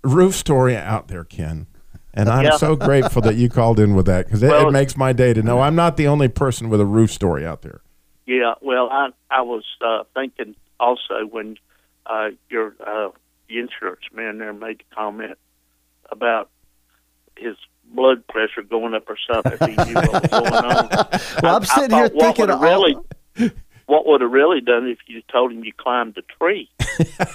roof 0.03 0.35
story 0.35 0.77
out 0.77 1.09
there, 1.09 1.25
Ken, 1.25 1.67
and 2.15 2.29
I'm 2.29 2.45
Yeah. 2.47 2.57
so 2.57 2.75
grateful 2.77 3.23
that 3.23 3.37
you 3.37 3.49
called 3.49 3.79
in 3.79 3.95
with 3.95 4.07
that 4.07 4.27
because 4.27 4.43
it, 4.43 4.49
Well- 4.49 4.69
it 4.69 4.73
makes 4.73 4.97
my 4.97 5.13
day 5.13 5.33
to 5.35 5.43
know 5.43 5.61
I'm 5.61 5.75
not 5.77 5.97
the 5.97 6.07
only 6.09 6.29
person 6.29 6.69
with 6.71 6.81
a 6.81 6.87
roof 6.87 7.13
story 7.13 7.47
out 7.47 7.63
there. 7.63 7.81
yeah. 8.27 8.55
Well, 8.61 8.89
I 8.91 9.11
I 9.31 9.43
was 9.43 9.65
uh, 9.85 10.05
thinking 10.15 10.55
also 10.81 11.27
when 11.31 11.57
uh, 12.07 12.31
your 12.51 12.75
uh, 12.85 13.11
the 13.49 13.59
insurance 13.59 14.03
man 14.13 14.39
there 14.39 14.53
made 14.53 14.83
a 14.91 14.95
comment 14.95 15.37
about 16.11 16.49
his 17.37 17.57
blood 17.93 18.27
pressure 18.29 18.63
going 18.63 18.95
up 18.95 19.09
or 19.09 19.17
something 19.31 19.53
if 19.53 19.61
he 19.61 19.93
knew 19.93 19.95
what 19.95 20.23
was 20.23 20.31
going 20.31 20.53
on. 20.53 20.89
Well, 21.43 21.57
I'm 21.57 21.63
I- 21.63 21.67
I 21.71 21.75
sitting 21.81 21.97
here 21.97 22.09
thought 22.09 22.15
what 22.17 22.37
thinking 22.37 22.47
would 22.47 22.51
all- 22.51 22.61
really. 22.63 22.97
What 23.89 24.07
would 24.07 24.21
have 24.21 24.31
really 24.31 24.61
done 24.61 24.87
if 24.87 24.99
you 25.07 25.23
told 25.33 25.51
him 25.51 25.65
you 25.65 25.73
climbed 25.77 26.17
a 26.19 26.23
tree? 26.39 26.71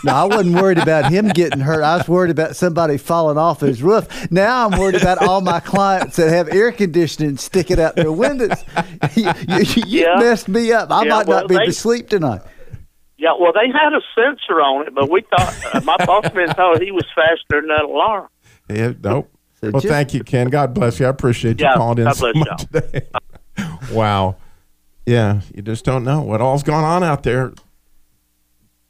No, 0.04 0.12
I 0.14 0.24
wasn't 0.26 0.56
worried 0.56 0.78
about 0.78 1.10
him 1.10 1.30
getting 1.30 1.62
hurt. 1.62 1.84
I 1.84 1.95
was 1.97 2.10
worried 2.10 2.32
about 2.32 2.58
somebody 2.58 2.97
falling 2.97 3.38
off 3.38 3.62
his 3.62 3.82
roof. 3.82 4.30
Now 4.30 4.68
I'm 4.68 4.78
worried 4.78 4.95
about 5.01 5.20
all 5.26 5.39
my 5.39 5.62
clients 5.62 6.18
that 6.18 6.30
have 6.30 6.49
air 6.49 6.74
conditioning 6.74 7.38
sticking 7.38 7.80
out 7.80 7.95
their 7.95 8.12
windows. 8.12 8.62
you 9.16 9.32
you, 9.47 9.58
you 9.88 10.01
Yeah. 10.01 10.16
messed 10.20 10.49
me 10.49 10.74
up. 10.74 10.91
I 10.91 11.04
Yeah, 11.06 11.10
might 11.12 11.28
well, 11.28 11.39
not 11.41 11.47
be 11.49 11.56
they- 11.56 11.66
to 11.66 11.72
sleep 11.74 12.10
tonight. 12.10 12.41
Yeah, 13.18 13.30
well, 13.39 13.54
they 13.54 13.68
had 13.72 13.93
a 13.93 14.01
sensor 14.14 14.60
on 14.60 14.86
it, 14.88 14.93
but 14.93 15.10
we 15.10 15.22
thought 15.22 15.56
uh, 15.74 15.80
my 15.82 15.95
boss 16.06 16.34
man 16.34 16.49
thought 16.54 16.82
he 16.82 16.91
was 16.91 17.06
faster 17.16 17.62
than 17.62 17.68
that 17.70 17.86
alarm. 17.86 18.28
Yeah, 18.70 18.91
nope. 19.01 19.32
So 19.62 19.70
well, 19.72 19.80
just- 19.82 19.88
thank 19.91 20.14
you, 20.14 20.24
Ken. 20.26 20.49
God 20.49 20.74
bless 20.74 20.99
you. 20.99 21.06
I 21.06 21.10
appreciate 21.10 21.60
you 21.62 21.66
Yeah, 21.68 21.76
calling 21.76 21.99
in 21.99 22.04
God 22.06 22.18
so 22.18 22.34
bless 22.34 22.49
much 22.49 22.66
today. 22.70 23.01
wow. 23.93 24.36
Yeah, 25.06 25.41
you 25.54 25.62
just 25.62 25.86
don't 25.86 26.04
know 26.04 26.22
what 26.22 26.41
all's 26.41 26.64
going 26.64 26.86
on 26.86 27.04
out 27.04 27.24
there. 27.24 27.54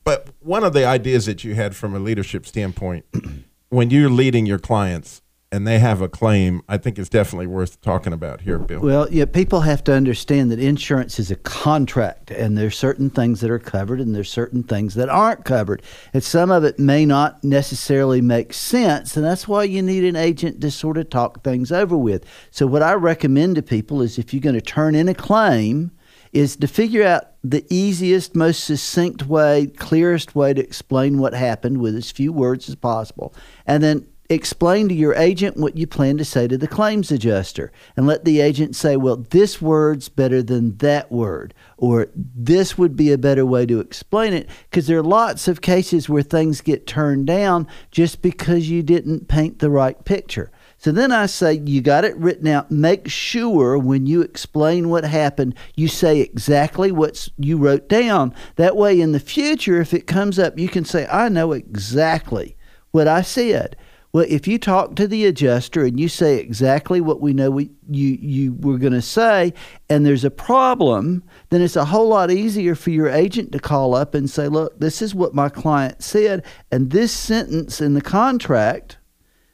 But 0.04 0.30
one 0.40 0.64
of 0.64 0.74
the 0.74 0.86
ideas 0.86 1.26
that 1.26 1.44
you 1.44 1.56
had 1.56 1.76
from 1.76 1.96
a 1.96 2.00
leadership 2.00 2.46
standpoint, 2.46 3.06
when 3.70 3.90
you're 3.90 4.10
leading 4.10 4.46
your 4.46 4.60
clients, 4.60 5.22
and 5.54 5.68
they 5.68 5.78
have 5.78 6.02
a 6.02 6.10
claim, 6.10 6.64
I 6.68 6.80
think 6.80 6.98
it's 6.98 7.10
definitely 7.10 7.46
worth 7.46 7.80
talking 7.80 8.12
about 8.12 8.42
here, 8.42 8.58
Bill. 8.58 8.80
Well, 8.80 9.08
yeah, 9.12 9.26
people 9.26 9.62
have 9.62 9.84
to 9.84 9.94
understand 9.94 10.52
that 10.52 10.60
insurance 10.60 11.20
is 11.20 11.30
a 11.30 11.36
contract, 11.36 12.32
and 12.32 12.58
there's 12.58 12.76
certain 12.76 13.12
things 13.12 13.40
that 13.42 13.52
are 13.52 13.60
covered, 13.60 14.02
and 14.02 14.16
there's 14.16 14.32
certain 14.32 14.64
things 14.64 14.96
that 14.96 15.10
aren't 15.10 15.46
covered, 15.46 15.84
and 16.12 16.24
some 16.24 16.50
of 16.50 16.64
it 16.64 16.80
may 16.80 17.06
not 17.06 17.44
necessarily 17.44 18.20
make 18.20 18.52
sense, 18.52 19.16
and 19.16 19.24
that's 19.24 19.48
why 19.48 19.64
you 19.64 19.84
need 19.84 20.04
an 20.04 20.16
agent 20.16 20.60
to 20.62 20.72
sort 20.72 20.98
of 20.98 21.12
talk 21.12 21.44
things 21.44 21.72
over 21.72 21.96
with. 21.96 22.26
So, 22.50 22.66
what 22.66 22.82
I 22.82 22.94
recommend 22.94 23.56
to 23.58 23.62
people 23.62 24.02
is 24.02 24.18
if 24.18 24.34
you're 24.34 24.42
going 24.42 24.56
to 24.56 24.62
turn 24.62 24.96
in 24.96 25.08
a 25.08 25.14
claim, 25.14 25.92
is 26.34 26.56
to 26.58 26.68
figure 26.68 27.04
out 27.04 27.30
the 27.44 27.66
easiest, 27.70 28.36
most 28.36 28.64
succinct 28.64 29.28
way, 29.28 29.68
clearest 29.68 30.36
way 30.36 30.54
to 30.54 30.62
explain 30.62 31.20
what 31.20 31.34
happened 31.34 31.78
with 31.78 31.96
as 31.96 32.12
few 32.12 32.34
words 32.34 32.68
as 32.68 32.76
possible, 32.76 33.34
and 33.66 33.84
then 33.84 34.08
explain 34.30 34.88
to 34.88 34.96
your 34.96 35.14
agent 35.16 35.58
what 35.58 35.78
you 35.78 35.86
plan 35.86 36.18
to 36.18 36.26
say 36.26 36.48
to 36.48 36.58
the 36.58 36.68
claims 36.68 37.12
adjuster 37.12 37.72
and 37.96 38.08
let 38.08 38.26
the 38.26 38.40
agent 38.40 38.76
say, 38.76 38.96
well, 38.96 39.18
this 39.18 39.62
word's 39.62 40.10
better 40.10 40.42
than 40.42 40.76
that 40.78 41.12
word, 41.12 41.54
or 41.78 42.08
this 42.16 42.78
would 42.78 42.96
be 42.96 43.12
a 43.12 43.18
better 43.18 43.46
way 43.46 43.66
to 43.66 43.80
explain 43.80 44.34
it. 44.34 44.50
Because 44.70 44.88
there 44.88 44.98
are 44.98 45.04
lots 45.04 45.48
of 45.48 45.62
cases 45.62 46.10
where 46.10 46.24
things 46.24 46.62
get 46.62 46.88
turned 46.88 47.28
down 47.28 47.68
just 47.92 48.22
because 48.22 48.70
you 48.70 48.82
didn't 48.82 49.28
paint 49.28 49.60
the 49.60 49.70
right 49.70 50.04
picture. 50.04 50.52
So 50.84 50.92
then 50.92 51.14
I 51.14 51.28
say, 51.28 51.62
you 51.66 51.80
got 51.80 52.04
it 52.04 52.18
written 52.18 52.46
out. 52.46 52.70
Make 52.70 53.08
sure 53.08 53.78
when 53.78 54.06
you 54.06 54.22
explain 54.22 54.90
what 54.90 55.06
happened, 55.06 55.56
you 55.76 55.88
say 55.88 56.20
exactly 56.20 56.92
what 56.92 57.30
you 57.38 57.56
wrote 57.56 57.88
down. 57.88 58.36
That 58.58 58.76
way, 58.76 59.00
in 59.00 59.14
the 59.14 59.20
future, 59.22 59.80
if 59.80 59.94
it 59.94 60.08
comes 60.08 60.38
up, 60.38 60.60
you 60.60 60.68
can 60.68 60.84
say, 60.84 61.08
I 61.10 61.30
know 61.30 61.54
exactly 61.54 62.58
what 62.92 63.08
I 63.08 63.22
said. 63.22 63.78
Well, 64.12 64.26
if 64.28 64.46
you 64.46 64.60
talk 64.60 64.98
to 64.98 65.08
the 65.08 65.26
adjuster 65.26 65.86
and 65.86 65.98
you 65.98 66.10
say 66.10 66.38
exactly 66.38 67.00
what 67.00 67.22
we 67.22 67.32
know 67.32 67.50
we, 67.50 67.72
you 67.90 68.18
you 68.22 68.54
were 68.60 68.78
going 68.78 68.92
to 68.92 69.02
say, 69.02 69.54
and 69.90 70.06
there's 70.06 70.26
a 70.26 70.30
problem, 70.30 71.24
then 71.50 71.62
it's 71.62 71.78
a 71.78 71.86
whole 71.86 72.10
lot 72.10 72.30
easier 72.30 72.76
for 72.76 72.90
your 72.90 73.08
agent 73.08 73.54
to 73.54 73.60
call 73.60 73.96
up 73.96 74.14
and 74.14 74.30
say, 74.30 74.50
"Look, 74.50 74.78
this 74.82 75.02
is 75.02 75.16
what 75.16 75.34
my 75.34 75.48
client 75.48 76.04
said, 76.04 76.44
and 76.72 76.92
this 76.92 77.14
sentence 77.14 77.80
in 77.80 77.94
the 77.94 78.02
contract 78.02 78.98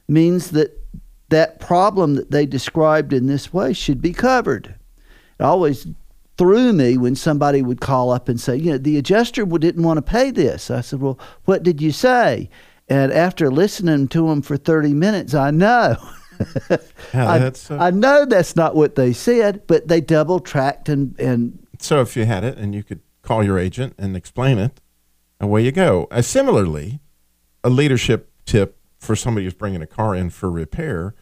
means 0.07 0.51
that 0.51 0.78
that 1.30 1.59
problem 1.59 2.15
that 2.15 2.32
they 2.32 2.45
described 2.45 3.13
in 3.13 3.27
this 3.27 3.53
way 3.53 3.73
should 3.73 4.01
be 4.01 4.13
covered." 4.13 4.75
It 5.39 5.43
always 5.43 5.88
threw 6.38 6.73
me 6.73 6.97
when 6.97 7.15
somebody 7.15 7.61
would 7.61 7.82
call 7.82 8.11
up 8.11 8.30
and 8.30 8.39
say, 8.39 8.55
"You 8.55 8.71
know, 8.71 8.77
the 8.77 8.97
adjuster 8.97 9.45
didn't 9.45 9.84
want 9.84 9.97
to 9.97 10.01
pay 10.01 10.32
this." 10.32 10.69
I 10.69 10.82
said, 10.82 11.01
"Well, 11.01 11.19
what 11.45 11.63
did 11.63 11.82
you 11.82 11.91
say?" 11.91 12.49
And 12.89 13.13
after 13.13 13.51
listening 13.51 14.07
to 14.09 14.27
them 14.27 14.41
for 14.41 14.57
30 14.57 14.93
minutes, 14.93 15.34
I 15.34 15.51
know. 15.51 15.97
Yeah, 17.13 17.30
I, 17.30 17.39
uh, 17.39 17.51
I 17.71 17.91
know 17.91 18.25
that's 18.25 18.55
not 18.55 18.73
what 18.73 18.95
they 18.95 19.11
said, 19.11 19.67
but 19.67 19.89
they 19.89 19.99
double 19.99 20.39
tracked 20.39 20.88
and, 20.88 21.19
and 21.19 21.59
So 21.80 21.99
if 21.99 22.15
you 22.15 22.23
had 22.25 22.45
it 22.45 22.57
and 22.57 22.73
you 22.73 22.82
could 22.82 23.01
call 23.23 23.43
your 23.43 23.59
agent 23.59 23.95
and 23.97 24.15
explain 24.15 24.57
it, 24.57 24.80
away 25.41 25.63
you 25.63 25.73
go. 25.73 26.07
Uh, 26.11 26.21
similarly, 26.21 27.01
a 27.63 27.69
leadership 27.69 28.32
tip 28.45 28.78
for 28.99 29.15
somebody 29.15 29.45
who's 29.45 29.53
bringing 29.53 29.81
a 29.81 29.87
car 29.87 30.13
in 30.13 30.29
for 30.29 30.51
repair, 30.51 31.15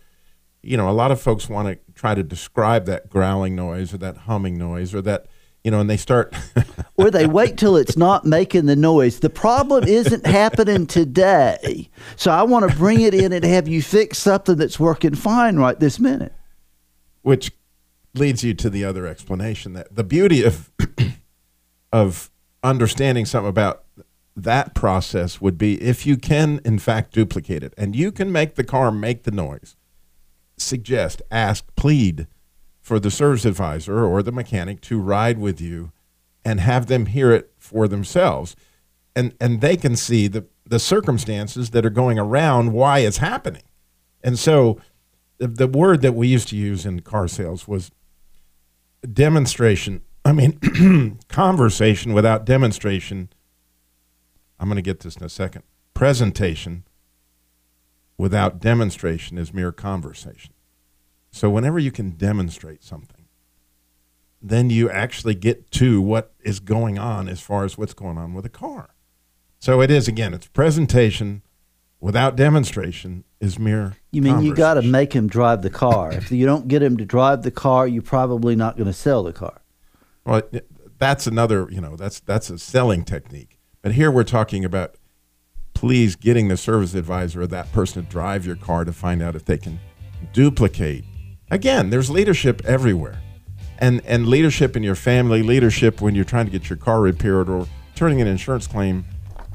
you 0.61 0.75
know, 0.75 0.89
a 0.89 0.91
lot 0.91 1.11
of 1.11 1.21
folks 1.21 1.47
want 1.47 1.67
to 1.67 1.93
try 1.93 2.13
to 2.15 2.23
describe 2.23 2.85
that 2.85 3.09
growling 3.09 3.55
noise 3.55 3.93
or 3.93 3.97
that 3.99 4.17
humming 4.17 4.57
noise 4.57 4.93
or 4.93 5.01
that, 5.03 5.27
you 5.63 5.71
know, 5.71 5.79
and 5.79 5.89
they 5.89 5.95
start, 5.97 6.35
or 6.95 7.09
they 7.11 7.25
wait 7.27 7.57
till 7.57 7.77
it's 7.77 7.95
not 7.95 8.25
making 8.25 8.65
the 8.65 8.75
noise. 8.75 9.19
The 9.19 9.29
problem 9.29 9.83
isn't 9.85 10.25
happening 10.25 10.87
today. 10.87 11.89
So 12.15 12.31
I 12.31 12.43
want 12.43 12.69
to 12.69 12.75
bring 12.75 13.01
it 13.01 13.13
in 13.13 13.31
and 13.31 13.45
have 13.45 13.67
you 13.67 13.81
fix 13.81 14.17
something 14.17 14.57
that's 14.57 14.79
working 14.79 15.15
fine 15.15 15.57
right 15.57 15.79
this 15.79 15.99
minute. 15.99 16.33
which 17.21 17.51
leads 18.15 18.43
you 18.43 18.53
to 18.55 18.69
the 18.69 18.83
other 18.83 19.05
explanation 19.05 19.73
that 19.73 19.95
the 19.95 20.03
beauty 20.03 20.43
of 20.43 20.71
of 21.91 22.31
understanding 22.63 23.25
something 23.25 23.49
about 23.49 23.83
that 24.37 24.73
process 24.75 25.41
would 25.41 25.57
be 25.57 25.81
if 25.81 26.05
you 26.05 26.15
can 26.15 26.61
in 26.63 26.77
fact 26.77 27.13
duplicate 27.13 27.63
it 27.63 27.73
and 27.77 27.95
you 27.95 28.11
can 28.11 28.31
make 28.31 28.55
the 28.55 28.63
car 28.63 28.91
make 28.91 29.23
the 29.23 29.31
noise 29.31 29.75
suggest 30.57 31.21
ask 31.31 31.65
plead 31.75 32.27
for 32.79 32.99
the 32.99 33.11
service 33.11 33.45
advisor 33.45 34.05
or 34.05 34.21
the 34.21 34.31
mechanic 34.31 34.79
to 34.79 34.99
ride 34.99 35.39
with 35.39 35.59
you 35.59 35.91
and 36.45 36.59
have 36.59 36.85
them 36.85 37.07
hear 37.07 37.31
it 37.31 37.51
for 37.57 37.87
themselves 37.87 38.55
and 39.15 39.33
and 39.41 39.59
they 39.59 39.75
can 39.75 39.95
see 39.95 40.27
the 40.27 40.45
the 40.65 40.79
circumstances 40.79 41.71
that 41.71 41.85
are 41.85 41.89
going 41.89 42.19
around 42.19 42.73
why 42.73 42.99
it's 42.99 43.17
happening 43.17 43.63
and 44.23 44.37
so 44.37 44.79
the, 45.39 45.47
the 45.47 45.67
word 45.67 46.01
that 46.01 46.13
we 46.13 46.27
used 46.27 46.47
to 46.49 46.55
use 46.55 46.85
in 46.85 46.99
car 47.01 47.27
sales 47.27 47.67
was 47.67 47.91
demonstration. 49.13 50.01
I 50.25 50.33
mean, 50.33 51.19
conversation 51.29 52.13
without 52.13 52.45
demonstration. 52.45 53.29
I'm 54.59 54.67
going 54.67 54.77
to 54.77 54.81
get 54.81 55.01
this 55.01 55.15
in 55.15 55.23
a 55.23 55.29
second. 55.29 55.63
Presentation 55.93 56.83
without 58.17 58.59
demonstration 58.59 59.37
is 59.37 59.53
mere 59.53 59.71
conversation. 59.71 60.53
So, 61.31 61.49
whenever 61.49 61.77
you 61.77 61.91
can 61.91 62.11
demonstrate 62.11 62.83
something, 62.83 63.25
then 64.41 64.69
you 64.69 64.89
actually 64.89 65.35
get 65.35 65.69
to 65.71 66.01
what 66.01 66.33
is 66.41 66.59
going 66.59 66.97
on 66.97 67.27
as 67.27 67.41
far 67.41 67.63
as 67.63 67.77
what's 67.77 67.93
going 67.93 68.17
on 68.17 68.33
with 68.33 68.45
a 68.45 68.49
car. 68.49 68.95
So, 69.59 69.81
it 69.81 69.91
is, 69.91 70.07
again, 70.07 70.33
it's 70.33 70.47
presentation 70.47 71.43
without 71.99 72.35
demonstration 72.35 73.23
is 73.39 73.59
mere 73.59 73.97
You 74.11 74.21
mean 74.21 74.41
you 74.41 74.55
got 74.55 74.75
to 74.75 74.81
make 74.81 75.13
him 75.13 75.27
drive 75.27 75.61
the 75.61 75.69
car. 75.69 76.11
if 76.11 76.31
you 76.31 76.45
don't 76.45 76.67
get 76.67 76.81
him 76.81 76.97
to 76.97 77.05
drive 77.05 77.43
the 77.43 77.51
car, 77.51 77.87
you're 77.87 78.01
probably 78.01 78.55
not 78.55 78.77
going 78.77 78.87
to 78.87 78.93
sell 78.93 79.23
the 79.23 79.33
car. 79.33 79.61
Well, 80.25 80.41
that's 80.97 81.27
another, 81.27 81.67
you 81.69 81.81
know, 81.81 81.95
that's 81.95 82.19
that's 82.19 82.49
a 82.49 82.57
selling 82.57 83.03
technique. 83.03 83.56
But 83.87 83.95
here 83.95 84.11
we're 84.11 84.25
talking 84.25 84.65
about 84.65 84.95
please 85.73 86.17
getting 86.17 86.49
the 86.49 86.57
service 86.57 86.93
advisor 86.93 87.43
or 87.43 87.47
that 87.47 87.71
person 87.71 88.03
to 88.03 88.09
drive 88.11 88.45
your 88.45 88.57
car 88.57 88.83
to 88.83 88.91
find 88.91 89.21
out 89.21 89.33
if 89.33 89.45
they 89.45 89.57
can 89.57 89.79
duplicate. 90.33 91.05
Again, 91.51 91.89
there's 91.89 92.09
leadership 92.09 92.61
everywhere. 92.65 93.21
And 93.79 94.01
and 94.05 94.27
leadership 94.27 94.75
in 94.75 94.83
your 94.83 94.95
family, 94.95 95.41
leadership 95.41 96.01
when 96.01 96.15
you're 96.15 96.25
trying 96.25 96.47
to 96.47 96.51
get 96.51 96.69
your 96.69 96.75
car 96.75 96.99
repaired 96.99 97.47
or 97.47 97.65
turning 97.95 98.19
an 98.19 98.27
insurance 98.27 98.67
claim, 98.67 99.05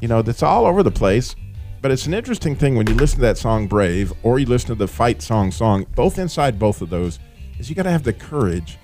you 0.01 0.09
know, 0.09 0.22
that's 0.22 0.43
all 0.43 0.64
over 0.64 0.83
the 0.83 0.91
place. 0.91 1.37
But 1.83 1.91
it's 1.91 2.07
an 2.07 2.14
interesting 2.14 2.57
thing 2.57 2.74
when 2.74 2.87
you 2.87 2.95
listen 2.95 3.16
to 3.16 3.26
that 3.26 3.37
song 3.37 3.66
Brave 3.66 4.14
or 4.22 4.39
you 4.39 4.47
listen 4.47 4.68
to 4.68 4.74
the 4.76 4.89
fight 4.89 5.20
song 5.20 5.51
song, 5.51 5.85
both 5.95 6.18
inside 6.18 6.59
both 6.59 6.80
of 6.80 6.89
those, 6.89 7.18
is 7.59 7.68
you 7.68 7.76
got 7.76 7.83
to 7.83 7.91
have 7.91 8.03
the 8.03 8.14
courage 8.14 8.78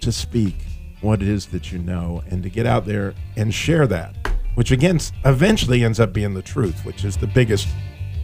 to 0.00 0.10
speak 0.10 0.56
what 1.02 1.20
it 1.20 1.28
is 1.28 1.44
that 1.48 1.70
you 1.70 1.80
know 1.80 2.22
and 2.30 2.42
to 2.42 2.48
get 2.48 2.64
out 2.64 2.86
there 2.86 3.14
and 3.36 3.52
share 3.52 3.86
that, 3.86 4.16
which 4.56 4.72
again 4.72 4.98
eventually 5.24 5.84
ends 5.84 6.00
up 6.00 6.12
being 6.12 6.34
the 6.34 6.42
truth, 6.42 6.84
which 6.84 7.04
is 7.04 7.16
the 7.16 7.26
biggest 7.26 7.68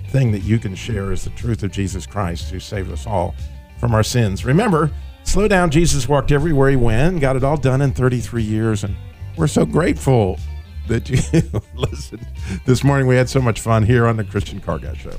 thing 0.09 0.33
that 0.33 0.41
you 0.41 0.59
can 0.59 0.75
share 0.75 1.13
is 1.13 1.25
the 1.25 1.31
truth 1.31 1.63
of 1.63 1.71
Jesus 1.71 2.05
Christ 2.05 2.51
who 2.51 2.59
saved 2.59 2.91
us 2.91 3.07
all 3.07 3.35
from 3.79 3.95
our 3.95 4.03
sins. 4.03 4.45
Remember, 4.45 4.91
slow 5.25 5.47
down. 5.47 5.71
Jesus 5.71 6.09
walked 6.09 6.33
everywhere 6.33 6.71
he 6.71 6.77
went, 6.77 7.21
got 7.21 7.37
it 7.37 7.45
all 7.45 7.57
done 7.57 7.81
in 7.81 7.93
33 7.93 8.43
years, 8.43 8.83
and 8.83 8.97
we're 9.37 9.47
so 9.47 9.65
grateful 9.65 10.39
that 10.89 11.09
you 11.09 11.19
listened. 11.75 12.27
This 12.67 12.83
morning 12.83 13.07
we 13.07 13.17
had 13.17 13.29
so 13.29 13.41
much 13.41 13.61
fun 13.61 13.85
here 13.85 14.07
on 14.07 14.17
the 14.17 14.25
Christian 14.25 14.61
Car 14.61 14.79
Guy 14.79 14.95
Show. 14.95 15.17